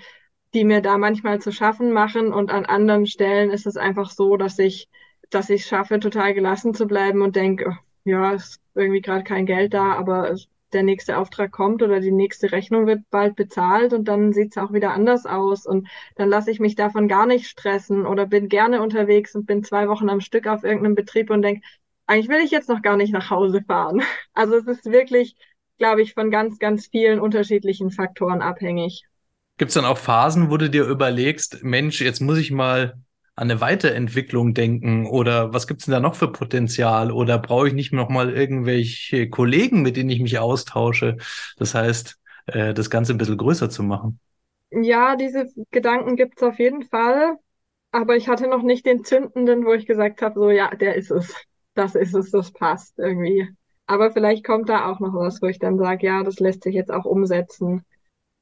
die 0.53 0.63
mir 0.63 0.81
da 0.81 0.97
manchmal 0.97 1.41
zu 1.41 1.51
schaffen 1.51 1.91
machen. 1.91 2.31
Und 2.33 2.49
an 2.49 2.65
anderen 2.65 3.07
Stellen 3.07 3.51
ist 3.51 3.65
es 3.67 3.77
einfach 3.77 4.09
so, 4.09 4.37
dass 4.37 4.57
ich, 4.59 4.89
dass 5.29 5.49
ich 5.49 5.65
schaffe, 5.65 5.99
total 5.99 6.33
gelassen 6.33 6.73
zu 6.73 6.87
bleiben 6.87 7.21
und 7.21 7.35
denke, 7.35 7.65
oh, 7.69 7.75
ja, 8.05 8.33
ist 8.33 8.61
irgendwie 8.73 9.01
gerade 9.01 9.23
kein 9.23 9.45
Geld 9.45 9.73
da, 9.73 9.93
aber 9.93 10.35
der 10.75 10.83
nächste 10.83 11.17
Auftrag 11.17 11.51
kommt 11.51 11.81
oder 11.81 11.99
die 11.99 12.11
nächste 12.11 12.51
Rechnung 12.51 12.85
wird 12.85 13.09
bald 13.09 13.35
bezahlt 13.35 13.93
und 13.93 14.07
dann 14.07 14.33
sieht 14.33 14.51
es 14.51 14.61
auch 14.61 14.73
wieder 14.73 14.93
anders 14.93 15.25
aus 15.25 15.65
und 15.65 15.87
dann 16.15 16.29
lasse 16.29 16.51
ich 16.51 16.59
mich 16.59 16.75
davon 16.75 17.07
gar 17.07 17.25
nicht 17.25 17.47
stressen 17.47 18.05
oder 18.05 18.27
bin 18.27 18.49
gerne 18.49 18.83
unterwegs 18.83 19.33
und 19.33 19.47
bin 19.47 19.63
zwei 19.63 19.87
Wochen 19.87 20.09
am 20.09 20.21
Stück 20.21 20.45
auf 20.45 20.63
irgendeinem 20.63 20.95
Betrieb 20.95 21.31
und 21.31 21.41
denke, 21.41 21.61
eigentlich 22.05 22.29
will 22.29 22.43
ich 22.43 22.51
jetzt 22.51 22.69
noch 22.69 22.83
gar 22.83 22.97
nicht 22.97 23.13
nach 23.13 23.31
Hause 23.31 23.61
fahren. 23.65 24.03
Also 24.33 24.55
es 24.57 24.67
ist 24.67 24.85
wirklich, 24.85 25.37
glaube 25.77 26.01
ich, 26.01 26.13
von 26.13 26.29
ganz, 26.29 26.59
ganz 26.59 26.87
vielen 26.87 27.21
unterschiedlichen 27.21 27.89
Faktoren 27.89 28.41
abhängig. 28.41 29.05
Gibt 29.57 29.69
es 29.69 29.75
dann 29.75 29.85
auch 29.85 29.97
Phasen, 29.97 30.51
wo 30.51 30.57
du 30.57 30.69
dir 30.69 30.85
überlegst, 30.85 31.63
Mensch, 31.63 32.01
jetzt 32.01 32.19
muss 32.19 32.37
ich 32.37 32.51
mal 32.51 32.95
an 33.35 33.51
eine 33.51 33.61
Weiterentwicklung 33.61 34.53
denken 34.53 35.05
oder 35.07 35.53
was 35.53 35.67
gibt's 35.67 35.85
denn 35.85 35.91
da 35.93 35.99
noch 35.99 36.15
für 36.15 36.31
Potenzial 36.31 37.11
oder 37.11 37.37
brauche 37.39 37.67
ich 37.67 37.73
nicht 37.73 37.93
noch 37.93 38.09
irgendwelche 38.09 39.29
Kollegen, 39.29 39.81
mit 39.81 39.97
denen 39.97 40.09
ich 40.09 40.21
mich 40.21 40.39
austausche? 40.39 41.17
Das 41.57 41.75
heißt, 41.75 42.17
äh, 42.47 42.73
das 42.73 42.89
Ganze 42.89 43.13
ein 43.13 43.17
bisschen 43.17 43.37
größer 43.37 43.69
zu 43.69 43.83
machen. 43.83 44.19
Ja, 44.71 45.15
diese 45.15 45.47
Gedanken 45.71 46.15
gibt's 46.15 46.43
auf 46.43 46.59
jeden 46.59 46.83
Fall, 46.83 47.37
aber 47.91 48.15
ich 48.17 48.27
hatte 48.29 48.47
noch 48.47 48.63
nicht 48.63 48.85
den 48.85 49.03
zündenden, 49.05 49.65
wo 49.65 49.73
ich 49.73 49.85
gesagt 49.87 50.21
habe, 50.21 50.39
so 50.39 50.49
ja, 50.51 50.75
der 50.75 50.95
ist 50.95 51.11
es, 51.11 51.33
das 51.75 51.95
ist 51.95 52.15
es, 52.15 52.31
das 52.31 52.51
passt 52.51 52.99
irgendwie. 52.99 53.49
Aber 53.87 54.11
vielleicht 54.11 54.45
kommt 54.45 54.69
da 54.69 54.91
auch 54.91 54.99
noch 54.99 55.13
was, 55.15 55.41
wo 55.41 55.47
ich 55.47 55.59
dann 55.59 55.77
sage, 55.77 56.07
ja, 56.07 56.23
das 56.23 56.39
lässt 56.39 56.63
sich 56.63 56.75
jetzt 56.75 56.91
auch 56.91 57.05
umsetzen. 57.05 57.85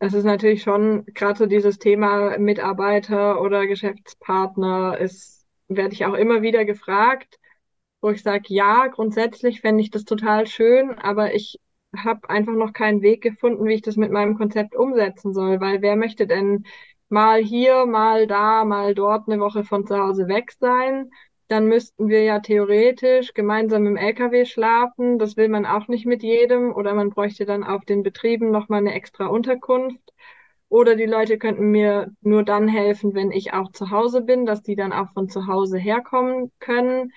Es 0.05 0.13
ist 0.13 0.25
natürlich 0.25 0.63
schon, 0.63 1.05
gerade 1.05 1.39
so 1.39 1.45
dieses 1.45 1.79
Thema 1.79 2.37
Mitarbeiter 2.37 3.39
oder 3.41 3.65
Geschäftspartner, 3.67 4.97
ist, 4.97 5.45
werde 5.69 5.93
ich 5.93 6.05
auch 6.05 6.13
immer 6.15 6.41
wieder 6.41 6.65
gefragt, 6.65 7.39
wo 8.01 8.09
ich 8.09 8.21
sage, 8.21 8.43
ja, 8.49 8.87
grundsätzlich 8.87 9.61
fände 9.61 9.81
ich 9.81 9.91
das 9.91 10.03
total 10.03 10.45
schön, 10.45 10.91
aber 10.99 11.33
ich 11.33 11.57
habe 11.95 12.29
einfach 12.29 12.51
noch 12.53 12.73
keinen 12.73 13.01
Weg 13.01 13.21
gefunden, 13.23 13.65
wie 13.65 13.75
ich 13.75 13.81
das 13.81 13.95
mit 13.95 14.11
meinem 14.11 14.37
Konzept 14.37 14.75
umsetzen 14.75 15.33
soll, 15.33 15.61
weil 15.61 15.81
wer 15.81 15.95
möchte 15.95 16.27
denn 16.27 16.65
mal 17.07 17.41
hier, 17.41 17.85
mal 17.85 18.27
da, 18.27 18.65
mal 18.65 18.93
dort 18.95 19.29
eine 19.29 19.39
Woche 19.39 19.63
von 19.63 19.87
zu 19.87 19.97
Hause 19.97 20.27
weg 20.27 20.51
sein? 20.59 21.11
Dann 21.47 21.67
müssten 21.67 22.09
wir 22.09 22.23
ja 22.23 22.39
theoretisch 22.39 23.33
gemeinsam 23.33 23.85
im 23.85 23.97
LKW 23.97 24.45
schlafen. 24.45 25.19
Das 25.19 25.37
will 25.37 25.49
man 25.49 25.65
auch 25.65 25.87
nicht 25.87 26.05
mit 26.05 26.23
jedem. 26.23 26.73
Oder 26.73 26.93
man 26.93 27.09
bräuchte 27.09 27.45
dann 27.45 27.63
auf 27.63 27.85
den 27.85 28.03
Betrieben 28.03 28.51
nochmal 28.51 28.79
eine 28.79 28.93
extra 28.93 29.27
Unterkunft. 29.27 30.13
Oder 30.69 30.95
die 30.95 31.05
Leute 31.05 31.37
könnten 31.37 31.69
mir 31.69 32.11
nur 32.21 32.43
dann 32.43 32.67
helfen, 32.67 33.13
wenn 33.13 33.31
ich 33.31 33.53
auch 33.53 33.71
zu 33.71 33.91
Hause 33.91 34.21
bin, 34.21 34.45
dass 34.45 34.63
die 34.63 34.75
dann 34.75 34.91
auch 34.91 35.11
von 35.13 35.29
zu 35.29 35.45
Hause 35.45 35.77
herkommen 35.77 36.51
können. 36.59 37.11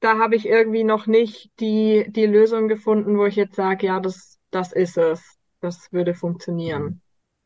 Da 0.00 0.18
habe 0.18 0.36
ich 0.36 0.46
irgendwie 0.46 0.84
noch 0.84 1.06
nicht 1.06 1.50
die, 1.58 2.06
die 2.08 2.26
Lösung 2.26 2.68
gefunden, 2.68 3.16
wo 3.16 3.24
ich 3.24 3.36
jetzt 3.36 3.56
sage, 3.56 3.86
ja, 3.86 4.00
das, 4.00 4.38
das 4.50 4.72
ist 4.72 4.98
es. 4.98 5.38
Das 5.60 5.90
würde 5.92 6.14
funktionieren. 6.14 7.00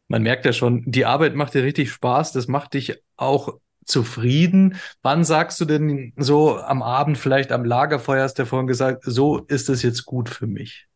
Man 0.08 0.22
merkt 0.22 0.44
ja 0.44 0.52
schon, 0.52 0.82
die 0.84 1.06
Arbeit 1.06 1.34
macht 1.34 1.54
dir 1.54 1.62
richtig 1.62 1.90
Spaß. 1.90 2.32
Das 2.32 2.48
macht 2.48 2.74
dich 2.74 3.00
auch 3.16 3.58
zufrieden? 3.84 4.76
Wann 5.02 5.24
sagst 5.24 5.60
du 5.60 5.64
denn 5.64 6.12
so 6.16 6.56
am 6.56 6.82
Abend, 6.82 7.18
vielleicht 7.18 7.52
am 7.52 7.64
Lagerfeuer, 7.64 8.22
hast 8.24 8.38
du 8.38 8.42
ja 8.42 8.46
vorhin 8.46 8.66
gesagt, 8.66 9.02
so 9.04 9.38
ist 9.38 9.68
es 9.68 9.82
jetzt 9.82 10.04
gut 10.04 10.28
für 10.28 10.46
mich? 10.46 10.86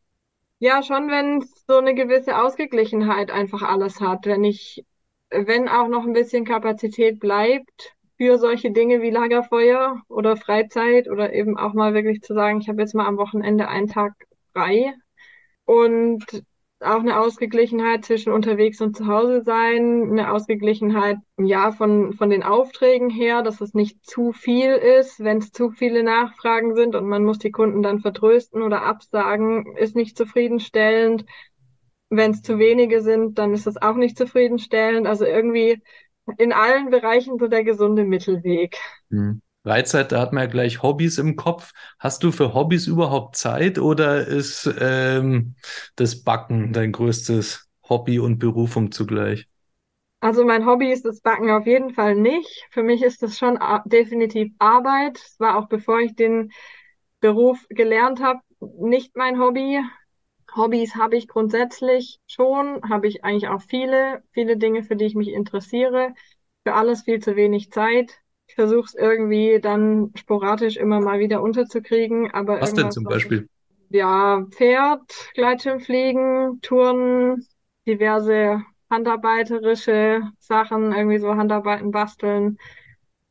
Ja, 0.59 0.83
schon, 0.83 1.09
wenn 1.11 1.43
so 1.67 1.77
eine 1.77 1.95
gewisse 1.95 2.39
Ausgeglichenheit 2.39 3.31
einfach 3.31 3.63
alles 3.63 4.01
hat. 4.01 4.25
Wenn 4.27 4.43
ich, 4.45 4.85
wenn 5.31 5.69
auch 5.69 5.89
noch 5.89 6.05
ein 6.05 6.15
bisschen 6.15 6.45
Kapazität 6.47 7.21
bleibt 7.21 7.93
für 8.17 8.39
solche 8.39 8.71
Dinge 8.71 9.03
wie 9.03 9.11
Lagerfeuer 9.11 10.01
oder 10.09 10.37
Freizeit 10.37 11.09
oder 11.09 11.33
eben 11.35 11.59
auch 11.59 11.75
mal 11.75 11.93
wirklich 11.93 12.23
zu 12.23 12.33
sagen, 12.35 12.61
ich 12.61 12.69
habe 12.69 12.81
jetzt 12.81 12.95
mal 12.95 13.07
am 13.07 13.19
Wochenende 13.19 13.69
einen 13.69 13.89
Tag 13.89 14.15
frei 14.55 14.95
und 15.67 16.25
auch 16.81 17.01
eine 17.01 17.19
Ausgeglichenheit 17.19 18.05
zwischen 18.05 18.33
unterwegs 18.33 18.81
und 18.81 18.97
zu 18.97 19.07
Hause 19.07 19.43
sein, 19.43 20.11
eine 20.11 20.33
Ausgeglichenheit, 20.33 21.17
ja, 21.39 21.73
von, 21.73 22.13
von 22.13 22.29
den 22.29 22.43
Aufträgen 22.43 23.09
her, 23.09 23.43
dass 23.43 23.61
es 23.61 23.73
nicht 23.73 24.05
zu 24.05 24.33
viel 24.33 24.73
ist. 24.73 25.21
Wenn 25.21 25.39
es 25.39 25.53
zu 25.53 25.71
viele 25.71 26.03
Nachfragen 26.03 26.75
sind 26.75 26.95
und 26.95 27.07
man 27.09 27.25
muss 27.25 27.39
die 27.39 27.51
Kunden 27.51 27.83
dann 27.83 28.01
vertrösten 28.01 28.63
oder 28.63 28.83
absagen, 28.83 29.77
ist 29.77 29.97
nicht 29.97 30.19
zufriedenstellend. 30.19 31.25
Wenn 32.11 32.33
es 32.33 32.43
zu 32.43 32.59
wenige 32.59 33.01
sind, 33.01 33.39
dann 33.39 33.55
ist 33.55 33.67
es 33.67 33.81
auch 33.81 33.97
nicht 33.97 34.19
zufriedenstellend. 34.19 35.07
Also 35.07 35.25
irgendwie 35.25 35.83
in 36.39 36.53
allen 36.53 36.91
Bereichen 36.91 37.39
so 37.39 37.49
der 37.49 37.65
gesunde 37.65 38.05
Mittelweg. 38.05 38.77
Mhm. 39.09 39.41
Freizeit, 39.67 40.13
da 40.13 40.21
hat 40.21 40.33
man 40.33 40.45
ja 40.45 40.49
gleich 40.49 40.85
Hobbys 40.85 41.19
im 41.19 41.35
Kopf. 41.35 41.73
Hast 41.99 42.23
du 42.23 42.31
für 42.31 42.55
Hobbys 42.55 42.87
überhaupt 42.87 43.35
Zeit 43.35 43.81
oder 43.81 44.25
ist 44.25 44.73
ähm, 44.79 45.57
das 45.97 46.23
Backen 46.23 46.73
dein 46.73 46.93
größtes 46.93 47.69
Hobby 47.89 48.21
und 48.21 48.39
Berufung 48.39 48.93
zugleich? 48.93 49.49
Also 50.21 50.45
mein 50.45 50.67
Hobby 50.67 50.93
ist 50.93 51.05
das 51.05 51.21
Backen 51.21 51.51
auf 51.51 51.67
jeden 51.67 51.95
Fall 51.95 52.15
nicht. 52.15 52.65
Für 52.71 52.85
mich 52.85 53.03
ist 53.03 53.25
das 53.25 53.39
schon 53.39 53.59
definitiv 53.87 54.53
Arbeit. 54.61 55.19
Es 55.19 55.41
war 55.41 55.59
auch 55.59 55.67
bevor 55.67 55.99
ich 55.99 56.15
den 56.15 56.53
Beruf 57.19 57.67
gelernt 57.69 58.23
habe, 58.23 58.39
nicht 58.61 59.17
mein 59.17 59.41
Hobby. 59.41 59.81
Hobbys 60.55 60.95
habe 60.95 61.17
ich 61.17 61.27
grundsätzlich 61.27 62.21
schon, 62.29 62.89
habe 62.89 63.09
ich 63.09 63.25
eigentlich 63.25 63.49
auch 63.49 63.63
viele, 63.63 64.23
viele 64.31 64.59
Dinge, 64.59 64.85
für 64.85 64.95
die 64.95 65.07
ich 65.07 65.17
mich 65.17 65.31
interessiere. 65.33 66.15
Für 66.63 66.75
alles 66.75 67.03
viel 67.03 67.19
zu 67.19 67.35
wenig 67.35 67.73
Zeit. 67.73 68.21
Ich 68.49 68.55
versuche 68.55 68.87
es 68.87 68.95
irgendwie 68.95 69.61
dann 69.61 70.13
sporadisch 70.17 70.77
immer 70.77 71.01
mal 71.01 71.19
wieder 71.19 71.43
unterzukriegen, 71.43 72.31
aber 72.33 72.61
Was 72.61 72.75
denn 72.75 72.91
zum 72.91 73.05
Beispiel? 73.05 73.49
Ja, 73.91 74.45
Pferd, 74.51 75.31
Gleitschirmfliegen, 75.35 76.61
Touren, 76.61 77.47
diverse 77.87 78.63
handarbeiterische 78.91 80.23
Sachen, 80.39 80.93
irgendwie 80.93 81.19
so 81.19 81.35
Handarbeiten 81.37 81.91
basteln. 81.93 82.59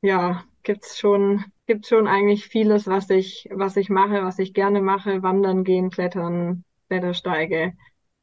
Ja, 0.02 0.44
gibt's 0.64 0.98
schon, 0.98 1.44
gibt's 1.68 1.90
schon 1.90 2.08
eigentlich 2.08 2.46
vieles, 2.48 2.88
was 2.88 3.10
ich, 3.10 3.48
was 3.52 3.78
ich 3.78 3.90
mache, 3.90 4.24
was 4.24 4.40
ich 4.40 4.54
gerne 4.54 4.82
mache. 4.82 5.24
Wandern 5.24 5.64
gehen, 5.64 5.90
klettern, 5.90 6.64
Klettersteige. 6.88 7.74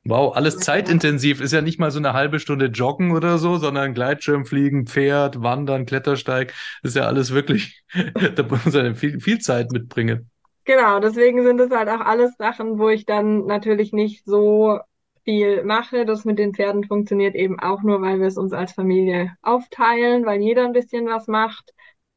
Wow, 0.04 0.34
alles 0.34 0.58
zeitintensiv. 0.58 1.40
Ist 1.40 1.52
ja 1.52 1.60
nicht 1.60 1.78
mal 1.78 1.92
so 1.92 1.98
eine 1.98 2.12
halbe 2.12 2.40
Stunde 2.40 2.66
joggen 2.66 3.12
oder 3.12 3.38
so, 3.38 3.56
sondern 3.56 3.94
Gleitschirm 3.94 4.46
fliegen, 4.46 4.86
Pferd, 4.86 5.42
Wandern, 5.42 5.86
Klettersteig. 5.86 6.52
Ist 6.82 6.96
ja 6.96 7.06
alles 7.06 7.32
wirklich, 7.32 7.84
da 8.34 8.42
muss 8.42 8.64
man 8.66 8.96
viel, 8.96 9.20
viel 9.20 9.38
Zeit 9.38 9.70
mitbringen. 9.70 10.28
Genau, 10.64 10.98
deswegen 10.98 11.42
sind 11.44 11.60
es 11.60 11.70
halt 11.70 11.88
auch 11.88 12.00
alles 12.00 12.36
Sachen, 12.36 12.78
wo 12.78 12.88
ich 12.88 13.04
dann 13.06 13.46
natürlich 13.46 13.92
nicht 13.92 14.24
so 14.24 14.78
viel 15.24 15.62
mache. 15.64 16.04
Das 16.04 16.24
mit 16.24 16.38
den 16.38 16.54
Pferden 16.54 16.84
funktioniert 16.84 17.36
eben 17.36 17.60
auch 17.60 17.82
nur, 17.82 18.00
weil 18.02 18.18
wir 18.18 18.26
es 18.26 18.36
uns 18.38 18.52
als 18.52 18.72
Familie 18.72 19.36
aufteilen, 19.42 20.26
weil 20.26 20.40
jeder 20.40 20.64
ein 20.64 20.72
bisschen 20.72 21.06
was 21.06 21.28
macht. 21.28 21.72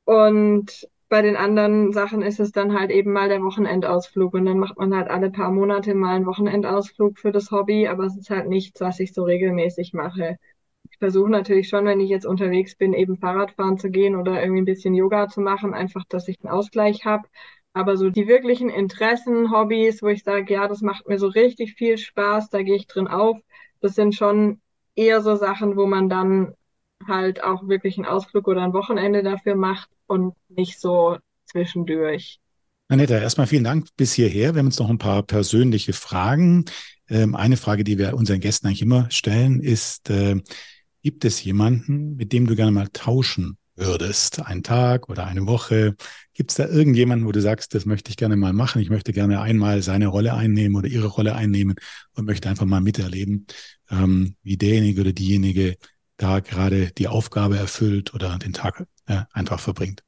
Und 0.06 0.88
bei 1.15 1.21
den 1.21 1.38
anderen 1.38 1.93
Sachen 1.93 2.21
ist 2.21 2.42
es 2.42 2.52
dann 2.52 2.77
halt 2.77 2.92
eben 2.92 3.13
mal 3.13 3.29
der 3.29 3.42
Wochenendausflug 3.42 4.33
und 4.33 4.44
dann 4.44 4.60
macht 4.60 4.77
man 4.77 4.94
halt 4.94 5.10
alle 5.10 5.31
paar 5.31 5.50
Monate 5.50 5.96
mal 5.96 6.17
einen 6.17 6.25
Wochenendausflug 6.25 7.17
für 7.17 7.31
das 7.31 7.52
Hobby, 7.52 7.87
aber 7.87 8.04
es 8.04 8.17
ist 8.17 8.29
halt 8.29 8.50
nichts, 8.50 8.81
was 8.81 9.00
ich 9.00 9.13
so 9.13 9.23
regelmäßig 9.23 9.94
mache. 9.94 10.35
Ich 10.92 10.98
versuche 10.98 11.29
natürlich 11.29 11.69
schon, 11.69 11.85
wenn 11.85 12.02
ich 12.02 12.10
jetzt 12.10 12.25
unterwegs 12.25 12.75
bin, 12.75 12.94
eben 12.94 13.15
Fahrradfahren 13.15 13.77
zu 13.77 13.90
gehen 13.90 14.17
oder 14.17 14.42
irgendwie 14.42 14.63
ein 14.63 14.65
bisschen 14.65 14.94
Yoga 14.94 15.29
zu 15.29 15.40
machen, 15.40 15.73
einfach, 15.73 16.04
dass 16.10 16.27
ich 16.27 16.35
einen 16.44 16.52
Ausgleich 16.52 17.06
habe. 17.06 17.29
Aber 17.71 17.96
so 17.96 18.10
die 18.10 18.27
wirklichen 18.27 18.67
Interessen, 18.69 19.54
Hobbys, 19.54 20.04
wo 20.04 20.10
ich 20.10 20.21
sage, 20.21 20.54
ja, 20.54 20.67
das 20.67 20.81
macht 20.81 21.08
mir 21.08 21.17
so 21.17 21.27
richtig 21.27 21.75
viel 21.75 21.98
Spaß, 21.98 22.50
da 22.50 22.62
gehe 22.62 22.75
ich 22.75 22.87
drin 22.87 23.08
auf, 23.08 23.37
das 23.79 23.96
sind 23.96 24.15
schon 24.15 24.60
eher 24.96 25.21
so 25.21 25.37
Sachen, 25.37 25.77
wo 25.77 25.85
man 25.85 26.10
dann 26.10 26.56
halt 27.08 27.43
auch 27.43 27.67
wirklich 27.67 27.98
einen 27.98 28.06
Ausflug 28.06 28.48
oder 28.48 28.63
ein 28.63 28.73
Wochenende 28.73 29.23
dafür 29.23 29.56
macht 29.56 29.89
und 30.08 30.33
nicht 30.50 30.79
so 30.79 31.17
zwischendurch. 31.46 32.39
Annette, 32.87 33.15
erstmal 33.15 33.48
vielen 33.48 33.63
Dank 33.63 33.87
bis 33.98 34.13
hierher. 34.13 34.54
Wir 34.54 34.60
haben 34.60 34.67
jetzt 34.67 34.79
noch 34.79 34.89
ein 34.89 35.00
paar 35.00 35.23
persönliche 35.23 35.93
Fragen. 35.93 36.65
Ähm, 37.10 37.35
eine 37.35 37.58
Frage, 37.58 37.83
die 37.83 37.98
wir 37.98 38.15
unseren 38.15 38.39
Gästen 38.39 38.67
eigentlich 38.67 38.81
immer 38.81 39.10
stellen, 39.10 39.60
ist, 39.60 40.10
äh, 40.10 40.39
Gibt 41.06 41.23
es 41.23 41.43
jemanden, 41.43 42.15
mit 42.15 42.33
dem 42.33 42.48
du 42.48 42.56
gerne 42.56 42.71
mal 42.71 42.87
tauschen 42.91 43.60
würdest? 43.75 44.43
Ein 44.43 44.63
Tag 44.63 45.08
oder 45.08 45.27
eine 45.27 45.46
Woche? 45.46 45.96
Gibt 46.33 46.50
es 46.50 46.58
da 46.58 46.67
irgendjemanden, 46.67 47.27
wo 47.27 47.31
du 47.31 47.41
sagst, 47.41 47.75
das 47.75 47.85
möchte 47.85 48.10
ich 48.10 48.17
gerne 48.17 48.35
mal 48.35 48.54
machen? 48.54 48.81
Ich 48.81 48.89
möchte 48.89 49.13
gerne 49.13 49.39
einmal 49.39 49.83
seine 49.83 50.08
Rolle 50.08 50.33
einnehmen 50.33 50.75
oder 50.75 50.87
ihre 50.87 51.06
Rolle 51.06 51.35
einnehmen 51.35 51.75
und 52.15 52.25
möchte 52.25 52.50
einfach 52.50 52.65
mal 52.65 52.81
miterleben, 52.81 53.46
ähm, 53.91 54.35
wie 54.41 54.58
derjenige 54.58 55.02
oder 55.02 55.13
diejenige 55.13 55.77
da 56.18 56.40
gerade 56.40 56.92
die 56.92 57.08
Aufgabe 57.08 57.58
erfüllt 57.58 58.13
oder 58.13 58.38
den 58.38 58.54
Tag 58.54 58.86
äh, 59.08 59.22
einfach 59.34 59.60
verbringt. 59.60 60.04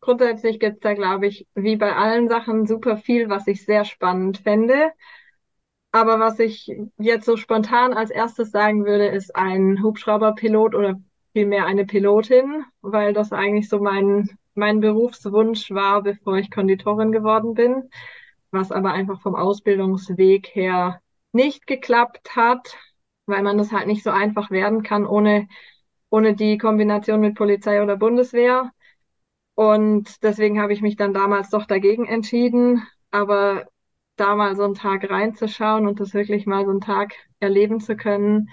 Grundsätzlich 0.00 0.60
gibt 0.60 0.74
es 0.76 0.80
da, 0.80 0.94
glaube 0.94 1.26
ich, 1.26 1.46
wie 1.54 1.76
bei 1.76 1.96
allen 1.96 2.28
Sachen 2.28 2.66
super 2.66 2.98
viel, 2.98 3.30
was 3.30 3.46
ich 3.46 3.64
sehr 3.64 3.84
spannend 3.84 4.38
fände. 4.38 4.90
Aber 5.92 6.18
was 6.18 6.40
ich 6.40 6.70
jetzt 6.98 7.24
so 7.24 7.36
spontan 7.36 7.94
als 7.94 8.10
erstes 8.10 8.50
sagen 8.50 8.84
würde, 8.84 9.06
ist 9.06 9.34
ein 9.36 9.82
Hubschrauberpilot 9.82 10.74
oder 10.74 11.00
vielmehr 11.32 11.66
eine 11.66 11.86
Pilotin, 11.86 12.64
weil 12.82 13.12
das 13.12 13.32
eigentlich 13.32 13.68
so 13.68 13.78
mein, 13.78 14.28
mein 14.54 14.80
Berufswunsch 14.80 15.70
war, 15.70 16.02
bevor 16.02 16.36
ich 16.36 16.50
Konditorin 16.50 17.12
geworden 17.12 17.54
bin, 17.54 17.88
was 18.50 18.72
aber 18.72 18.92
einfach 18.92 19.22
vom 19.22 19.34
Ausbildungsweg 19.34 20.48
her 20.54 21.00
nicht 21.32 21.66
geklappt 21.66 22.36
hat, 22.36 22.76
weil 23.26 23.42
man 23.42 23.58
das 23.58 23.72
halt 23.72 23.86
nicht 23.86 24.02
so 24.02 24.10
einfach 24.10 24.50
werden 24.50 24.82
kann 24.82 25.06
ohne, 25.06 25.48
ohne 26.10 26.34
die 26.34 26.58
Kombination 26.58 27.20
mit 27.20 27.34
Polizei 27.34 27.82
oder 27.82 27.96
Bundeswehr. 27.96 28.70
Und 29.54 30.22
deswegen 30.22 30.60
habe 30.60 30.72
ich 30.72 30.82
mich 30.82 30.96
dann 30.96 31.14
damals 31.14 31.50
doch 31.50 31.66
dagegen 31.66 32.06
entschieden. 32.06 32.82
Aber 33.10 33.66
da 34.16 34.34
mal 34.34 34.56
so 34.56 34.64
einen 34.64 34.74
Tag 34.74 35.08
reinzuschauen 35.10 35.86
und 35.86 36.00
das 36.00 36.14
wirklich 36.14 36.46
mal 36.46 36.64
so 36.64 36.70
einen 36.70 36.80
Tag 36.80 37.14
erleben 37.40 37.80
zu 37.80 37.96
können, 37.96 38.48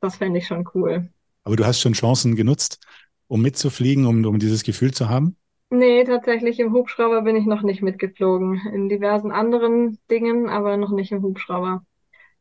das 0.00 0.16
fände 0.16 0.38
ich 0.38 0.46
schon 0.46 0.68
cool. 0.74 1.08
Aber 1.44 1.56
du 1.56 1.64
hast 1.64 1.80
schon 1.80 1.92
Chancen 1.92 2.36
genutzt, 2.36 2.84
um 3.28 3.40
mitzufliegen, 3.40 4.06
um, 4.06 4.24
um 4.24 4.38
dieses 4.38 4.62
Gefühl 4.62 4.92
zu 4.92 5.08
haben? 5.08 5.36
Nee, 5.70 6.04
tatsächlich 6.04 6.60
im 6.60 6.72
Hubschrauber 6.72 7.22
bin 7.22 7.34
ich 7.34 7.44
noch 7.44 7.62
nicht 7.62 7.82
mitgeflogen. 7.82 8.60
In 8.72 8.88
diversen 8.88 9.32
anderen 9.32 9.98
Dingen, 10.10 10.48
aber 10.48 10.76
noch 10.76 10.90
nicht 10.90 11.12
im 11.12 11.22
Hubschrauber. 11.22 11.84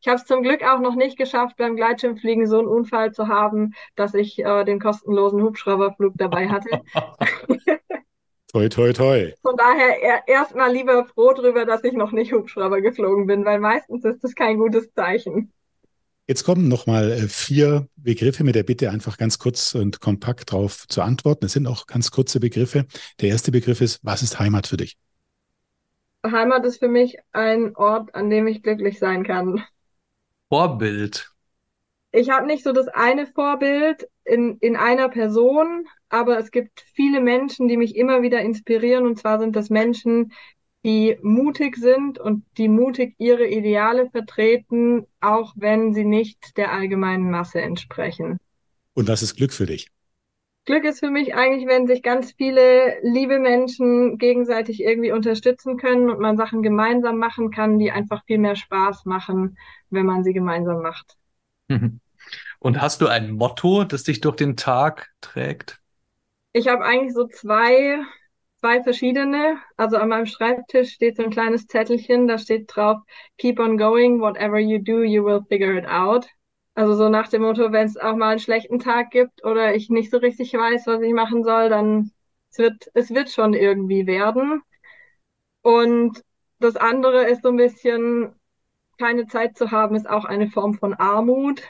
Ich 0.05 0.07
habe 0.07 0.21
es 0.21 0.25
zum 0.25 0.43
Glück 0.43 0.61
auch 0.61 0.81
noch 0.81 0.93
nicht 0.93 1.17
geschafft, 1.17 1.57
beim 1.57 1.75
Gleitschirmfliegen 1.75 2.45
so 2.45 2.59
einen 2.59 2.67
Unfall 2.67 3.11
zu 3.11 3.27
haben, 3.27 3.73
dass 3.95 4.13
ich 4.13 4.37
äh, 4.37 4.63
den 4.63 4.79
kostenlosen 4.79 5.41
Hubschrauberflug 5.41 6.13
dabei 6.15 6.47
hatte. 6.47 6.69
toi, 8.51 8.69
toi, 8.69 8.93
toi. 8.93 9.33
Von 9.41 9.57
daher 9.57 10.27
erstmal 10.27 10.71
lieber 10.71 11.05
froh 11.05 11.33
drüber, 11.33 11.65
dass 11.65 11.83
ich 11.83 11.93
noch 11.93 12.11
nicht 12.11 12.33
Hubschrauber 12.33 12.81
geflogen 12.81 13.25
bin, 13.25 13.45
weil 13.45 13.59
meistens 13.59 14.05
ist 14.05 14.23
das 14.23 14.35
kein 14.35 14.59
gutes 14.59 14.93
Zeichen. 14.93 15.51
Jetzt 16.27 16.43
kommen 16.43 16.67
nochmal 16.67 17.11
äh, 17.11 17.27
vier 17.27 17.87
Begriffe 17.95 18.43
mit 18.43 18.53
der 18.53 18.61
Bitte, 18.61 18.91
einfach 18.91 19.17
ganz 19.17 19.39
kurz 19.39 19.73
und 19.73 20.01
kompakt 20.01 20.51
darauf 20.53 20.87
zu 20.87 21.01
antworten. 21.01 21.45
Es 21.45 21.53
sind 21.53 21.65
auch 21.65 21.87
ganz 21.87 22.11
kurze 22.11 22.39
Begriffe. 22.39 22.85
Der 23.21 23.29
erste 23.29 23.51
Begriff 23.51 23.81
ist, 23.81 24.01
was 24.03 24.21
ist 24.21 24.37
Heimat 24.37 24.67
für 24.67 24.77
dich? 24.77 24.99
Heimat 26.23 26.63
ist 26.63 26.77
für 26.77 26.89
mich 26.89 27.17
ein 27.31 27.75
Ort, 27.75 28.13
an 28.13 28.29
dem 28.29 28.45
ich 28.45 28.61
glücklich 28.61 28.99
sein 28.99 29.23
kann. 29.23 29.63
Vorbild. 30.49 31.31
Ich 32.11 32.29
habe 32.29 32.45
nicht 32.45 32.63
so 32.63 32.71
das 32.71 32.87
eine 32.87 33.27
Vorbild 33.27 34.07
in, 34.23 34.57
in 34.59 34.75
einer 34.75 35.09
Person, 35.09 35.87
aber 36.09 36.39
es 36.39 36.51
gibt 36.51 36.85
viele 36.93 37.19
Menschen, 37.19 37.67
die 37.67 37.77
mich 37.77 37.95
immer 37.95 38.21
wieder 38.21 38.41
inspirieren. 38.41 39.05
Und 39.05 39.19
zwar 39.19 39.39
sind 39.39 39.55
das 39.55 39.69
Menschen, 39.69 40.31
die 40.85 41.17
mutig 41.21 41.77
sind 41.77 42.19
und 42.19 42.45
die 42.57 42.69
mutig 42.69 43.15
ihre 43.17 43.47
Ideale 43.47 44.09
vertreten, 44.11 45.07
auch 45.19 45.53
wenn 45.57 45.93
sie 45.93 46.05
nicht 46.05 46.57
der 46.57 46.71
allgemeinen 46.71 47.31
Masse 47.31 47.59
entsprechen. 47.61 48.37
Und 48.93 49.07
was 49.07 49.23
ist 49.23 49.35
Glück 49.35 49.51
für 49.51 49.65
dich? 49.65 49.89
Glück 50.65 50.83
ist 50.83 50.99
für 50.99 51.11
mich 51.11 51.35
eigentlich, 51.35 51.67
wenn 51.67 51.85
sich 51.85 52.01
ganz 52.01 52.31
viele 52.31 52.97
liebe 53.03 53.39
Menschen 53.39 54.17
gegenseitig 54.17 54.81
irgendwie 54.81 55.11
unterstützen 55.11 55.77
können 55.77 56.09
und 56.09 56.19
man 56.19 56.37
Sachen 56.37 56.63
gemeinsam 56.63 57.17
machen 57.17 57.51
kann, 57.51 57.77
die 57.77 57.91
einfach 57.91 58.25
viel 58.25 58.39
mehr 58.39 58.55
Spaß 58.55 59.05
machen, 59.05 59.57
wenn 59.91 60.05
man 60.05 60.23
sie 60.23 60.33
gemeinsam 60.33 60.81
macht. 60.81 61.17
Und 62.59 62.81
hast 62.81 63.01
du 63.01 63.07
ein 63.07 63.31
Motto, 63.31 63.83
das 63.83 64.03
dich 64.03 64.21
durch 64.21 64.37
den 64.37 64.57
Tag 64.57 65.11
trägt? 65.21 65.79
Ich 66.51 66.67
habe 66.67 66.83
eigentlich 66.83 67.13
so 67.13 67.27
zwei 67.27 67.99
zwei 68.65 68.81
verschiedene. 68.81 69.57
Also 69.77 69.97
an 69.97 70.09
meinem 70.09 70.25
Schreibtisch 70.25 70.93
steht 70.93 71.17
so 71.17 71.23
ein 71.23 71.29
kleines 71.29 71.67
Zettelchen, 71.67 72.27
da 72.27 72.39
steht 72.39 72.75
drauf, 72.75 72.97
keep 73.37 73.59
on 73.59 73.77
going, 73.77 74.19
whatever 74.19 74.57
you 74.57 74.79
do, 74.79 75.03
you 75.03 75.23
will 75.23 75.41
figure 75.47 75.77
it 75.77 75.85
out. 75.85 76.27
Also 76.75 76.93
so 76.95 77.09
nach 77.09 77.27
dem 77.29 77.41
Motto, 77.43 77.71
wenn 77.71 77.85
es 77.87 77.97
auch 77.97 78.15
mal 78.15 78.31
einen 78.31 78.39
schlechten 78.39 78.79
Tag 78.79 79.11
gibt 79.11 79.43
oder 79.45 79.75
ich 79.75 79.89
nicht 79.89 80.11
so 80.11 80.17
richtig 80.17 80.53
weiß, 80.53 80.87
was 80.87 81.01
ich 81.01 81.13
machen 81.13 81.43
soll, 81.43 81.69
dann 81.69 82.11
es 82.51 82.57
wird 82.59 82.91
es 82.93 83.09
wird 83.13 83.29
schon 83.31 83.53
irgendwie 83.53 84.07
werden. 84.07 84.61
Und 85.61 86.23
das 86.59 86.75
andere 86.75 87.25
ist 87.29 87.43
so 87.43 87.49
ein 87.49 87.57
bisschen 87.57 88.35
keine 88.99 89.27
Zeit 89.27 89.57
zu 89.57 89.71
haben, 89.71 89.95
ist 89.95 90.09
auch 90.09 90.25
eine 90.25 90.49
Form 90.49 90.75
von 90.75 90.93
Armut. 90.95 91.63